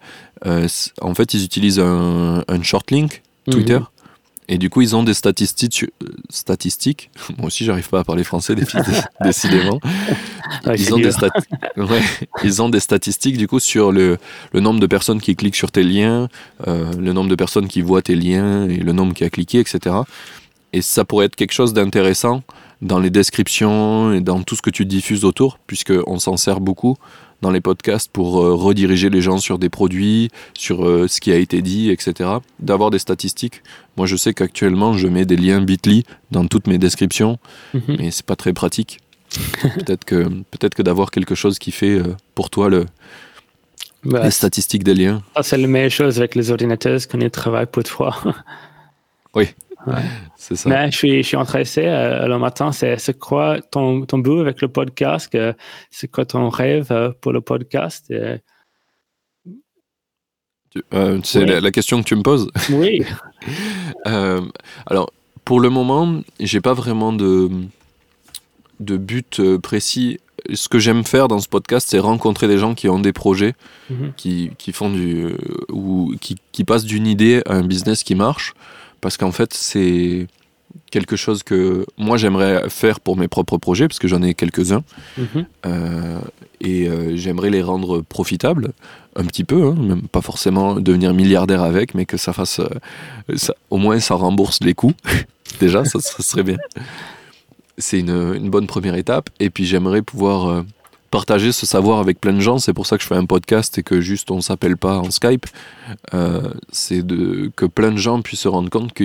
euh, 0.46 0.68
en 1.00 1.14
fait, 1.14 1.34
ils 1.34 1.44
utilisent 1.44 1.80
un, 1.80 2.44
un 2.46 2.62
short 2.62 2.90
link 2.90 3.22
Twitter. 3.50 3.78
Mm-hmm. 3.78 4.01
Et 4.48 4.58
du 4.58 4.70
coup, 4.70 4.80
ils 4.80 4.96
ont 4.96 5.02
des 5.02 5.14
statistiques. 5.14 5.86
statistiques. 6.28 7.10
Moi 7.38 7.46
aussi, 7.46 7.64
j'arrive 7.64 7.88
pas 7.88 8.00
à 8.00 8.04
parler 8.04 8.24
français, 8.24 8.54
décidément. 9.22 9.80
ils, 10.66 10.92
ont 10.92 10.98
des 10.98 11.10
ils 12.44 12.62
ont 12.62 12.68
des 12.68 12.80
statistiques, 12.80 13.38
du 13.38 13.46
coup, 13.48 13.60
sur 13.60 13.92
le, 13.92 14.18
le, 14.52 14.60
nombre 14.60 14.80
de 14.80 14.86
personnes 14.86 15.20
qui 15.20 15.36
cliquent 15.36 15.56
sur 15.56 15.70
tes 15.70 15.82
liens, 15.82 16.28
euh, 16.66 16.92
le 16.98 17.12
nombre 17.12 17.30
de 17.30 17.34
personnes 17.34 17.68
qui 17.68 17.82
voient 17.82 18.02
tes 18.02 18.16
liens 18.16 18.68
et 18.68 18.78
le 18.78 18.92
nombre 18.92 19.14
qui 19.14 19.24
a 19.24 19.30
cliqué, 19.30 19.60
etc. 19.60 19.96
Et 20.72 20.82
ça 20.82 21.04
pourrait 21.04 21.26
être 21.26 21.36
quelque 21.36 21.52
chose 21.52 21.72
d'intéressant 21.72 22.42
dans 22.82 22.98
les 22.98 23.10
descriptions 23.10 24.12
et 24.12 24.20
dans 24.20 24.42
tout 24.42 24.56
ce 24.56 24.62
que 24.62 24.70
tu 24.70 24.84
diffuses 24.84 25.24
autour, 25.24 25.58
puisqu'on 25.66 26.18
s'en 26.18 26.36
sert 26.36 26.60
beaucoup 26.60 26.96
dans 27.40 27.50
les 27.50 27.60
podcasts 27.60 28.10
pour 28.12 28.40
euh, 28.40 28.54
rediriger 28.54 29.10
les 29.10 29.20
gens 29.20 29.38
sur 29.38 29.58
des 29.58 29.68
produits, 29.68 30.30
sur 30.54 30.84
euh, 30.86 31.08
ce 31.08 31.20
qui 31.20 31.32
a 31.32 31.36
été 31.36 31.60
dit, 31.60 31.90
etc. 31.90 32.30
D'avoir 32.60 32.90
des 32.90 33.00
statistiques. 33.00 33.62
Moi, 33.96 34.06
je 34.06 34.16
sais 34.16 34.32
qu'actuellement, 34.32 34.92
je 34.92 35.08
mets 35.08 35.24
des 35.24 35.36
liens 35.36 35.60
Bitly 35.60 36.04
dans 36.30 36.46
toutes 36.46 36.66
mes 36.66 36.78
descriptions, 36.78 37.38
mhm. 37.74 37.96
mais 37.98 38.10
c'est 38.10 38.26
pas 38.26 38.36
très 38.36 38.52
pratique. 38.52 39.00
peut-être 39.62 40.04
que, 40.04 40.24
peut 40.24 40.68
que 40.68 40.82
d'avoir 40.82 41.10
quelque 41.10 41.34
chose 41.34 41.58
qui 41.58 41.72
fait 41.72 41.98
euh, 41.98 42.14
pour 42.34 42.50
toi 42.50 42.68
le, 42.68 42.86
bah, 44.04 44.24
les 44.24 44.30
statistiques 44.30 44.84
des 44.84 44.94
liens. 44.94 45.22
c'est 45.40 45.56
la 45.56 45.66
meilleure 45.66 45.90
chose 45.90 46.18
avec 46.18 46.34
les 46.34 46.50
ordinateurs 46.50 47.00
qu'on 47.08 47.20
y 47.20 47.30
travaille 47.30 47.66
pour 47.66 47.82
toi. 47.82 48.16
oui. 49.34 49.48
C'est 50.36 50.56
ça. 50.56 50.68
Mais 50.68 50.90
je 50.90 50.96
suis, 50.96 51.22
je 51.22 51.28
suis 51.28 51.36
intéressé 51.36 51.82
euh, 51.86 52.26
le 52.26 52.38
matin. 52.38 52.72
C'est 52.72 53.18
quoi 53.18 53.60
ton, 53.60 54.04
ton 54.04 54.18
but 54.18 54.40
avec 54.40 54.60
le 54.60 54.68
podcast? 54.68 55.36
C'est 55.90 56.08
quoi 56.08 56.24
ton 56.24 56.48
rêve 56.48 56.88
euh, 56.90 57.10
pour 57.20 57.32
le 57.32 57.40
podcast? 57.40 58.06
Euh, 58.10 58.38
c'est 61.22 61.44
la, 61.44 61.70
question 61.70 62.02
que 62.02 62.08
tu 62.08 62.16
me 62.16 62.22
poses? 62.22 62.50
Oui. 62.70 63.04
alors, 64.86 65.12
pour 65.44 65.60
le 65.60 65.68
moment, 65.68 66.22
j'ai 66.40 66.60
pas 66.60 66.72
vraiment 66.72 67.12
de, 67.12 67.50
de 68.80 68.96
but 68.96 69.58
précis. 69.58 70.18
Ce 70.52 70.68
que 70.68 70.78
j'aime 70.78 71.04
faire 71.04 71.28
dans 71.28 71.38
ce 71.40 71.48
podcast, 71.48 71.88
c'est 71.90 71.98
rencontrer 71.98 72.48
des 72.48 72.58
gens 72.58 72.74
qui 72.74 72.88
ont 72.88 72.98
des 72.98 73.12
projets, 73.12 73.54
mhm. 73.90 74.12
qui, 74.16 74.50
qui, 74.58 74.72
font 74.72 74.90
du. 74.90 75.36
ou 75.70 76.14
qui, 76.20 76.36
qui 76.52 76.64
passent 76.64 76.84
d'une 76.84 77.06
idée 77.06 77.42
à 77.46 77.54
un 77.54 77.62
business 77.62 78.02
qui 78.02 78.14
marche 78.14 78.54
parce 79.02 79.18
qu'en 79.18 79.32
fait, 79.32 79.52
c'est 79.52 80.28
quelque 80.90 81.16
chose 81.16 81.42
que 81.42 81.84
moi 81.98 82.16
j'aimerais 82.16 82.70
faire 82.70 83.00
pour 83.00 83.18
mes 83.18 83.28
propres 83.28 83.58
projets, 83.58 83.88
parce 83.88 83.98
que 83.98 84.08
j'en 84.08 84.22
ai 84.22 84.32
quelques-uns, 84.32 84.84
mhm. 85.18 85.44
euh, 85.66 86.20
et 86.60 86.88
euh, 86.88 87.16
j'aimerais 87.16 87.50
les 87.50 87.60
rendre 87.62 88.00
profitables, 88.00 88.72
un 89.16 89.24
petit 89.24 89.44
peu, 89.44 89.66
hein, 89.66 89.74
même 89.78 90.02
pas 90.02 90.22
forcément 90.22 90.76
devenir 90.76 91.12
milliardaire 91.12 91.62
avec, 91.62 91.94
mais 91.94 92.06
que 92.06 92.16
ça 92.16 92.32
fasse, 92.32 92.60
euh, 92.60 93.36
au 93.68 93.76
moins 93.76 94.00
ça 94.00 94.14
rembourse 94.14 94.60
les 94.62 94.72
coûts, 94.72 94.94
déjà, 95.60 95.84
ça, 95.84 95.98
serait 96.00 96.44
bien. 96.44 96.58
C'est 97.76 97.98
une, 97.98 98.34
une, 98.34 98.48
bonne 98.48 98.66
première 98.66 98.94
étape, 98.94 99.28
et 99.40 99.50
puis 99.50 99.66
j'aimerais 99.66 100.02
pouvoir 100.02 100.64
partager 101.12 101.52
ce 101.52 101.66
savoir 101.66 102.00
avec 102.00 102.20
plein 102.20 102.32
de 102.32 102.40
gens. 102.40 102.58
C'est 102.58 102.72
pour 102.72 102.86
ça 102.86 102.96
que 102.96 103.02
je 103.02 103.06
fais 103.06 103.14
un 103.14 103.26
podcast 103.26 103.76
et 103.76 103.82
que 103.82 104.00
juste 104.00 104.30
on 104.30 104.40
s'appelle 104.40 104.78
pas 104.78 104.96
en 104.96 105.10
Skype. 105.10 105.46
Euh, 106.14 106.48
c'est 106.72 107.06
de 107.06 107.52
que 107.54 107.66
plein 107.66 107.92
de 107.92 107.98
gens 107.98 108.22
puissent 108.22 108.40
se 108.40 108.48
rendre 108.48 108.70
compte 108.70 108.94
que 108.94 109.04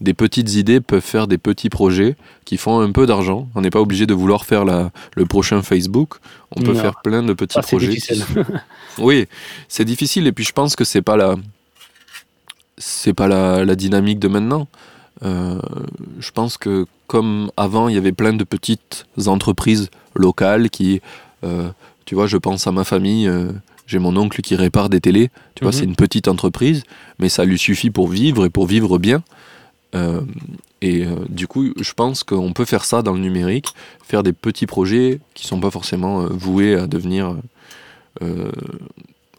des 0.00 0.14
petites 0.14 0.54
idées 0.54 0.80
peuvent 0.80 1.02
faire 1.02 1.26
des 1.26 1.38
petits 1.38 1.68
projets 1.68 2.14
qui 2.44 2.56
font 2.56 2.80
un 2.80 2.92
peu 2.92 3.06
d'argent. 3.06 3.48
On 3.56 3.60
n'est 3.60 3.70
pas 3.70 3.80
obligé 3.80 4.06
de 4.06 4.14
vouloir 4.14 4.44
faire 4.44 4.64
la, 4.64 4.92
le 5.16 5.26
prochain 5.26 5.62
Facebook. 5.62 6.14
On 6.54 6.62
peut 6.62 6.74
faire 6.74 7.02
plein 7.02 7.24
de 7.24 7.32
petits 7.32 7.60
projets. 7.60 7.98
oui, 8.98 9.26
c'est 9.66 9.84
difficile. 9.84 10.28
Et 10.28 10.32
puis 10.32 10.44
je 10.44 10.52
pense 10.52 10.76
que 10.76 10.84
c'est 10.84 11.02
pas 11.02 11.16
la 11.16 11.34
c'est 12.78 13.14
pas 13.14 13.26
la, 13.26 13.64
la, 13.64 13.74
dynamique 13.74 14.20
de 14.20 14.28
maintenant. 14.28 14.68
je 15.22 16.30
pense 16.32 16.56
que 16.56 16.86
comme 17.08 17.50
avant, 17.56 17.88
il 17.88 17.96
y 17.96 17.98
avait 17.98 18.12
plein 18.12 18.32
de 18.32 18.44
petites 18.44 19.06
entreprises 19.26 19.90
locales 20.14 20.70
qui, 20.70 21.00
tu 22.04 22.14
vois, 22.14 22.26
je 22.26 22.36
pense 22.36 22.66
à 22.66 22.72
ma 22.72 22.84
famille 22.84 23.30
j'ai 23.86 23.98
mon 23.98 24.16
oncle 24.16 24.40
qui 24.40 24.56
répare 24.56 24.88
des 24.88 25.00
télés. 25.00 25.30
Tu 25.54 25.64
vois, 25.64 25.72
c'est 25.72 25.82
mhm. 25.82 25.90
une 25.90 25.96
petite 25.96 26.28
entreprise, 26.28 26.84
mais 27.18 27.28
ça 27.28 27.44
lui 27.44 27.58
suffit 27.58 27.90
pour 27.90 28.08
vivre 28.08 28.46
et 28.46 28.50
pour 28.50 28.66
vivre 28.66 28.98
bien. 28.98 29.22
Euh, 29.94 30.22
et 30.80 31.04
euh, 31.04 31.16
du 31.28 31.46
coup, 31.46 31.72
je 31.78 31.92
pense 31.92 32.24
qu'on 32.24 32.52
peut 32.52 32.64
faire 32.64 32.84
ça 32.84 33.02
dans 33.02 33.12
le 33.12 33.20
numérique, 33.20 33.74
faire 34.02 34.22
des 34.22 34.32
petits 34.32 34.66
projets 34.66 35.20
qui 35.34 35.46
sont 35.46 35.60
pas 35.60 35.70
forcément 35.70 36.22
euh, 36.22 36.28
voués 36.28 36.74
à 36.74 36.86
devenir 36.86 37.36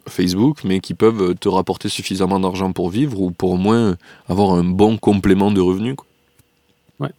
Facebook, 0.06 0.58
mais 0.64 0.80
qui 0.80 0.92
peuvent 0.92 1.34
te 1.36 1.48
rapporter 1.48 1.88
suffisamment 1.88 2.38
d'argent 2.38 2.72
pour 2.72 2.90
vivre 2.90 3.18
ou 3.20 3.30
pour 3.30 3.52
au 3.52 3.56
moins 3.56 3.96
avoir 4.28 4.50
un 4.50 4.64
bon 4.64 4.98
complément 4.98 5.50
de 5.50 5.60
revenus. 5.60 5.96
Ouais. 7.00 7.10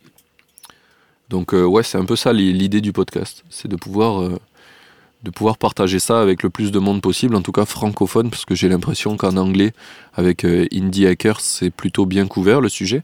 Donc 1.30 1.54
ouais, 1.54 1.82
c'est 1.82 1.98
un 1.98 2.06
peu 2.06 2.16
ça 2.16 2.34
l'idée 2.34 2.82
du 2.82 2.94
podcast, 2.94 3.44
c'est 3.50 3.68
de 3.68 3.76
pouvoir 3.76 4.30
de 5.26 5.32
pouvoir 5.32 5.58
partager 5.58 6.00
ça 6.00 6.22
avec 6.22 6.44
le 6.44 6.50
plus 6.50 6.72
de 6.72 6.80
monde 6.80 7.02
possible, 7.02 7.36
en 7.36 7.42
tout 7.42 7.52
cas 7.52 7.66
francophone, 7.66 8.30
parce 8.30 8.46
que 8.46 8.56
j'ai 8.56 8.70
l'impression 8.70 9.18
qu'en 9.18 9.36
anglais, 9.36 9.74
avec 10.14 10.46
euh, 10.46 10.68
Indie 10.72 11.08
Hackers, 11.08 11.42
c'est 11.42 11.72
plutôt 11.72 12.06
bien 12.06 12.28
couvert 12.28 12.62
le 12.62 12.70
sujet. 12.70 13.04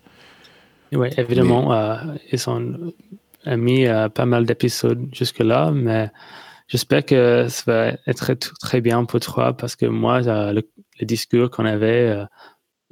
Oui, 0.93 1.09
évidemment, 1.17 1.73
euh, 1.73 1.97
ils 2.31 2.49
ont 2.49 2.93
mis 3.47 3.87
euh, 3.87 4.07
pas 4.07 4.25
mal 4.25 4.45
d'épisodes 4.45 5.09
jusque-là, 5.11 5.71
mais 5.71 6.11
j'espère 6.67 7.03
que 7.05 7.47
ça 7.49 7.63
va 7.65 7.97
être 8.05 8.33
très 8.59 8.81
bien 8.81 9.03
pour 9.05 9.19
toi, 9.19 9.53
parce 9.53 9.75
que 9.75 9.87
moi, 9.87 10.21
le, 10.21 10.61
discours 11.01 11.49
qu'on 11.49 11.65
avait 11.65 12.23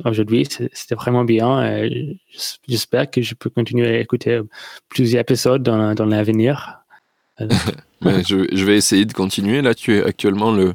aujourd'hui, 0.03 0.47
c'était 0.73 0.95
vraiment 0.95 1.23
bien. 1.23 1.63
Et 1.77 2.19
j'espère 2.67 3.11
que 3.11 3.21
je 3.21 3.36
peux 3.36 3.51
continuer 3.51 3.88
à 3.88 3.99
écouter 3.99 4.41
plusieurs 4.89 5.21
épisodes 5.21 5.61
dans, 5.61 5.93
dans 5.93 6.05
l'avenir. 6.07 6.80
je, 8.02 8.66
vais 8.66 8.78
essayer 8.78 9.06
de 9.06 9.14
continuer. 9.14 9.62
Là, 9.62 9.74
tu 9.74 9.95
es 9.95 10.04
actuellement 10.04 10.52
le, 10.52 10.74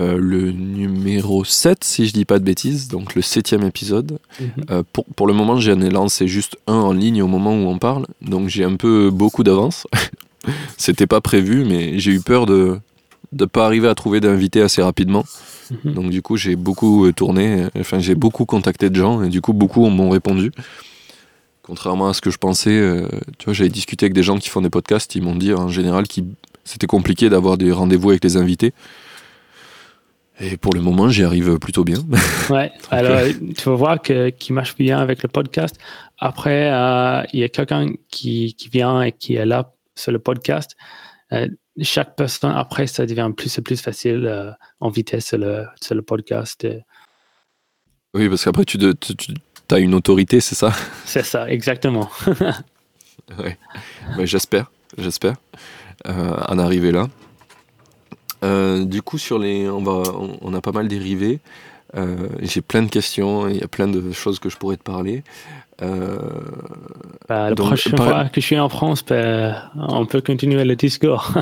euh, 0.00 0.16
le 0.18 0.52
numéro 0.52 1.44
7, 1.44 1.84
si 1.84 2.06
je 2.06 2.12
dis 2.12 2.24
pas 2.24 2.38
de 2.38 2.44
bêtises, 2.44 2.88
donc 2.88 3.14
le 3.14 3.22
septième 3.22 3.62
épisode. 3.62 4.18
Mhm. 4.40 4.48
Euh, 4.70 4.82
pour, 4.92 5.04
pour, 5.04 5.26
le 5.26 5.34
moment, 5.34 5.58
j'en 5.60 5.80
ai 5.80 5.90
lancé 5.90 6.28
juste 6.28 6.56
un 6.66 6.74
en 6.74 6.92
ligne 6.92 7.22
au 7.22 7.26
moment 7.26 7.54
où 7.54 7.68
on 7.68 7.78
parle, 7.78 8.06
donc 8.20 8.48
j'ai 8.48 8.64
un 8.64 8.76
peu 8.76 9.10
beaucoup 9.10 9.42
d'avance. 9.42 9.86
C'était 10.76 11.06
pas 11.06 11.20
prévu, 11.20 11.64
mais 11.64 11.98
j'ai 11.98 12.12
eu 12.12 12.20
peur 12.20 12.46
de 12.46 12.78
ne 13.32 13.44
pas 13.44 13.66
arriver 13.66 13.88
à 13.88 13.94
trouver 13.94 14.20
d'invités 14.20 14.60
assez 14.60 14.82
rapidement. 14.82 15.24
Mhm. 15.70 15.94
Donc 15.94 16.10
du 16.10 16.22
coup, 16.22 16.36
j'ai 16.36 16.56
beaucoup 16.56 17.06
euh, 17.06 17.12
tourné, 17.12 17.66
enfin 17.78 17.98
j'ai 17.98 18.14
beaucoup 18.14 18.46
contacté 18.46 18.90
de 18.90 18.96
gens, 18.96 19.22
et 19.22 19.28
du 19.28 19.40
coup, 19.40 19.52
beaucoup 19.52 19.86
m'ont 19.88 20.10
répondu. 20.10 20.52
Contrairement 21.72 22.08
à 22.08 22.12
ce 22.12 22.20
que 22.20 22.30
je 22.30 22.36
pensais, 22.36 22.78
euh, 22.78 23.08
tu 23.38 23.46
vois, 23.46 23.54
j'avais 23.54 23.70
discuté 23.70 24.04
avec 24.04 24.12
des 24.12 24.22
gens 24.22 24.36
qui 24.36 24.50
font 24.50 24.60
des 24.60 24.68
podcasts, 24.68 25.14
ils 25.14 25.22
m'ont 25.22 25.34
dit 25.34 25.54
en 25.54 25.68
général 25.68 26.06
que 26.06 26.20
c'était 26.64 26.86
compliqué 26.86 27.30
d'avoir 27.30 27.56
des 27.56 27.72
rendez-vous 27.72 28.10
avec 28.10 28.22
les 28.22 28.36
invités. 28.36 28.74
Et 30.38 30.58
pour 30.58 30.74
le 30.74 30.82
moment, 30.82 31.08
j'y 31.08 31.24
arrive 31.24 31.58
plutôt 31.58 31.82
bien. 31.82 31.96
Ouais, 32.50 32.70
alors 32.90 33.12
euh, 33.12 33.32
tu 33.56 33.70
vas 33.70 33.74
voir 33.74 34.02
que, 34.02 34.28
qui 34.28 34.52
marche 34.52 34.76
bien 34.76 34.98
avec 34.98 35.22
le 35.22 35.30
podcast. 35.30 35.76
Après, 36.18 36.70
euh, 36.70 37.22
il 37.32 37.40
y 37.40 37.42
a 37.42 37.48
quelqu'un 37.48 37.86
qui, 38.10 38.52
qui, 38.52 38.68
vient 38.68 39.00
et 39.00 39.12
qui 39.12 39.36
est 39.36 39.46
là 39.46 39.72
sur 39.94 40.12
le 40.12 40.18
podcast. 40.18 40.76
chaque 41.80 42.16
personne, 42.16 42.52
après, 42.54 42.86
ça 42.86 43.06
devient 43.06 43.30
plus 43.34 43.56
et 43.56 43.62
plus 43.62 43.80
facile 43.80 44.54
en 44.78 44.90
vitesse 44.90 45.24
sur 45.28 45.38
le, 45.38 45.64
sur 45.80 45.94
le 45.94 46.02
podcast. 46.02 46.66
Oui, 48.12 48.28
parce 48.28 48.44
qu'après, 48.44 48.66
tu, 48.66 48.76
tu, 48.76 49.16
tu 49.16 49.32
as 49.74 49.78
une 49.78 49.94
autorité, 49.94 50.40
c'est 50.40 50.54
ça? 50.54 50.72
C'est 51.04 51.24
ça, 51.24 51.48
exactement. 51.50 52.10
ouais. 53.38 53.58
Mais 54.16 54.26
j'espère, 54.26 54.70
j'espère 54.98 55.34
euh, 56.06 56.36
en 56.48 56.58
arriver 56.58 56.92
là. 56.92 57.08
Euh, 58.44 58.84
du 58.84 59.02
coup, 59.02 59.18
sur 59.18 59.38
les, 59.38 59.68
on, 59.68 59.82
va, 59.82 60.10
on, 60.40 60.54
a 60.54 60.60
pas 60.60 60.72
mal 60.72 60.88
dérivé. 60.88 61.38
Euh, 61.94 62.28
j'ai 62.40 62.62
plein 62.62 62.82
de 62.82 62.88
questions, 62.88 63.48
il 63.48 63.58
y 63.58 63.62
a 63.62 63.68
plein 63.68 63.86
de 63.86 64.12
choses 64.12 64.38
que 64.38 64.48
je 64.48 64.56
pourrais 64.56 64.76
te 64.76 64.82
parler. 64.82 65.22
Euh, 65.82 66.16
bah, 67.28 67.50
la 67.50 67.56
prochaine 67.56 67.96
fois 67.96 68.24
que 68.26 68.40
je 68.40 68.46
suis 68.46 68.58
en 68.58 68.68
France, 68.68 69.04
bah, 69.04 69.70
on 69.74 70.06
peut 70.06 70.20
continuer 70.20 70.64
le 70.64 70.76
discours. 70.76 71.32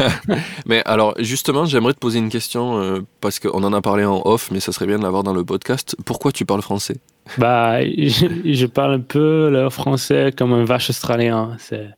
mais 0.66 0.82
alors, 0.84 1.14
justement, 1.18 1.64
j'aimerais 1.64 1.94
te 1.94 1.98
poser 1.98 2.18
une 2.18 2.28
question, 2.28 2.78
euh, 2.78 3.00
parce 3.20 3.38
qu'on 3.38 3.64
en 3.64 3.72
a 3.72 3.80
parlé 3.80 4.04
en 4.04 4.22
off, 4.24 4.50
mais 4.50 4.60
ça 4.60 4.72
serait 4.72 4.86
bien 4.86 4.98
de 4.98 5.02
l'avoir 5.02 5.22
dans 5.22 5.32
le 5.32 5.44
podcast. 5.44 5.96
Pourquoi 6.04 6.32
tu 6.32 6.44
parles 6.44 6.62
français? 6.62 6.96
Bah, 7.38 7.82
je, 7.82 8.66
parle 8.66 8.94
un 8.94 9.00
peu 9.00 9.50
le 9.50 9.70
français 9.70 10.32
comme 10.36 10.52
un 10.52 10.64
vache 10.64 10.90
australien. 10.90 11.56
C'est, 11.58 11.88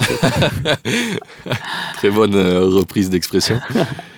Très 1.94 2.10
bonne 2.10 2.34
euh, 2.34 2.66
reprise 2.66 3.10
d'expression. 3.10 3.60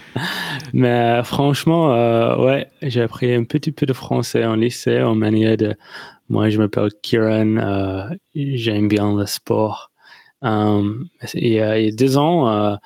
Mais 0.72 1.22
franchement, 1.24 1.88
ouais, 2.42 2.68
j'ai 2.82 3.02
appris 3.02 3.34
un 3.34 3.44
petit 3.44 3.70
peu 3.70 3.84
de 3.86 3.92
français 3.92 4.44
en 4.44 4.56
lycée 4.56 5.02
en 5.02 5.14
manière 5.14 5.56
de 5.56 5.76
moi, 6.28 6.50
je 6.50 6.58
m'appelle 6.58 6.90
Kieran. 7.02 7.56
Euh, 7.56 8.08
j'aime 8.34 8.88
bien 8.88 9.16
le 9.16 9.26
sport. 9.26 9.92
Euh, 10.44 11.04
il, 11.34 11.48
y 11.48 11.60
a, 11.60 11.90
deux 11.92 12.16
ans, 12.16 12.48
euh, 12.48 12.76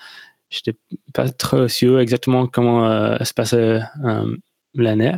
je 0.51 0.61
n'étais 0.67 0.79
pas 1.15 1.29
trop 1.31 1.69
sûr 1.69 2.01
exactement 2.01 2.47
comment 2.47 3.17
se 3.25 3.35
passait 3.35 3.81
l'année. 4.75 5.15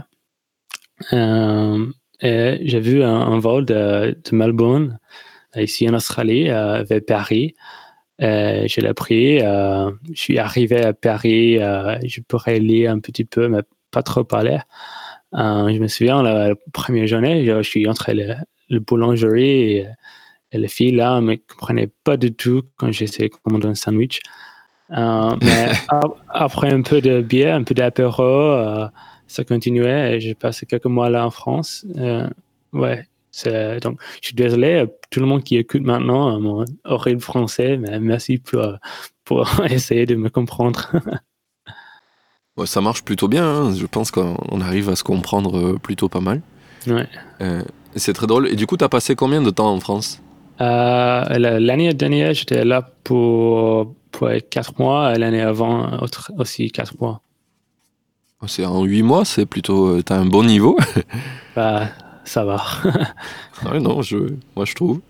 J'ai 2.23 2.81
vu 2.81 3.03
un, 3.03 3.39
vol 3.39 3.64
de, 3.64 4.16
Melbourne, 4.33 4.99
ici 5.57 5.89
en 5.89 5.95
Australie, 5.95 6.49
vers 6.49 7.01
Paris. 7.07 7.55
je 8.18 8.81
l'ai 8.81 8.95
pris. 8.95 9.39
je 9.41 9.93
suis 10.14 10.39
arrivé 10.39 10.85
à 10.85 10.93
Paris. 10.93 11.59
je 11.59 12.20
pourrais 12.23 12.59
lire 12.59 12.93
un 12.93 13.01
petit 13.01 13.25
peu, 13.25 13.49
mais 13.49 13.61
pas 13.91 14.03
trop 14.03 14.25
parler. 14.25 14.59
Euh, 15.35 15.73
je 15.73 15.79
me 15.79 15.89
souviens, 15.89 16.23
la, 16.23 16.55
première 16.73 17.07
journée, 17.07 17.45
je, 17.47 17.62
suis 17.62 17.89
entré 17.89 18.14
le, 18.14 18.35
le 18.68 18.81
boulangerie 18.81 19.79
et, 19.79 19.87
les 20.55 20.68
filles 20.68 20.93
là 20.93 21.18
ne 21.18 21.27
me 21.27 21.37
comprenaient 21.37 21.91
pas 22.05 22.18
du 22.18 22.35
tout 22.35 22.61
quand 22.77 22.93
j'essayais 22.93 23.31
de 23.31 23.35
commander 23.43 23.68
un 23.68 23.75
sandwich. 23.75 24.20
Euh, 24.91 25.35
mais 25.41 25.70
après 26.29 26.70
un 26.70 26.83
peu 26.83 27.01
de 27.01 27.23
bière, 27.23 27.55
un 27.55 27.62
peu 27.62 27.73
d'apéro, 27.73 28.23
euh, 28.23 28.87
ça 29.33 29.45
continuait 29.45 30.16
et 30.16 30.20
j'ai 30.20 30.35
passé 30.35 30.66
quelques 30.66 30.87
mois 30.87 31.11
là 31.11 31.26
en 31.26 31.30
France. 31.30 31.87
ouais, 32.72 33.07
donc 33.83 33.99
je 34.20 34.26
suis 34.26 34.35
désolé 34.35 34.87
tout 35.11 35.20
le 35.20 35.26
monde 35.26 35.43
qui 35.43 35.57
écoute 35.57 35.83
maintenant 35.83 36.39
mon 36.39 36.64
horrible 36.85 37.20
français, 37.20 37.76
mais 37.78 37.99
merci 37.99 38.39
pour, 38.39 38.62
pour 39.24 39.64
essayer 39.70 40.07
de 40.07 40.14
me 40.14 40.28
comprendre. 40.28 40.93
ça 42.66 42.80
marche 42.80 43.03
plutôt 43.03 43.28
bien. 43.28 43.45
Hein. 43.45 43.74
Je 43.74 43.87
pense 43.87 44.11
qu'on 44.11 44.61
arrive 44.61 44.89
à 44.89 44.97
se 44.97 45.05
comprendre 45.05 45.59
euh, 45.59 45.78
plutôt 45.78 46.09
pas 46.09 46.20
mal. 46.20 46.43
Ouais. 46.87 47.09
Euh, 47.41 47.62
c'est 47.97 48.12
très 48.12 48.26
drôle. 48.26 48.49
Et 48.49 48.57
du 48.57 48.66
coup, 48.66 48.76
tu 48.76 48.85
as 48.85 48.89
passé 48.89 49.14
combien 49.14 49.43
de 49.43 49.51
temps 49.51 49.72
en 49.72 49.80
France? 49.80 50.22
Euh, 50.61 51.59
L'année 51.59 51.93
dernière, 51.95 52.35
j'étais 52.35 52.64
là 52.64 52.83
pour, 53.05 53.95
pour 54.11 54.28
4 54.51 54.78
mois. 54.78 55.18
L'année 55.18 55.41
avant, 55.41 56.01
aussi 56.39 56.70
4 56.70 57.01
mois. 57.01 57.22
C'est 58.47 58.64
en 58.64 58.84
8 58.84 59.03
mois, 59.03 59.24
c'est 59.24 59.47
plutôt. 59.47 60.03
Tu 60.03 60.12
as 60.12 60.16
un 60.16 60.26
bon 60.26 60.45
niveau 60.45 60.76
bah, 61.57 61.88
ça 62.24 62.45
va. 62.45 62.62
ouais, 63.70 63.80
non, 63.80 64.03
je, 64.03 64.16
moi 64.57 64.64
je 64.64 64.74
trouve. 64.74 65.01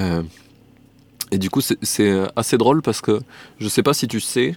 et 1.30 1.38
du 1.38 1.50
coup, 1.50 1.60
c'est 1.60 2.20
assez 2.36 2.58
drôle 2.58 2.82
parce 2.82 3.00
que 3.00 3.20
je 3.58 3.68
sais 3.68 3.82
pas 3.82 3.94
si 3.94 4.08
tu 4.08 4.20
sais, 4.20 4.56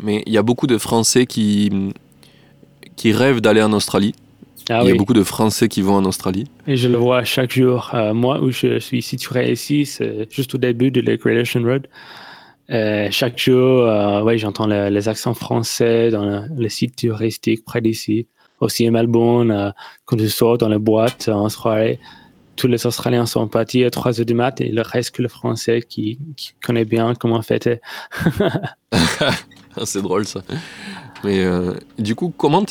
mais 0.00 0.22
il 0.26 0.32
y 0.32 0.38
a 0.38 0.42
beaucoup 0.42 0.66
de 0.66 0.78
Français 0.78 1.26
qui, 1.26 1.92
qui 2.96 3.12
rêvent 3.12 3.40
d'aller 3.40 3.62
en 3.62 3.72
Australie. 3.72 4.14
Ah 4.70 4.80
il 4.82 4.88
y 4.88 4.92
a 4.92 4.94
beaucoup 4.94 5.14
de 5.14 5.24
Français 5.24 5.68
qui 5.68 5.82
vont 5.82 5.96
en 5.96 6.04
Australie. 6.04 6.46
Et 6.66 6.76
je 6.76 6.88
le 6.88 6.96
vois 6.96 7.24
chaque 7.24 7.52
jour. 7.52 7.90
Euh, 7.94 8.14
moi, 8.14 8.40
où 8.40 8.50
je 8.50 8.78
suis 8.78 9.02
situé 9.02 9.50
ici, 9.50 9.86
c'est 9.86 10.32
juste 10.32 10.54
au 10.54 10.58
début 10.58 10.90
de 10.90 11.00
la 11.00 11.16
Gradation 11.16 11.62
Road. 11.62 11.88
Euh, 12.70 13.08
chaque 13.10 13.38
jour, 13.38 13.86
euh, 13.86 14.22
ouais, 14.22 14.38
j'entends 14.38 14.66
les 14.66 15.08
accents 15.08 15.34
français 15.34 16.10
dans 16.10 16.46
le, 16.48 16.68
site 16.68 16.96
touristique 16.96 17.64
près 17.64 17.80
d'ici. 17.80 18.26
Aussi 18.60 18.86
à 18.86 18.90
Melbourne, 18.92 19.74
quand 20.04 20.18
je 20.18 20.28
sors 20.28 20.56
dans 20.56 20.68
les 20.68 20.78
boîtes 20.78 21.28
en 21.28 21.48
soirée, 21.48 21.98
tous 22.54 22.68
les 22.68 22.86
Australiens 22.86 23.26
sont 23.26 23.48
partis 23.48 23.84
à 23.84 23.90
3 23.90 24.12
h 24.12 24.24
du 24.24 24.34
mat 24.34 24.60
et 24.60 24.68
il 24.68 24.80
reste 24.80 25.16
que 25.16 25.22
le 25.22 25.28
français 25.28 25.82
qui, 25.82 26.18
qui 26.36 26.52
connaît 26.62 26.84
bien 26.84 27.14
comment 27.14 27.42
fêter. 27.42 27.80
c'est 29.84 30.02
drôle 30.02 30.26
ça. 30.26 30.42
Mais 31.24 31.44
euh, 31.44 31.74
du 31.98 32.14
coup, 32.14 32.32
comment 32.36 32.64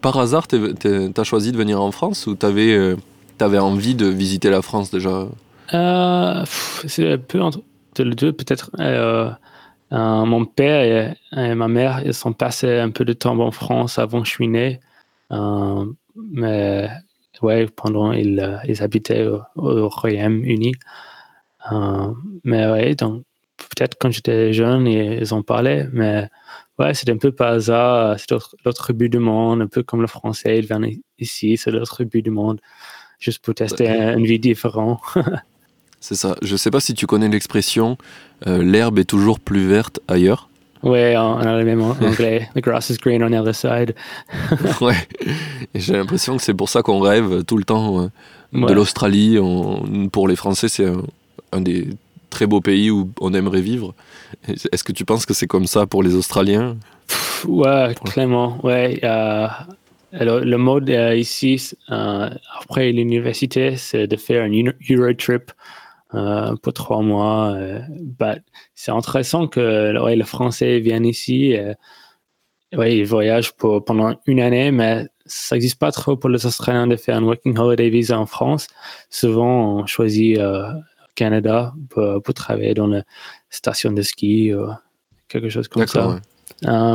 par 0.00 0.18
hasard 0.18 0.46
t'as 0.48 1.24
choisi 1.24 1.52
de 1.52 1.56
venir 1.56 1.80
en 1.80 1.90
France 1.90 2.26
ou 2.26 2.34
t'avais 2.34 2.72
euh, 2.72 2.96
avais 3.40 3.58
envie 3.58 3.94
de 3.94 4.06
visiter 4.06 4.50
la 4.50 4.62
France 4.62 4.90
déjà? 4.90 5.26
Euh, 5.74 6.44
C'est 6.86 7.12
un 7.12 7.18
peu 7.18 7.40
entre 7.40 7.60
les 7.98 8.14
deux 8.14 8.32
peut-être. 8.32 8.70
mon 9.90 10.44
père 10.46 11.16
et, 11.32 11.54
ma 11.54 11.68
mère 11.68 12.02
ils 12.04 12.14
sont 12.14 12.32
passés 12.32 12.78
un 12.78 12.90
peu 12.90 13.04
de 13.04 13.12
temps 13.12 13.38
en 13.38 13.50
France 13.50 13.98
avant 13.98 14.20
que 14.22 14.26
je 14.26 14.32
suis 14.32 14.48
né. 14.48 14.80
mais 15.30 16.88
ouais, 17.42 17.66
pendant 17.66 18.12
ils, 18.12 18.60
ils 18.68 18.82
habitaient 18.82 19.26
au, 19.26 19.88
Royaume-Uni. 19.88 20.72
mais 22.44 22.66
ouais, 22.70 22.94
donc 22.94 23.24
peut-être 23.70 23.96
quand 24.00 24.10
j'étais 24.10 24.52
jeune, 24.52 24.86
ils 24.86 25.34
en 25.34 25.42
parlaient, 25.42 25.88
mais 25.92 26.28
ouais, 26.78 26.94
c'était 26.94 27.12
un 27.12 27.18
peu 27.18 27.32
par 27.32 27.52
hasard. 27.52 28.18
C'est 28.18 28.30
l'autre 28.64 28.92
but 28.92 29.08
du 29.08 29.18
monde, 29.18 29.62
un 29.62 29.66
peu 29.66 29.82
comme 29.82 30.00
le 30.00 30.06
français. 30.06 30.58
Ils 30.58 30.66
viennent 30.66 30.88
ici, 31.18 31.56
c'est 31.56 31.70
l'autre 31.70 32.04
but 32.04 32.22
du 32.22 32.30
monde, 32.30 32.60
juste 33.18 33.44
pour 33.44 33.54
tester 33.54 33.88
une 33.88 34.24
vie 34.24 34.38
différente. 34.38 35.00
c'est 36.02 36.16
ça. 36.16 36.36
Je 36.42 36.56
sais 36.56 36.70
pas 36.70 36.80
si 36.80 36.92
tu 36.92 37.06
connais 37.06 37.28
l'expression 37.28 37.96
l'herbe 38.44 38.98
est 38.98 39.04
toujours 39.04 39.38
plus 39.38 39.66
verte 39.66 40.00
ailleurs. 40.08 40.48
Ouais, 40.82 41.16
on 41.16 41.38
a 41.38 41.58
le 41.58 41.64
même 41.64 41.80
anglais. 41.80 42.48
The 42.56 42.60
grass 42.60 42.90
is 42.90 42.96
green 42.96 43.22
on 43.22 43.30
the 43.30 43.34
other 43.34 43.54
side. 43.54 43.94
ouais. 44.80 44.96
Et 45.74 45.80
j'ai 45.80 45.92
l'impression 45.92 46.36
que 46.36 46.42
c'est 46.42 46.54
pour 46.54 46.68
ça 46.68 46.82
qu'on 46.82 46.98
rêve 46.98 47.44
tout 47.44 47.56
le 47.56 47.64
temps 47.64 48.10
de 48.52 48.72
l'Australie. 48.72 49.38
Pour 50.10 50.26
les 50.26 50.36
Français, 50.36 50.68
c'est 50.68 50.86
un, 51.52 51.60
des 51.60 51.88
très 52.30 52.46
beaux 52.46 52.60
pays 52.60 52.90
où 52.90 53.10
on 53.20 53.32
aimerait 53.32 53.60
vivre. 53.60 53.94
Est-ce 54.48 54.82
que 54.82 54.92
tu 54.92 55.04
penses 55.04 55.24
que 55.24 55.34
c'est 55.34 55.46
comme 55.46 55.66
ça 55.66 55.86
pour 55.86 56.02
les 56.02 56.14
Australiens? 56.16 56.76
Ouais, 57.46 57.94
clairement. 58.04 58.58
Ouais. 58.64 59.00
alors, 59.04 60.40
le 60.40 60.56
mode 60.56 60.90
euh, 60.90 61.14
ici, 61.14 61.74
euh, 61.90 62.28
après 62.60 62.90
l'université, 62.90 63.76
c'est 63.76 64.08
de 64.08 64.16
faire 64.16 64.42
un 64.42 64.50
Euro 64.90 65.12
trip 65.14 65.52
euh, 66.14 66.54
pour 66.56 66.72
trois 66.72 67.02
mois. 67.02 67.52
Euh, 67.54 67.80
bah, 68.18 68.36
c'est 68.74 68.90
intéressant 68.90 69.46
que 69.46 69.98
ouais, 70.02 70.16
les 70.16 70.24
Français 70.24 70.80
viennent 70.80 71.06
ici. 71.06 71.56
Euh, 71.56 71.74
ouais, 72.76 72.98
ils 72.98 73.06
voyagent 73.06 73.52
pour, 73.52 73.84
pendant 73.84 74.14
une 74.26 74.40
année, 74.40 74.70
mais 74.70 75.06
ça 75.26 75.56
n'existe 75.56 75.78
pas 75.78 75.92
trop 75.92 76.16
pour 76.16 76.30
les 76.30 76.44
Australiens 76.44 76.86
de 76.86 76.96
faire 76.96 77.16
un 77.16 77.22
Working 77.22 77.56
Holiday 77.56 77.88
Visa 77.88 78.18
en 78.18 78.26
France. 78.26 78.66
Souvent, 79.08 79.78
on 79.78 79.86
choisit 79.86 80.38
euh, 80.38 80.70
Canada 81.14 81.72
pour, 81.88 82.22
pour, 82.22 82.34
travailler 82.34 82.74
dans 82.74 82.88
la 82.88 83.02
station 83.48 83.92
de 83.92 84.02
ski 84.02 84.54
ou 84.54 84.68
quelque 85.28 85.48
chose 85.48 85.68
comme 85.68 85.86
ça. 85.86 86.20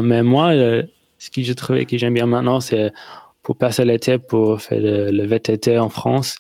mais 0.02 0.22
moi, 0.22 0.52
ce 0.54 1.32
que 1.32 1.42
j'ai 1.42 1.56
trouvé 1.56 1.86
que 1.86 1.98
j'aime 1.98 2.14
bien 2.14 2.28
maintenant, 2.28 2.60
c'est 2.60 2.92
pour 3.42 3.58
passer 3.58 3.86
l'été, 3.86 4.20
pour 4.20 4.62
faire 4.62 4.82
le, 4.82 5.10
le 5.10 5.26
VTT 5.26 5.80
en 5.80 5.90
France 5.90 6.38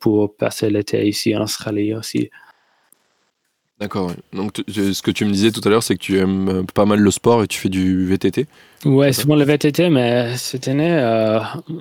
pour 0.00 0.36
passer 0.36 0.70
l'été 0.70 1.06
ici 1.06 1.36
en 1.36 1.42
Australie 1.42 1.94
aussi. 1.94 2.30
D'accord. 3.80 4.10
Donc, 4.32 4.60
ce 4.66 5.02
que 5.02 5.12
tu 5.12 5.24
me 5.24 5.30
disais 5.30 5.52
tout 5.52 5.60
à 5.64 5.68
l'heure, 5.68 5.84
c'est 5.84 5.94
que 5.94 6.00
tu 6.00 6.18
aimes 6.18 6.48
euh, 6.48 6.62
pas 6.74 6.84
mal 6.84 6.98
le 6.98 7.10
sport 7.12 7.44
et 7.44 7.46
tu 7.46 7.60
fais 7.60 7.68
du 7.68 8.06
VTT 8.06 8.46
Ouais, 8.84 9.12
souvent 9.12 9.36
le 9.36 9.44
VTT, 9.44 9.88
mais 9.88 10.36
cette 10.36 10.66
année, 10.66 10.98
euh, 10.98 11.38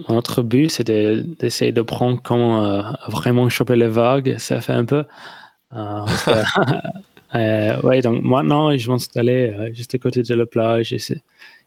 notre 0.10 0.44
but, 0.44 0.70
c'était 0.70 1.24
d'essayer 1.40 1.72
de 1.72 1.82
prendre 1.82 2.22
comment 2.22 2.66
euh, 2.66 2.82
vraiment 3.08 3.50
choper 3.50 3.76
les 3.76 3.88
vagues. 3.88 4.36
Ça 4.38 4.62
fait 4.62 4.74
un 4.74 4.86
peu. 4.86 5.06
ouais, 7.34 8.02
donc 8.02 8.24
maintenant, 8.24 8.78
je 8.78 8.86
vais 8.86 8.92
m'installer 8.92 9.72
juste 9.74 9.96
à 9.96 9.98
côté 9.98 10.22
de 10.22 10.36
la 10.36 10.46
plage. 10.46 10.96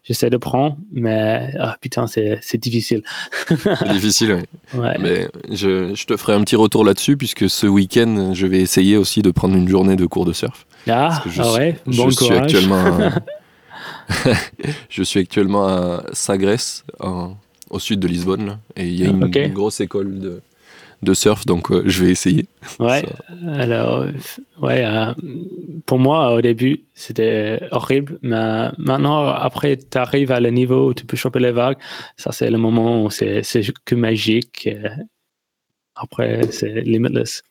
J'essaie 0.03 0.31
de 0.31 0.37
prendre, 0.37 0.77
mais 0.91 1.53
ah, 1.59 1.77
putain, 1.79 2.07
c'est 2.07 2.57
difficile. 2.57 3.03
c'est 3.47 3.89
difficile, 3.89 4.43
oui. 4.73 4.79
Mais 4.99 5.27
je, 5.51 5.93
je, 5.93 6.05
te 6.05 6.17
ferai 6.17 6.33
un 6.33 6.41
petit 6.41 6.55
retour 6.55 6.83
là-dessus, 6.83 7.17
puisque 7.17 7.47
ce 7.47 7.67
week-end, 7.67 8.31
je 8.33 8.47
vais 8.47 8.61
essayer 8.61 8.97
aussi 8.97 9.21
de 9.21 9.29
prendre 9.29 9.55
une 9.55 9.67
journée 9.67 9.95
de 9.95 10.05
cours 10.07 10.25
de 10.25 10.33
surf. 10.33 10.65
Ah, 10.89 11.21
ah 11.37 11.53
ouais, 11.53 11.77
bon 11.85 12.09
je 12.09 12.15
courage. 12.15 12.49
Suis 12.49 12.57
actuellement 12.57 13.11
je 14.89 15.03
suis 15.03 15.19
actuellement 15.19 15.67
à 15.67 16.03
Sagres, 16.13 16.83
au 17.69 17.79
sud 17.79 17.99
de 17.99 18.07
Lisbonne, 18.07 18.57
et 18.75 18.87
il 18.87 18.95
y 18.95 19.05
a 19.05 19.09
une, 19.09 19.31
une 19.33 19.53
grosse 19.53 19.81
école 19.81 20.19
de, 20.19 20.41
de 21.01 21.13
surf, 21.13 21.45
donc 21.45 21.71
euh, 21.71 21.83
je 21.85 22.03
vais 22.03 22.11
essayer. 22.11 22.45
Ouais, 22.79 23.03
alors, 23.47 24.05
ouais, 24.61 24.85
euh, 24.85 25.13
pour 25.85 25.99
moi, 25.99 26.33
au 26.33 26.41
début, 26.41 26.83
c'était 26.93 27.59
horrible, 27.71 28.19
mais 28.21 28.69
maintenant, 28.77 29.25
après, 29.25 29.77
tu 29.77 29.97
arrives 29.97 30.31
à 30.31 30.39
le 30.39 30.49
niveau 30.49 30.89
où 30.89 30.93
tu 30.93 31.05
peux 31.05 31.17
choper 31.17 31.39
les 31.39 31.51
vagues, 31.51 31.77
ça, 32.17 32.31
c'est 32.31 32.49
le 32.49 32.57
moment 32.57 33.03
où 33.03 33.09
c'est 33.09 33.41
que 33.85 33.95
magique. 33.95 34.69
Après, 35.95 36.51
c'est 36.51 36.81
limitless. 36.81 37.43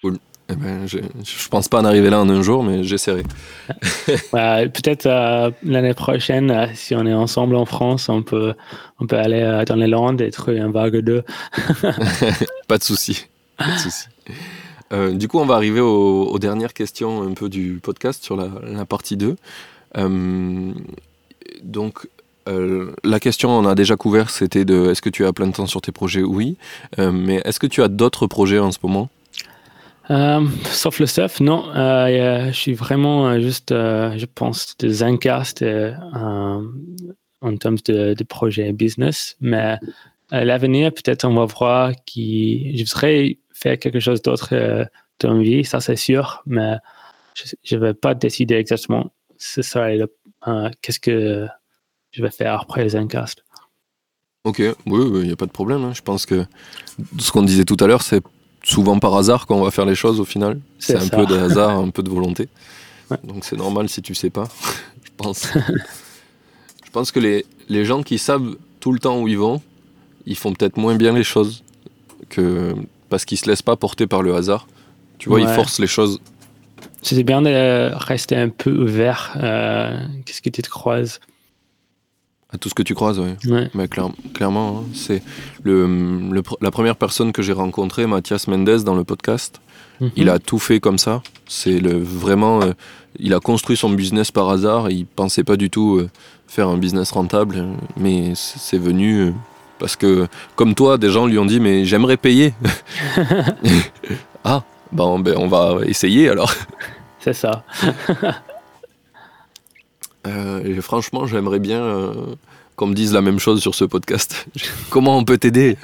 Cool. 0.00 0.18
Eh 0.50 0.56
ben, 0.56 0.86
je, 0.86 0.98
je 0.98 1.48
pense 1.48 1.68
pas 1.68 1.80
en 1.80 1.86
arriver 1.86 2.10
là 2.10 2.20
en 2.20 2.28
un 2.28 2.42
jour, 2.42 2.62
mais 2.62 2.84
j'essaierai. 2.84 3.22
Peut-être 4.30 5.06
euh, 5.06 5.50
l'année 5.62 5.94
prochaine, 5.94 6.50
euh, 6.50 6.66
si 6.74 6.94
on 6.94 7.06
est 7.06 7.14
ensemble 7.14 7.56
en 7.56 7.64
France, 7.64 8.10
on 8.10 8.22
peut, 8.22 8.54
on 9.00 9.06
peut 9.06 9.16
aller 9.16 9.40
euh, 9.40 9.64
dans 9.64 9.76
les 9.76 9.86
Landes 9.86 10.20
et 10.20 10.30
trouver 10.30 10.60
un 10.60 10.70
vague 10.70 10.98
2. 10.98 11.22
pas 12.68 12.76
de 12.76 12.82
souci. 12.82 13.26
du 15.12 15.28
coup, 15.28 15.38
on 15.38 15.46
va 15.46 15.54
arriver 15.54 15.80
aux, 15.80 16.38
dernières 16.38 16.74
questions 16.74 17.22
un 17.22 17.32
peu 17.32 17.48
du 17.48 17.80
podcast 17.82 18.22
sur 18.22 18.36
la, 18.36 18.48
la 18.62 18.84
partie 18.84 19.16
2. 19.16 19.36
donc, 21.62 22.06
la 22.46 23.18
question, 23.18 23.48
on 23.48 23.64
a 23.64 23.74
déjà 23.74 23.96
couvert, 23.96 24.28
c'était 24.28 24.66
de 24.66 24.90
est-ce 24.90 25.00
que 25.00 25.08
tu 25.08 25.24
as 25.24 25.32
plein 25.32 25.46
de 25.46 25.52
temps 25.52 25.66
sur 25.66 25.80
tes 25.80 25.92
projets? 25.92 26.22
Oui. 26.22 26.58
mais 26.98 27.40
est-ce 27.46 27.58
que 27.58 27.66
tu 27.66 27.82
as 27.82 27.88
d'autres 27.88 28.26
projets 28.26 28.58
en 28.58 28.72
ce 28.72 28.78
moment? 28.82 29.08
Euh, 30.10 30.46
sauf 30.66 31.00
le 31.00 31.06
surf, 31.06 31.40
non. 31.40 31.70
Euh, 31.74 32.48
je 32.48 32.52
suis 32.52 32.74
vraiment 32.74 33.28
euh, 33.28 33.40
juste, 33.40 33.70
je 33.70 34.26
pense, 34.26 34.76
de 34.78 34.88
Zencast 34.88 35.64
en 37.40 37.56
termes 37.56 37.78
de, 37.86 38.14
de, 38.14 38.24
projet 38.24 38.72
business. 38.72 39.36
Mais 39.40 39.78
à 40.30 40.44
l'avenir, 40.44 40.92
peut-être 40.92 41.24
on 41.24 41.34
va 41.34 41.44
voir 41.44 41.92
qui 42.06 42.76
je 42.76 42.84
voudrais 42.84 43.38
faire 43.52 43.78
quelque 43.78 44.00
chose 44.00 44.22
d'autre 44.22 44.54
dans 45.20 45.34
ma 45.34 45.42
vie, 45.42 45.64
ça 45.64 45.80
c'est 45.80 45.96
sûr. 45.96 46.42
Mais 46.46 46.76
je 47.62 47.76
ne 47.76 47.80
vais 47.80 47.94
pas 47.94 48.14
décider 48.14 48.54
exactement 48.54 49.12
ce 49.38 49.60
qu'est-ce 50.80 51.00
que 51.00 51.46
je 52.12 52.22
vais 52.22 52.30
faire 52.30 52.60
après 52.60 52.88
Zencast. 52.88 53.44
Ok, 54.44 54.58
oui, 54.58 55.20
il 55.22 55.26
n'y 55.26 55.32
a 55.32 55.36
pas 55.36 55.46
de 55.46 55.50
problème. 55.50 55.84
Hein. 55.84 55.92
Je 55.94 56.02
pense 56.02 56.26
que 56.26 56.44
ce 57.18 57.32
qu'on 57.32 57.42
disait 57.42 57.64
tout 57.64 57.78
à 57.80 57.86
l'heure, 57.86 58.02
c'est 58.02 58.22
souvent 58.64 58.98
par 58.98 59.14
hasard 59.16 59.46
quand 59.46 59.56
on 59.56 59.62
va 59.62 59.70
faire 59.70 59.86
les 59.86 59.94
choses 59.94 60.20
au 60.20 60.24
final. 60.24 60.58
C'est 60.78 60.96
un 60.96 61.08
peu 61.08 61.26
de 61.26 61.36
hasard, 61.36 61.70
un 61.78 61.90
peu 61.90 62.02
de 62.02 62.10
volonté. 62.10 62.48
Donc 63.22 63.44
c'est 63.44 63.56
normal 63.56 63.88
si 63.88 64.02
tu 64.02 64.14
sais 64.14 64.30
pas, 64.30 64.48
je 65.04 65.10
pense. 65.16 65.46
je 66.84 66.90
pense 66.90 67.12
que 67.12 67.20
les, 67.20 67.44
les 67.68 67.84
gens 67.84 68.02
qui 68.02 68.18
savent 68.18 68.56
tout 68.80 68.92
le 68.92 68.98
temps 68.98 69.20
où 69.20 69.28
ils 69.28 69.38
vont, 69.38 69.60
ils 70.26 70.36
font 70.36 70.52
peut-être 70.52 70.76
moins 70.76 70.96
bien 70.96 71.12
les 71.12 71.24
choses 71.24 71.62
que 72.28 72.74
parce 73.08 73.24
qu'ils 73.24 73.38
se 73.38 73.48
laissent 73.48 73.62
pas 73.62 73.76
porter 73.76 74.06
par 74.06 74.22
le 74.22 74.34
hasard. 74.34 74.66
Tu 75.18 75.28
vois, 75.28 75.40
ils 75.40 75.48
forcent 75.48 75.78
les 75.78 75.86
choses. 75.86 76.20
C'est 77.02 77.22
bien 77.22 77.42
de 77.42 77.92
rester 77.94 78.36
un 78.36 78.48
peu 78.48 78.70
ouvert. 78.70 79.36
Euh, 79.36 79.98
Qu'est-ce 80.24 80.42
qui 80.42 80.50
te 80.50 80.68
croise 80.68 81.20
à 82.54 82.58
tout 82.58 82.68
ce 82.68 82.74
que 82.74 82.82
tu 82.82 82.94
croises, 82.94 83.18
oui. 83.18 83.68
Mais 83.74 83.88
clairement, 83.88 84.78
hein, 84.78 84.90
c'est 84.94 85.22
le, 85.64 86.42
la 86.60 86.70
première 86.70 86.96
personne 86.96 87.32
que 87.32 87.42
j'ai 87.42 87.52
rencontrée, 87.52 88.06
Mathias 88.06 88.46
Mendes, 88.46 88.84
dans 88.84 88.94
le 88.94 89.04
podcast. 89.04 89.60
Mhm. 90.00 90.10
Il 90.16 90.30
a 90.30 90.38
tout 90.38 90.58
fait 90.58 90.80
comme 90.80 90.98
ça. 90.98 91.22
C'est 91.46 91.80
vraiment. 91.82 92.62
Euh, 92.62 92.72
il 93.18 93.34
a 93.34 93.40
construit 93.40 93.76
son 93.76 93.90
business 93.90 94.30
par 94.30 94.48
hasard. 94.48 94.90
Il 94.90 95.06
pensait 95.06 95.44
pas 95.44 95.56
du 95.56 95.68
tout 95.70 95.98
euh, 95.98 96.10
faire 96.46 96.68
un 96.68 96.76
business 96.76 97.10
rentable, 97.10 97.66
mais 97.96 98.32
c'est 98.34 98.78
venu 98.78 99.20
euh, 99.20 99.32
parce 99.78 99.96
que, 99.96 100.26
comme 100.56 100.74
toi, 100.74 100.96
des 100.98 101.10
gens 101.10 101.26
lui 101.26 101.38
ont 101.38 101.46
dit 101.46 101.60
mais 101.60 101.84
j'aimerais 101.84 102.16
payer. 102.16 102.54
ah, 104.44 104.62
bon, 104.92 105.18
ben 105.18 105.34
on 105.36 105.48
va 105.48 105.78
essayer 105.86 106.28
alors. 106.28 106.52
C'est 107.18 107.34
ça. 107.34 107.64
Euh, 110.26 110.64
et 110.64 110.80
franchement, 110.80 111.26
j'aimerais 111.26 111.58
bien 111.58 111.82
euh, 111.82 112.34
qu'on 112.76 112.86
me 112.86 112.94
dise 112.94 113.12
la 113.12 113.20
même 113.20 113.38
chose 113.38 113.60
sur 113.60 113.74
ce 113.74 113.84
podcast. 113.84 114.46
Comment 114.90 115.18
on 115.18 115.24
peut 115.24 115.38
t'aider? 115.38 115.76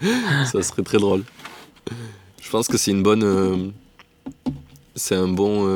Ça 0.52 0.62
serait 0.62 0.82
très 0.82 0.98
drôle. 0.98 1.22
Je 2.42 2.50
pense 2.50 2.68
que 2.68 2.76
c'est 2.76 2.90
une 2.90 3.02
bonne. 3.02 3.22
Euh, 3.24 3.56
c'est 4.94 5.16
un 5.16 5.28
bon. 5.28 5.66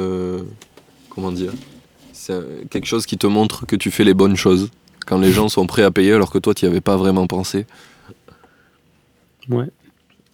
comment 1.09 1.33
dire? 1.33 1.53
C'est 2.13 2.69
quelque 2.71 2.87
chose 2.87 3.05
qui 3.07 3.19
te 3.19 3.27
montre 3.27 3.67
que 3.67 3.75
tu 3.75 3.91
fais 3.91 4.05
les 4.05 4.15
bonnes 4.15 4.37
choses. 4.37 4.71
Quand 5.07 5.19
les 5.19 5.33
gens 5.33 5.49
sont 5.49 5.67
prêts 5.67 5.83
à 5.83 5.91
payer 5.91 6.13
alors 6.13 6.31
que 6.31 6.39
toi, 6.39 6.55
tu 6.55 6.65
n'y 6.65 6.71
avais 6.71 6.81
pas 6.81 6.97
vraiment 6.97 7.27
pensé. 7.27 7.67
Ouais. 9.49 9.67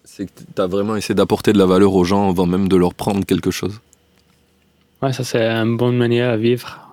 C'est 0.03 0.27
que 0.27 0.31
tu 0.55 0.61
as 0.61 0.67
vraiment 0.67 0.95
essayé 0.95 1.15
d'apporter 1.15 1.51
de 1.53 1.57
la 1.57 1.65
valeur 1.65 1.93
aux 1.93 2.03
gens 2.03 2.29
avant 2.29 2.45
même 2.45 2.67
de 2.67 2.75
leur 2.75 2.93
prendre 2.93 3.25
quelque 3.25 3.49
chose. 3.49 3.79
Ouais, 5.01 5.13
ça, 5.13 5.23
c'est 5.23 5.47
une 5.47 5.77
bonne 5.77 5.97
manière 5.97 6.29
à 6.29 6.37
vivre 6.37 6.84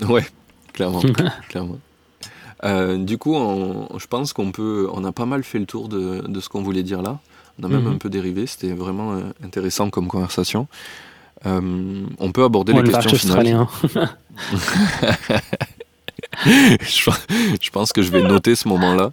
Ouais, 0.08 0.26
clairement. 0.72 1.02
clairement. 1.48 1.78
Euh, 2.64 2.98
du 2.98 3.16
coup, 3.18 3.34
je 3.96 4.06
pense 4.06 4.32
qu'on 4.32 4.52
peut, 4.52 4.88
on 4.92 5.04
a 5.04 5.12
pas 5.12 5.26
mal 5.26 5.42
fait 5.42 5.58
le 5.58 5.66
tour 5.66 5.88
de, 5.88 6.22
de 6.26 6.40
ce 6.40 6.48
qu'on 6.48 6.62
voulait 6.62 6.82
dire 6.82 7.02
là. 7.02 7.18
On 7.60 7.64
a 7.64 7.68
même 7.68 7.84
mhm. 7.84 7.94
un 7.94 7.98
peu 7.98 8.08
dérivé. 8.08 8.46
C'était 8.46 8.72
vraiment 8.72 9.12
euh, 9.14 9.20
intéressant 9.44 9.90
comme 9.90 10.08
conversation. 10.08 10.66
Euh, 11.46 12.04
on 12.18 12.32
peut 12.32 12.44
aborder 12.44 12.72
les 12.74 12.82
questions 12.82 13.16
finales. 13.16 13.66
je, 16.46 17.70
pense 17.70 17.92
que 17.92 18.02
je 18.02 18.10
vais 18.10 18.22
noter 18.22 18.54
ce 18.54 18.68
moment-là. 18.68 19.12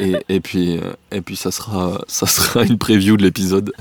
Et, 0.00 0.16
et, 0.28 0.40
puis, 0.40 0.78
et 1.10 1.20
puis 1.20 1.36
ça, 1.36 1.50
sera, 1.50 2.04
ça 2.06 2.26
sera 2.26 2.62
une 2.64 2.78
preview 2.78 3.16
de 3.16 3.22
l'épisode. 3.24 3.72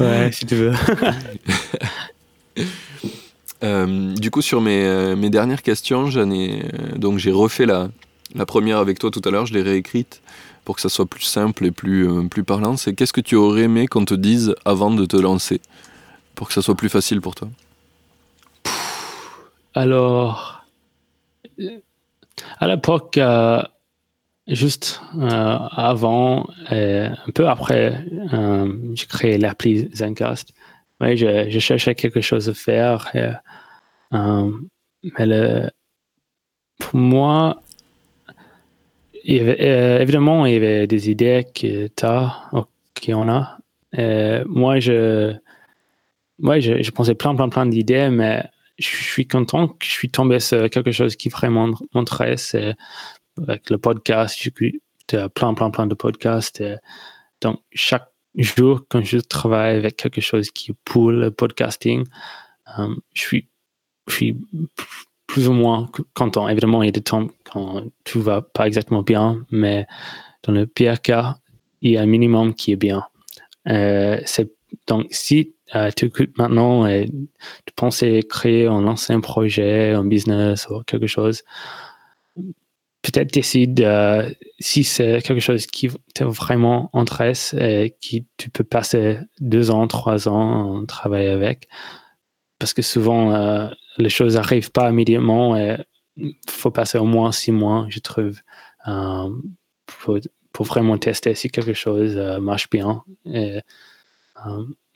ouais, 0.00 0.32
si 0.32 0.46
tu 0.46 0.54
veux. 0.54 0.74
Euh, 3.68 4.14
du 4.14 4.30
coup, 4.30 4.42
sur 4.42 4.60
mes, 4.60 4.84
euh, 4.84 5.16
mes 5.16 5.30
dernières 5.30 5.62
questions, 5.62 6.06
j'en 6.06 6.30
ai, 6.30 6.62
euh, 6.62 6.96
donc 6.96 7.18
j'ai 7.18 7.30
refait 7.30 7.66
la, 7.66 7.88
première 8.46 8.78
avec 8.78 8.98
toi 8.98 9.10
tout 9.10 9.22
à 9.24 9.30
l'heure, 9.30 9.46
je 9.46 9.54
l'ai 9.54 9.62
réécrite 9.62 10.22
pour 10.64 10.74
que 10.74 10.80
ça 10.80 10.88
soit 10.88 11.06
plus 11.06 11.22
simple 11.22 11.66
et 11.66 11.70
plus, 11.70 12.28
plus 12.28 12.44
parlant. 12.44 12.76
C'est 12.76 12.94
qu'est-ce 12.94 13.12
que 13.12 13.22
tu 13.22 13.36
aurais 13.36 13.62
aimé 13.62 13.86
qu'on 13.86 14.04
te 14.04 14.14
dise 14.14 14.54
avant 14.64 14.90
de 14.90 15.04
te 15.06 15.16
lancer 15.16 15.60
pour 16.34 16.48
que 16.48 16.54
ça 16.54 16.60
soit 16.60 16.74
plus 16.74 16.90
facile 16.90 17.22
pour 17.22 17.34
toi? 17.34 17.48
Alors, 19.74 20.64
à 22.58 22.68
l'époque, 22.68 23.18
juste 24.46 25.00
avant 25.18 26.46
un 26.70 27.30
peu 27.34 27.48
après, 27.48 28.04
j'ai 28.92 29.06
créé 29.06 29.38
l'appli 29.38 29.88
Zencast. 29.94 30.52
Ouais, 31.00 31.16
je, 31.16 31.48
je, 31.48 31.58
cherchais 31.60 31.94
quelque 31.94 32.20
chose 32.20 32.50
à 32.50 32.54
faire. 32.54 33.10
Mais 34.10 35.26
le, 35.26 35.70
pour 36.78 36.98
moi, 36.98 37.62
euh, 39.28 39.98
évidemment, 40.00 40.46
il 40.46 40.54
y 40.54 40.56
avait 40.56 40.86
des 40.86 41.10
idées 41.10 41.46
que 41.54 41.88
qu'on 43.04 43.28
a. 43.28 43.58
moi, 44.46 44.80
je, 44.80 45.34
moi 46.38 46.60
je, 46.60 46.82
je, 46.82 46.90
pensais 46.90 47.14
plein, 47.14 47.34
plein, 47.34 47.48
plein 47.48 47.66
d'idées, 47.66 48.08
mais 48.10 48.44
je 48.78 48.86
suis 48.86 49.26
content 49.26 49.68
que 49.68 49.84
je 49.84 49.90
suis 49.90 50.10
tombé 50.10 50.40
sur 50.40 50.68
quelque 50.70 50.92
chose 50.92 51.16
qui 51.16 51.28
vraiment 51.28 51.70
m'intéresse. 51.94 52.56
Avec 53.40 53.70
le 53.70 53.78
podcast, 53.78 54.36
j'ai 54.40 54.50
plein, 54.50 55.54
plein, 55.54 55.70
plein 55.70 55.86
de 55.86 55.94
podcasts. 55.94 56.62
donc, 57.40 57.60
chaque 57.72 58.08
jour, 58.36 58.84
quand 58.88 59.04
je 59.04 59.18
travaille 59.18 59.76
avec 59.76 59.96
quelque 59.96 60.20
chose 60.20 60.50
qui 60.50 60.72
est 60.72 60.76
pour 60.84 61.10
le 61.10 61.30
podcasting, 61.30 62.04
euh, 62.78 62.94
je, 63.14 63.20
suis, 63.20 63.48
je 64.08 64.14
suis 64.14 64.36
plus 65.26 65.48
ou 65.48 65.52
moins 65.52 65.90
content. 66.14 66.48
Évidemment, 66.48 66.82
il 66.82 66.86
y 66.86 66.88
a 66.88 66.92
des 66.92 67.00
temps 67.00 67.28
quand 67.44 67.84
tout 68.04 68.20
va 68.20 68.42
pas 68.42 68.66
exactement 68.66 69.02
bien, 69.02 69.44
mais 69.50 69.86
dans 70.42 70.52
le 70.52 70.66
pire 70.66 71.00
cas, 71.00 71.36
il 71.82 71.92
y 71.92 71.96
a 71.96 72.02
un 72.02 72.06
minimum 72.06 72.54
qui 72.54 72.72
est 72.72 72.76
bien. 72.76 73.04
Euh, 73.68 74.20
donc, 74.86 75.06
si 75.10 75.54
euh, 75.74 75.90
tu 75.94 76.06
écoutes 76.06 76.36
maintenant 76.38 76.86
et 76.86 77.08
tu 77.08 77.72
pensais 77.76 78.22
créer 78.28 78.66
un 78.66 78.86
ancien 78.86 79.20
projet, 79.20 79.92
un 79.92 80.04
business 80.04 80.66
ou 80.70 80.82
quelque 80.82 81.06
chose, 81.06 81.42
peut-être 83.02 83.32
décide 83.32 83.80
euh, 83.80 84.30
si 84.58 84.84
c'est 84.84 85.22
quelque 85.22 85.40
chose 85.40 85.66
qui 85.66 85.90
te 86.14 86.24
vraiment 86.24 86.90
intéresse 86.92 87.54
et 87.58 87.94
qui 88.00 88.26
tu 88.36 88.50
peux 88.50 88.64
passer 88.64 89.18
deux 89.40 89.70
ans, 89.70 89.86
trois 89.86 90.28
ans 90.28 90.82
à 90.82 90.86
travailler 90.86 91.28
avec. 91.28 91.68
Parce 92.58 92.72
que 92.72 92.82
souvent, 92.82 93.32
euh, 93.32 93.68
les 93.98 94.08
choses 94.08 94.34
n'arrivent 94.34 94.72
pas 94.72 94.90
immédiatement 94.90 95.56
et 95.56 95.76
faut 96.48 96.70
passer 96.70 96.98
au 96.98 97.04
moins 97.04 97.30
six 97.32 97.52
mois, 97.52 97.86
je 97.88 98.00
trouve, 98.00 98.40
euh, 98.88 99.30
pour, 99.86 100.66
vraiment 100.66 100.98
tester 100.98 101.34
si 101.34 101.50
quelque 101.50 101.72
chose 101.72 102.16
marche 102.40 102.68
bien. 102.68 103.04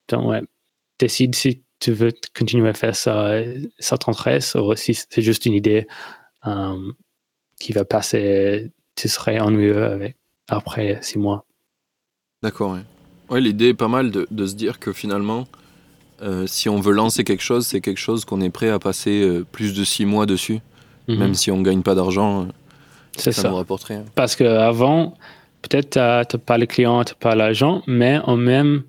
Donc, 0.08 0.28
ouais, 0.28 0.42
décide 0.98 1.36
si 1.36 1.62
tu 1.78 1.92
veux 1.92 2.12
continuer 2.36 2.68
à 2.68 2.74
faire 2.74 2.96
ça, 2.96 3.36
ça 3.78 3.96
t'intéresse 3.96 4.56
ou 4.56 4.74
si 4.74 4.94
c'est 4.94 5.22
juste 5.22 5.46
une 5.46 5.52
idée 5.52 5.86
qui 7.60 7.72
va 7.72 7.84
passer, 7.84 8.72
tu 8.96 9.08
serais 9.08 9.38
ennuyeux 9.38 10.12
après 10.48 10.98
six 11.02 11.18
mois. 11.18 11.46
D'accord, 12.42 12.76
ouais. 13.30 13.40
l'idée 13.40 13.68
est 13.68 13.74
pas 13.74 13.88
mal 13.88 14.10
de, 14.10 14.46
se 14.46 14.54
dire 14.54 14.80
que 14.80 14.92
finalement, 14.92 15.46
euh, 16.22 16.46
si 16.46 16.68
on 16.68 16.80
veut 16.80 16.92
lancer 16.92 17.24
quelque 17.24 17.42
chose, 17.42 17.66
c'est 17.66 17.80
quelque 17.80 18.00
chose 18.00 18.24
qu'on 18.24 18.40
est 18.40 18.50
prêt 18.50 18.70
à 18.70 18.78
passer 18.78 19.22
euh, 19.22 19.44
plus 19.50 19.74
de 19.74 19.84
six 19.84 20.04
mois 20.04 20.26
dessus, 20.26 20.60
mhm. 21.08 21.18
même 21.18 21.34
si 21.34 21.50
on 21.50 21.58
ne 21.58 21.64
gagne 21.64 21.82
pas 21.82 21.94
d'argent. 21.94 22.42
Euh, 22.42 22.46
c'est 23.16 23.32
ça, 23.32 23.50
nous 23.50 23.56
rapporterait. 23.56 23.96
Hein. 23.96 24.04
Parce 24.14 24.36
qu'avant, 24.36 25.14
peut-être 25.62 25.90
tu 25.90 25.98
n'as 25.98 26.24
pas 26.24 26.58
les 26.58 26.66
clients, 26.66 27.04
tu 27.04 27.12
n'as 27.12 27.18
pas 27.18 27.34
l'argent, 27.34 27.82
mais 27.86 28.18
en 28.24 28.36
même, 28.36 28.84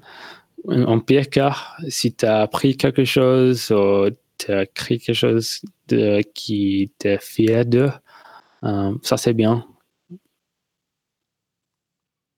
en 0.68 1.00
pire 1.00 1.30
cas, 1.30 1.56
si 1.90 2.14
tu 2.14 2.26
as 2.26 2.42
appris 2.42 2.78
quelque 2.78 3.04
chose 3.04 3.72
ou 3.72 4.10
tu 4.38 4.52
as 4.52 4.66
créé 4.66 5.00
quelque 5.00 5.16
chose 5.16 5.60
de, 5.90 6.22
qui 6.34 6.92
t'es 7.00 7.18
fier 7.20 7.66
de, 7.66 7.90
euh, 8.64 8.94
ça, 9.02 9.18
c'est 9.18 9.34
bien. 9.34 9.66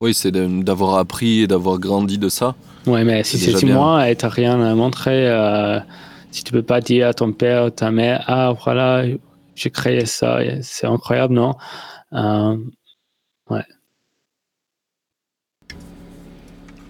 Oui, 0.00 0.12
c'est 0.12 0.30
d'avoir 0.30 0.98
appris 0.98 1.42
et 1.42 1.46
d'avoir 1.46 1.78
grandi 1.78 2.18
de 2.18 2.28
ça. 2.28 2.54
Oui, 2.86 3.02
mais 3.04 3.24
si 3.24 3.38
c'est 3.38 3.56
six 3.56 3.66
mois 3.66 4.08
et 4.08 4.16
tu 4.16 4.26
n'as 4.26 4.30
rien 4.30 4.60
à 4.60 4.74
montrer, 4.74 5.28
euh, 5.28 5.80
si 6.30 6.44
tu 6.44 6.52
peux 6.52 6.62
pas 6.62 6.80
dire 6.80 7.08
à 7.08 7.14
ton 7.14 7.32
père 7.32 7.64
ou 7.64 7.70
ta 7.70 7.90
mère, 7.90 8.22
ah 8.26 8.52
voilà, 8.62 9.04
j'ai 9.54 9.70
créé 9.70 10.04
ça, 10.04 10.40
c'est 10.60 10.86
incroyable, 10.86 11.34
non 11.34 11.54
euh, 12.12 12.56
Ouais. 13.48 13.64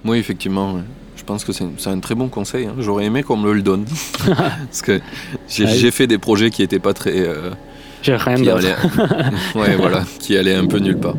Oui, 0.05 0.19
effectivement. 0.19 0.81
Je 1.17 1.23
pense 1.23 1.45
que 1.45 1.53
c'est 1.53 1.89
un 1.89 2.01
très 2.01 2.15
bon 2.15 2.29
conseil. 2.29 2.67
Hein. 2.67 2.75
J'aurais 2.79 3.05
aimé 3.05 3.23
qu'on 3.23 3.37
me 3.37 3.53
le 3.53 3.63
donne. 3.63 3.85
Parce 4.27 4.83
que 4.83 5.01
j'ai 5.49 5.91
fait 5.91 6.07
des 6.07 6.19
projets 6.19 6.51
qui 6.51 6.63
n'étaient 6.63 6.79
pas 6.79 6.93
très 6.93 7.25
j'ai 8.03 8.15
rien 8.17 8.39
d'autre. 8.39 8.67
ouais, 9.57 9.75
voilà, 9.77 10.05
qui 10.21 10.37
allait 10.37 10.55
un 10.55 10.67
peu 10.67 10.79
nulle 10.79 10.99
part. 10.99 11.17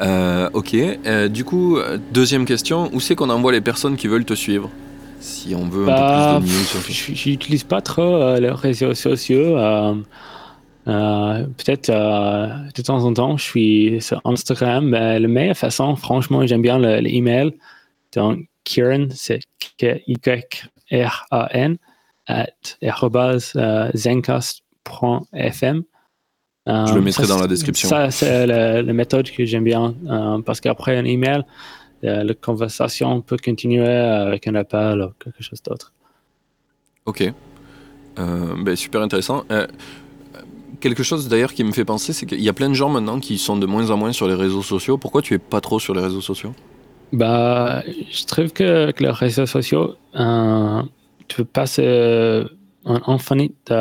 Euh, 0.00 0.48
ok. 0.52 0.74
Euh, 0.74 1.28
du 1.28 1.44
coup, 1.44 1.78
deuxième 2.12 2.44
question, 2.44 2.90
où 2.92 3.00
c'est 3.00 3.14
qu'on 3.14 3.30
envoie 3.30 3.52
les 3.52 3.60
personnes 3.60 3.96
qui 3.96 4.08
veulent 4.08 4.24
te 4.24 4.34
suivre? 4.34 4.70
Si 5.20 5.54
on 5.54 5.64
veut 5.68 5.82
un 5.82 5.86
peu 5.86 5.92
bah, 5.92 6.40
plus 6.40 6.48
de 6.48 6.54
news 6.54 6.64
sur 6.64 6.80
J'utilise 7.14 7.64
pas 7.64 7.80
trop 7.80 8.02
euh, 8.02 8.38
les 8.38 8.50
réseaux 8.50 8.94
sociaux. 8.94 9.56
Peut-être 10.84 11.90
de 11.90 12.82
temps 12.82 13.04
en 13.04 13.12
temps, 13.12 13.36
je 13.36 13.42
suis 13.42 14.00
sur 14.00 14.20
Instagram. 14.24 14.88
Mais 14.88 15.18
la 15.18 15.28
meilleure 15.28 15.56
façon, 15.56 15.96
franchement, 15.96 16.46
j'aime 16.46 16.62
bien 16.62 16.78
l'email. 16.78 17.52
Donc, 18.14 18.46
Kieran, 18.64 19.08
c'est 19.10 19.40
K-Y-R-A-N, 19.78 21.76
at 22.26 22.76
zencast 23.94 24.62
FM. 25.32 25.82
Je 26.68 26.94
le 26.94 27.00
mettrai 27.00 27.26
dans 27.26 27.38
la 27.38 27.46
description. 27.46 27.88
Ça, 27.88 28.10
c'est 28.10 28.46
la, 28.46 28.82
méthode 28.92 29.30
que 29.30 29.44
j'aime 29.44 29.64
bien 29.64 29.94
euh, 30.08 30.40
parce 30.42 30.60
qu'après 30.60 30.96
un 30.96 31.04
email, 31.04 31.42
euh, 32.04 32.24
la 32.24 32.34
conversation 32.34 33.22
peut 33.22 33.38
continuer 33.42 33.88
avec 33.88 34.46
un 34.46 34.54
appel 34.54 35.00
ou 35.00 35.10
quelque 35.22 35.42
chose 35.42 35.62
d'autre. 35.62 35.92
Ok. 37.06 37.22
Euh, 38.18 38.54
ben, 38.62 38.76
super 38.76 39.00
intéressant. 39.00 39.44
quelque 40.80 41.02
chose 41.02 41.28
d'ailleurs 41.28 41.54
qui 41.54 41.64
me 41.64 41.72
fait 41.72 41.86
penser, 41.86 42.12
c'est 42.12 42.26
qu'il 42.26 42.42
y 42.42 42.48
a 42.48 42.52
plein 42.52 42.68
de 42.68 42.74
gens 42.74 42.90
maintenant 42.90 43.18
qui 43.18 43.38
sont 43.38 43.56
de 43.56 43.66
moins 43.66 43.90
en 43.90 43.96
moins 43.96 44.12
sur 44.12 44.28
les 44.28 44.34
réseaux 44.34 44.62
sociaux. 44.62 44.98
Pourquoi 44.98 45.22
tu 45.22 45.34
es 45.34 45.38
pas 45.38 45.62
trop 45.62 45.80
sur 45.80 45.94
les 45.94 46.02
réseaux 46.02 46.20
sociaux? 46.20 46.54
Bah, 47.12 47.82
Je 47.86 48.24
trouve 48.26 48.52
que, 48.52 48.92
les 48.98 49.10
réseaux 49.10 49.46
sociaux, 49.46 49.94
tu 50.12 51.36
peux 51.36 51.44
passer 51.44 52.44
un 52.84 53.00
infinite 53.06 53.72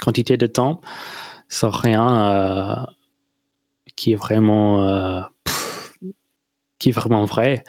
quantité 0.00 0.38
de 0.38 0.46
temps 0.46 0.80
sans 1.48 1.70
rien 1.70 2.30
euh, 2.30 2.76
qui 3.96 4.12
est 4.12 4.16
vraiment 4.16 4.88
euh, 4.88 5.20
qui 6.78 6.90
est 6.90 6.92
vraiment 6.92 7.24
vrai. 7.24 7.64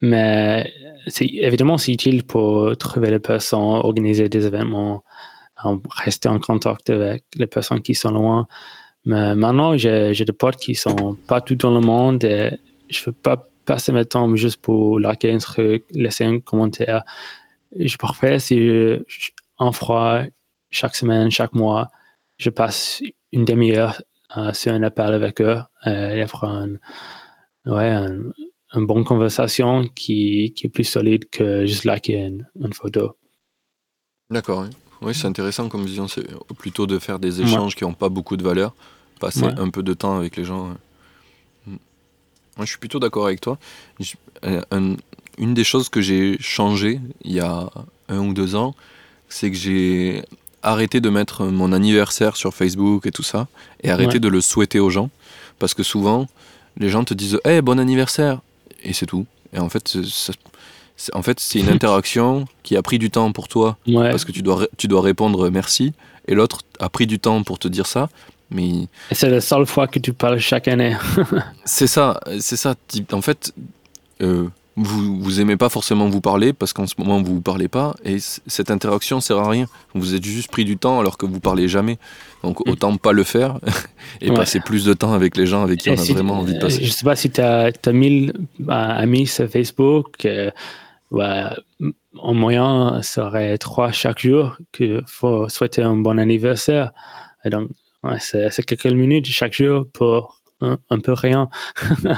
Mais 0.00 0.72
c'est 1.06 1.26
évidemment 1.26 1.78
c'est 1.78 1.92
utile 1.92 2.24
pour 2.24 2.76
trouver 2.76 3.10
les 3.10 3.20
personnes, 3.20 3.60
organiser 3.60 4.28
des 4.28 4.46
événements, 4.46 5.04
rester 5.90 6.28
en 6.28 6.38
contact 6.40 6.90
avec 6.90 7.24
les 7.36 7.46
personnes 7.46 7.80
qui 7.82 7.94
sont 7.94 8.10
loin. 8.10 8.46
Mais 9.04 9.34
maintenant, 9.34 9.76
j'ai 9.76 10.12
des 10.12 10.32
potes 10.32 10.56
qui 10.56 10.74
sont 10.74 11.16
pas 11.26 11.40
tout 11.40 11.56
dans 11.56 11.74
le 11.74 11.80
monde 11.80 12.22
et 12.24 12.58
je 12.88 13.00
ne 13.00 13.06
veux 13.06 13.12
pas 13.12 13.48
passer 13.64 13.92
mon 13.92 14.04
temps 14.04 14.34
juste 14.36 14.60
pour 14.60 15.00
liker 15.00 15.32
un 15.32 15.38
truc, 15.38 15.84
laisser 15.92 16.24
un 16.24 16.40
commentaire. 16.40 17.02
Je 17.76 17.96
préfère 17.96 18.40
si 18.40 18.70
en 19.58 19.72
froid, 19.72 20.22
chaque 20.70 20.96
semaine, 20.96 21.30
chaque 21.30 21.54
mois, 21.54 21.88
je 22.42 22.50
passe 22.50 23.02
une 23.30 23.44
demi-heure 23.44 24.02
euh, 24.36 24.52
sur 24.52 24.72
un 24.72 24.82
appel 24.82 25.14
avec 25.14 25.40
eux 25.40 25.58
euh, 25.86 26.10
et 26.10 26.22
après 26.22 26.48
un, 26.48 26.70
ouais, 27.66 27.92
une 28.74 28.86
bonne 28.86 29.04
conversation 29.04 29.88
qui, 29.94 30.52
qui, 30.56 30.66
est 30.66 30.70
plus 30.70 30.84
solide 30.84 31.28
que 31.30 31.66
juste 31.66 31.84
liker 31.84 32.18
une, 32.18 32.48
une 32.60 32.72
photo. 32.72 33.16
D'accord, 34.30 34.66
oui. 35.02 35.14
c'est 35.14 35.26
intéressant 35.26 35.68
comme 35.68 35.84
vision. 35.84 36.08
C'est 36.08 36.26
plutôt 36.58 36.86
de 36.86 36.98
faire 36.98 37.18
des 37.18 37.42
échanges 37.42 37.76
qui 37.76 37.84
n'ont 37.84 37.94
pas 37.94 38.08
beaucoup 38.08 38.36
de 38.36 38.42
valeur, 38.42 38.74
passer 39.20 39.44
un 39.44 39.68
peu 39.68 39.82
de 39.82 39.94
temps 39.94 40.16
avec 40.16 40.36
les 40.36 40.44
gens. 40.44 40.70
Mm. 41.66 41.76
Moi, 42.56 42.64
je 42.64 42.70
suis 42.70 42.78
plutôt 42.78 42.98
d'accord 42.98 43.26
avec 43.26 43.40
toi. 43.40 43.58
Euh, 44.44 44.96
une 45.38 45.54
des 45.54 45.64
choses 45.64 45.88
que 45.88 46.00
j'ai 46.00 46.38
changé 46.40 47.00
il 47.22 47.32
y 47.32 47.40
a 47.40 47.70
un 48.08 48.18
ou 48.18 48.32
deux 48.32 48.56
ans, 48.56 48.74
c'est 49.28 49.50
que 49.50 49.56
j'ai 49.56 50.22
arrêté 50.62 51.00
de 51.00 51.08
mettre 51.10 51.44
mon 51.44 51.72
anniversaire 51.72 52.36
sur 52.36 52.54
Facebook 52.54 53.06
et 53.06 53.10
tout 53.10 53.22
ça, 53.22 53.46
et 53.82 53.92
Ouais. 53.92 54.18
de 54.20 54.28
le 54.28 54.40
souhaiter 54.40 54.80
aux 54.80 54.90
gens, 54.90 55.10
parce 55.58 55.74
que 55.74 55.82
souvent, 55.82 56.26
les 56.78 56.88
gens 56.88 57.04
te 57.04 57.14
disent 57.14 57.38
Hey, 57.44 57.60
bon 57.62 57.78
anniversaire 57.78 58.40
Et 58.84 58.92
c'est 58.92 59.06
tout. 59.06 59.26
Et 59.52 59.58
en 59.60 59.68
fait, 59.68 59.96
c'est- 60.96 61.14
en 61.14 61.22
fait, 61.22 61.38
c'est 61.40 61.60
une 61.60 61.68
interaction 61.78 62.46
qui 62.62 62.76
a 62.76 62.82
pris 62.82 62.98
du 62.98 63.10
temps 63.10 63.30
pour 63.32 63.46
toi, 63.48 63.76
Ouais. 63.86 64.10
parce 64.10 64.24
que 64.24 64.32
tu 64.32 64.42
dois, 64.42 64.66
tu 64.76 64.88
dois 64.88 65.02
répondre 65.02 65.50
merci, 65.50 65.92
et 66.28 66.34
l'autre 66.34 66.60
a 66.80 66.88
pris 66.88 67.06
du 67.06 67.18
temps 67.18 67.42
pour 67.44 67.58
te 67.58 67.68
dire 67.68 67.86
ça, 67.86 68.08
mais 68.50 68.88
Et 69.10 69.14
c'est 69.14 69.28
la 69.30 69.40
seule 69.40 69.66
fois 69.66 69.86
que 69.88 69.98
tu 69.98 70.12
parles 70.12 70.38
chaque 70.38 70.68
année. 70.68 70.96
c'est 71.64 71.86
ça, 71.86 72.20
c'est 72.40 72.56
ça. 72.56 72.74
En 73.12 73.22
fait, 73.22 73.52
euh, 74.20 74.48
vous, 74.76 75.20
vous 75.20 75.40
aimez 75.40 75.56
pas 75.56 75.68
forcément 75.68 76.08
vous 76.08 76.20
parler 76.22 76.52
parce 76.52 76.72
qu'en 76.72 76.86
ce 76.86 76.94
moment 76.98 77.22
vous 77.22 77.34
vous 77.34 77.40
parlez 77.42 77.68
pas 77.68 77.94
et 78.04 78.16
cette 78.20 78.70
interaction 78.70 79.20
sert 79.20 79.38
à 79.38 79.48
rien. 79.48 79.66
Vous 79.94 80.14
êtes 80.14 80.24
juste 80.24 80.50
pris 80.50 80.64
du 80.64 80.76
temps 80.78 80.98
alors 80.98 81.18
que 81.18 81.26
vous 81.26 81.40
parlez 81.40 81.68
jamais. 81.68 81.98
Donc 82.42 82.66
autant 82.68 82.96
pas 82.96 83.12
le 83.12 83.22
faire 83.24 83.58
et 84.20 84.30
Ouais. 84.30 84.36
passer 84.36 84.60
plus 84.60 84.84
de 84.84 84.94
temps 84.94 85.12
avec 85.12 85.36
les 85.36 85.46
gens 85.46 85.62
avec 85.62 85.80
qui 85.80 85.90
on 85.90 85.94
a 85.94 85.96
si- 85.98 86.12
vraiment 86.14 86.38
envie 86.38 86.52
de 86.54 86.58
euh, 86.58 86.62
passer. 86.62 86.84
Je 86.84 86.90
sais 86.90 87.04
pas 87.04 87.16
si 87.16 87.30
tu 87.30 87.40
as, 87.40 87.70
1000 87.86 88.32
euh, 88.60 88.64
amis 88.70 89.26
sur 89.26 89.48
Facebook. 89.48 90.24
euh, 90.24 90.50
ouais, 91.10 91.42
en 92.18 92.34
moyen, 92.34 93.00
ça 93.02 93.26
serait 93.26 93.58
trois 93.58 93.92
chaque 93.92 94.20
jour 94.20 94.56
qu'il 94.72 95.02
faut 95.06 95.48
souhaiter 95.48 95.82
un 95.82 95.96
bon 95.96 96.18
anniversaire. 96.18 96.92
Et 97.44 97.50
donc, 97.50 97.68
ouais, 98.04 98.18
c'est 98.20 98.50
c'est 98.50 98.62
quelques 98.62 98.86
minutes 98.86 99.26
chaque 99.26 99.52
jour 99.54 99.86
pour 99.92 100.40
un, 100.62 100.78
un 100.90 100.98
peu 101.00 101.12
rien. 101.12 101.48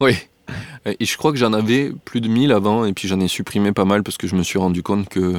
Oui. 0.00 0.12
Et 0.86 1.04
je 1.04 1.16
crois 1.16 1.32
que 1.32 1.38
j'en 1.38 1.52
avais 1.52 1.92
plus 2.04 2.20
de 2.20 2.28
1000 2.28 2.52
avant 2.52 2.84
et 2.84 2.92
puis 2.92 3.08
j'en 3.08 3.20
ai 3.20 3.28
supprimé 3.28 3.72
pas 3.72 3.84
mal 3.84 4.02
parce 4.02 4.16
que 4.16 4.26
je 4.26 4.36
me 4.36 4.42
suis 4.42 4.58
rendu 4.58 4.82
compte 4.82 5.08
que 5.08 5.34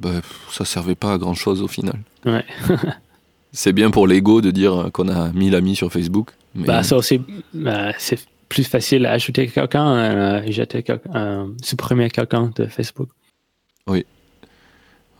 bah, 0.00 0.20
ça 0.50 0.64
servait 0.64 0.94
pas 0.94 1.12
à 1.12 1.18
grand 1.18 1.34
chose 1.34 1.62
au 1.62 1.68
final. 1.68 2.00
Ouais. 2.26 2.44
C'est 3.52 3.72
bien 3.72 3.90
pour 3.90 4.06
l'ego 4.06 4.40
de 4.40 4.50
dire 4.50 4.88
qu'on 4.92 5.08
a 5.08 5.30
1000 5.32 5.54
amis 5.54 5.76
sur 5.76 5.92
Facebook. 5.92 6.30
Mais... 6.54 6.66
Bah, 6.66 6.82
ça 6.82 6.96
aussi, 6.96 7.20
euh, 7.54 7.92
c'est 7.98 8.18
plus 8.48 8.64
facile 8.64 9.06
à 9.06 9.12
ajouter 9.12 9.46
quelqu'un, 9.46 9.94
euh, 9.94 10.42
jeter 10.50 10.82
quelqu'un, 10.82 11.10
euh, 11.14 11.46
supprimer 11.62 12.08
quelqu'un 12.10 12.50
de 12.56 12.66
Facebook. 12.66 13.08
Oui, 13.86 14.06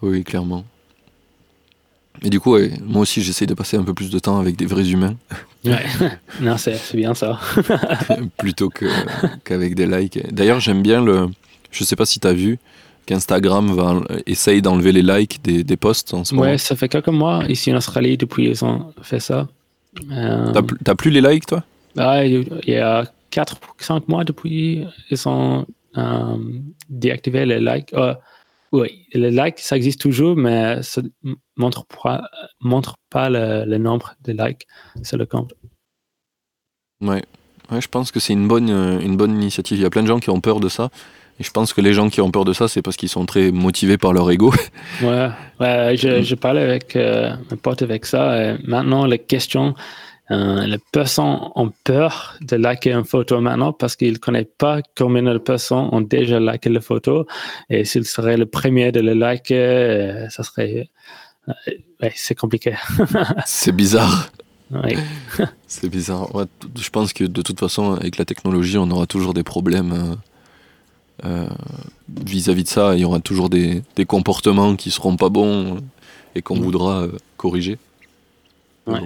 oui, 0.00 0.24
clairement. 0.24 0.64
Et 2.24 2.30
du 2.30 2.38
coup, 2.40 2.52
ouais, 2.52 2.70
moi 2.84 3.02
aussi, 3.02 3.20
j'essaye 3.22 3.46
de 3.48 3.54
passer 3.54 3.76
un 3.76 3.82
peu 3.82 3.94
plus 3.94 4.10
de 4.10 4.18
temps 4.18 4.38
avec 4.38 4.56
des 4.56 4.66
vrais 4.66 4.88
humains 4.88 5.16
Ouais. 5.64 5.84
non, 6.40 6.56
c'est 6.56 6.78
bien 6.94 7.14
ça. 7.14 7.38
plutôt 8.38 8.68
que- 8.68 8.86
qu'avec 9.44 9.74
des 9.74 9.86
likes. 9.86 10.32
D'ailleurs, 10.32 10.60
j'aime 10.60 10.82
bien 10.82 11.04
le. 11.04 11.28
Je 11.70 11.84
sais 11.84 11.96
pas 11.96 12.06
si 12.06 12.20
tu 12.20 12.26
as 12.26 12.32
vu 12.32 12.58
qu'Instagram 13.06 13.74
va 13.74 14.00
essaye 14.26 14.62
d'enlever 14.62 14.92
les 14.92 15.02
likes 15.02 15.40
des, 15.42 15.64
des 15.64 15.76
posts 15.76 16.14
en 16.14 16.24
ce 16.24 16.34
moment. 16.34 16.46
Ouais, 16.48 16.58
ça 16.58 16.76
fait 16.76 16.88
quelques 16.88 17.08
mois 17.08 17.44
ici 17.48 17.72
en 17.72 17.76
Australie 17.76 18.16
depuis 18.16 18.48
ils 18.48 18.64
ont 18.64 18.92
fait 19.02 19.18
ça. 19.20 19.48
Euh, 20.12 20.52
T'as 20.52 20.62
plus- 20.62 20.78
T'as 20.84 20.94
plus 20.94 21.10
les 21.10 21.20
likes, 21.20 21.46
toi? 21.46 21.64
Ah, 21.98 22.24
il 22.24 22.46
y 22.66 22.76
a 22.76 23.04
4 23.30 23.54
ou 23.54 23.82
5 23.82 24.06
mois 24.08 24.24
depuis 24.24 24.84
ils 25.10 25.28
ont 25.28 25.66
euh, 25.96 26.36
déactivé 26.88 27.44
les 27.46 27.58
likes. 27.60 27.92
Euh, 27.94 28.14
oui, 28.72 29.06
les 29.12 29.30
likes, 29.30 29.58
ça 29.58 29.76
existe 29.76 30.00
toujours, 30.00 30.34
mais 30.36 30.82
ça 30.82 31.02
ne 31.22 31.34
montre 31.56 31.84
pas, 31.86 32.22
montre 32.60 32.96
pas 33.10 33.28
le, 33.28 33.64
le 33.66 33.78
nombre 33.78 34.14
de 34.24 34.32
likes 34.32 34.66
sur 35.02 35.18
le 35.18 35.26
compte. 35.26 35.54
Ouais. 37.02 37.22
Ouais, 37.70 37.80
je 37.80 37.88
pense 37.88 38.10
que 38.10 38.20
c'est 38.20 38.32
une 38.32 38.48
bonne, 38.48 38.70
euh, 38.70 39.00
une 39.00 39.16
bonne 39.16 39.34
initiative. 39.34 39.78
Il 39.78 39.82
y 39.82 39.86
a 39.86 39.90
plein 39.90 40.02
de 40.02 40.08
gens 40.08 40.18
qui 40.18 40.30
ont 40.30 40.40
peur 40.40 40.60
de 40.60 40.68
ça. 40.68 40.90
Et 41.40 41.44
je 41.44 41.50
pense 41.50 41.72
que 41.72 41.80
les 41.80 41.94
gens 41.94 42.10
qui 42.10 42.20
ont 42.20 42.30
peur 42.30 42.44
de 42.44 42.52
ça, 42.52 42.68
c'est 42.68 42.82
parce 42.82 42.96
qu'ils 42.96 43.08
sont 43.08 43.24
très 43.24 43.50
motivés 43.50 43.98
par 43.98 44.12
leur 44.12 44.30
ego. 44.30 44.52
Ouais, 45.02 45.28
ouais 45.60 45.96
je, 45.96 46.22
je 46.22 46.34
parlais 46.34 46.62
avec 46.62 46.96
euh, 46.96 47.34
un 47.50 47.56
pote 47.56 47.82
avec 47.82 48.04
ça. 48.04 48.42
Et 48.42 48.56
maintenant, 48.64 49.06
la 49.06 49.18
question, 49.18 49.74
euh, 50.32 50.66
les 50.66 50.78
personnes 50.92 51.38
ont 51.54 51.70
peur 51.84 52.36
de 52.40 52.56
liker 52.56 52.92
une 52.92 53.04
photo 53.04 53.40
maintenant 53.40 53.72
parce 53.72 53.94
qu'ils 53.96 54.14
ne 54.14 54.18
connaissent 54.18 54.54
pas 54.58 54.80
combien 54.96 55.22
de 55.22 55.38
personnes 55.38 55.88
ont 55.92 56.00
déjà 56.00 56.40
liké 56.40 56.68
la 56.70 56.80
photo. 56.80 57.26
Et 57.70 57.84
s'il 57.84 58.04
serait 58.06 58.36
le 58.36 58.46
premier 58.46 58.90
de 58.92 59.00
le 59.00 59.14
liker, 59.14 59.54
euh, 59.56 60.28
ça 60.30 60.42
serait. 60.42 60.88
euh, 61.48 61.52
ouais, 62.02 62.12
c'est 62.16 62.34
compliqué. 62.34 62.74
c'est 63.46 63.72
bizarre. 63.72 64.30
Ouais. 64.70 64.96
C'est 65.66 65.88
bizarre. 65.90 66.34
Ouais, 66.34 66.44
je 66.80 66.88
pense 66.88 67.12
que 67.12 67.24
de 67.24 67.42
toute 67.42 67.60
façon, 67.60 67.92
avec 67.92 68.16
la 68.16 68.24
technologie, 68.24 68.78
on 68.78 68.90
aura 68.90 69.06
toujours 69.06 69.34
des 69.34 69.42
problèmes 69.42 70.16
euh, 71.26 71.46
vis-à-vis 72.26 72.64
de 72.64 72.68
ça. 72.68 72.94
Il 72.94 73.00
y 73.00 73.04
aura 73.04 73.20
toujours 73.20 73.50
des, 73.50 73.82
des 73.96 74.06
comportements 74.06 74.74
qui 74.76 74.90
seront 74.90 75.16
pas 75.16 75.28
bons 75.28 75.78
et 76.34 76.40
qu'on 76.42 76.56
Mm. 76.56 76.62
voudra 76.62 77.02
euh, 77.02 77.12
corriger. 77.36 77.76
Ouais. 78.86 79.00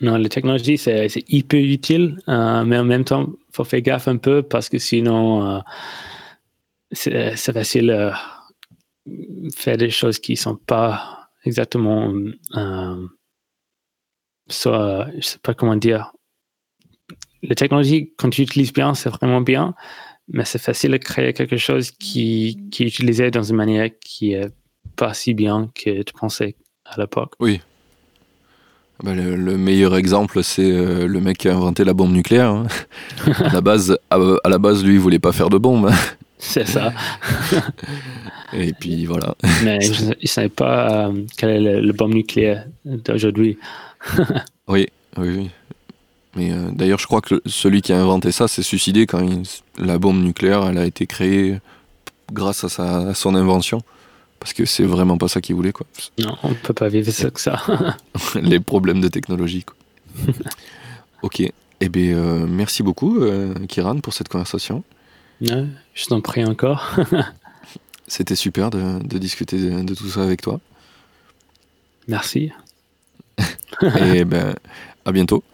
Non, 0.00 0.16
la 0.16 0.28
technologie, 0.28 0.78
c'est 0.78 1.08
hyper 1.28 1.60
utile, 1.60 2.18
euh, 2.28 2.64
mais 2.64 2.78
en 2.78 2.84
même 2.84 3.04
temps, 3.04 3.26
il 3.26 3.52
faut 3.54 3.64
faire 3.64 3.80
gaffe 3.80 4.06
un 4.06 4.16
peu 4.16 4.42
parce 4.42 4.68
que 4.68 4.78
sinon, 4.78 5.56
euh, 5.56 5.60
c'est 6.92 7.52
facile 7.52 7.90
euh, 7.90 8.12
faire 9.56 9.76
des 9.76 9.90
choses 9.90 10.18
qui 10.18 10.36
sont 10.36 10.56
pas 10.56 11.30
exactement. 11.44 12.12
Soit, 14.50 15.08
je 15.16 15.20
sais 15.20 15.38
pas 15.38 15.52
comment 15.52 15.76
dire. 15.76 16.12
La 17.42 17.54
technologie, 17.54 18.14
quand 18.16 18.30
tu 18.30 18.42
l'utilises 18.42 18.72
bien, 18.72 18.94
c'est 18.94 19.10
vraiment 19.10 19.40
bien, 19.40 19.74
mais 20.28 20.44
c'est 20.44 20.58
facile 20.58 20.92
de 20.92 20.96
créer 20.96 21.32
quelque 21.32 21.56
chose 21.56 21.90
qui, 21.90 22.68
qui 22.70 22.84
est 22.84 22.86
utilisé 22.86 23.30
dans 23.30 23.42
une 23.42 23.56
manière 23.56 23.90
qui 24.00 24.32
est 24.32 24.50
pas 24.96 25.12
si 25.12 25.34
bien 25.34 25.70
que 25.74 26.02
tu 26.02 26.12
pensais 26.14 26.56
à 26.84 26.98
l'époque. 26.98 27.34
Bah, 29.04 29.14
le, 29.14 29.36
le 29.36 29.56
meilleur 29.56 29.96
exemple, 29.96 30.42
c'est 30.42 30.70
euh, 30.72 31.06
le 31.06 31.20
mec 31.20 31.38
qui 31.38 31.48
a 31.48 31.54
inventé 31.54 31.84
la 31.84 31.94
bombe 31.94 32.12
nucléaire. 32.12 32.50
hein. 32.50 32.66
à, 33.44 33.52
la 33.52 33.60
base, 33.60 33.96
à, 34.10 34.18
à 34.44 34.48
la 34.48 34.58
base, 34.58 34.84
lui, 34.84 34.94
il 34.94 35.00
voulait 35.00 35.18
pas 35.20 35.32
faire 35.32 35.50
de 35.50 35.58
bombe. 35.58 35.86
hein. 35.86 35.94
C'est 36.40 36.66
ça. 36.66 36.92
Et 38.52 38.72
puis 38.72 39.04
voilà. 39.06 39.34
Mais 39.64 39.80
je 39.80 40.04
ne 40.06 40.14
savais 40.26 40.48
pas 40.48 41.08
euh, 41.08 41.12
quel 41.36 41.66
est 41.66 41.80
le 41.80 41.92
bombe 41.92 42.14
nucléaire 42.14 42.64
d'aujourd'hui. 42.84 43.58
Oui, 44.68 44.86
oui, 45.16 45.28
oui. 45.36 45.50
Mais 46.36 46.52
euh, 46.52 46.70
d'ailleurs, 46.72 46.98
je 47.00 47.06
crois 47.06 47.20
que 47.20 47.42
celui 47.46 47.82
qui 47.82 47.92
a 47.92 47.98
inventé 48.00 48.30
ça 48.30 48.46
s'est 48.48 48.62
suicidé 48.62 49.06
quand 49.06 49.20
il- 49.20 49.42
la 49.84 49.98
bombe 49.98 50.22
nucléaire 50.22 50.64
elle 50.68 50.78
a 50.78 50.86
été 50.86 51.06
créée 51.06 51.58
grâce 52.32 52.62
à, 52.64 52.68
sa, 52.68 52.98
à 53.08 53.14
son 53.14 53.34
invention. 53.34 53.80
Parce 54.40 54.52
que 54.52 54.64
c'est 54.64 54.84
vraiment 54.84 55.18
pas 55.18 55.28
ça 55.28 55.40
qu'il 55.40 55.54
voulait, 55.54 55.72
quoi. 55.72 55.86
Non, 56.18 56.36
on 56.42 56.50
ne 56.50 56.54
peut 56.54 56.74
pas 56.74 56.88
vivre 56.88 57.10
ça 57.10 57.30
que 57.30 57.40
ça. 57.40 57.60
Les 58.40 58.60
problèmes 58.60 59.00
de 59.00 59.08
technologie, 59.08 59.64
quoi. 59.64 59.76
ok. 61.22 61.42
Eh 61.80 61.88
bien, 61.88 62.16
euh, 62.16 62.46
merci 62.48 62.82
beaucoup, 62.82 63.20
euh, 63.20 63.54
Kiran, 63.66 64.00
pour 64.00 64.12
cette 64.12 64.28
conversation. 64.28 64.82
Ouais, 65.40 65.64
je 65.94 66.06
t'en 66.06 66.20
prie 66.20 66.44
encore. 66.44 66.96
C'était 68.06 68.34
super 68.34 68.70
de, 68.70 69.02
de 69.04 69.18
discuter 69.18 69.58
de, 69.58 69.82
de 69.82 69.94
tout 69.94 70.08
ça 70.08 70.22
avec 70.22 70.42
toi. 70.42 70.60
Merci. 72.08 72.50
Et 74.10 74.24
ben, 74.24 74.54
à 75.04 75.12
bientôt. 75.12 75.44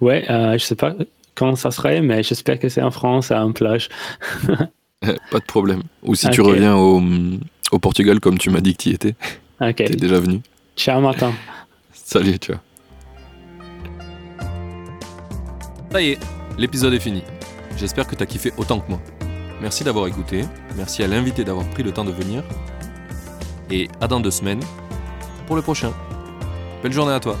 Ouais, 0.00 0.24
euh, 0.30 0.56
je 0.56 0.64
sais 0.64 0.76
pas 0.76 0.94
quand 1.34 1.56
ça 1.56 1.70
serait, 1.70 2.00
mais 2.00 2.22
j'espère 2.22 2.58
que 2.58 2.68
c'est 2.68 2.82
en 2.82 2.90
France, 2.90 3.30
à 3.30 3.38
une 3.38 3.52
plage. 3.52 3.88
Pas 5.00 5.38
de 5.38 5.44
problème. 5.46 5.82
Ou 6.02 6.14
si 6.14 6.28
tu 6.30 6.40
reviens 6.40 6.76
au, 6.76 7.02
au 7.72 7.78
Portugal, 7.78 8.20
comme 8.20 8.38
tu 8.38 8.50
m'as 8.50 8.60
dit 8.60 8.74
que 8.76 8.82
tu 8.82 8.88
y 8.90 8.92
étais, 8.92 9.14
Ok. 9.60 9.76
t'es 9.76 9.96
déjà 9.96 10.18
venu. 10.20 10.40
Ciao, 10.76 11.00
Martin. 11.00 11.32
Salut, 11.92 12.38
tu 12.38 12.52
vois. 12.52 12.60
Ça 15.92 16.00
y 16.00 16.10
est, 16.10 16.18
l'épisode 16.58 16.92
est 16.94 17.00
fini. 17.00 17.22
J'espère 17.76 18.06
que 18.06 18.14
t'as 18.14 18.26
kiffé 18.26 18.52
autant 18.56 18.80
que 18.80 18.88
moi. 18.90 19.00
Merci 19.60 19.84
d'avoir 19.84 20.06
écouté, 20.06 20.44
merci 20.76 21.02
à 21.02 21.06
l'invité 21.06 21.44
d'avoir 21.44 21.66
pris 21.68 21.82
le 21.82 21.92
temps 21.92 22.04
de 22.04 22.12
venir. 22.12 22.42
Et 23.70 23.88
à 24.00 24.08
dans 24.08 24.20
deux 24.20 24.30
semaines 24.30 24.60
pour 25.46 25.56
le 25.56 25.62
prochain. 25.62 25.92
Belle 26.82 26.92
journée 26.92 27.12
à 27.12 27.20
toi. 27.20 27.36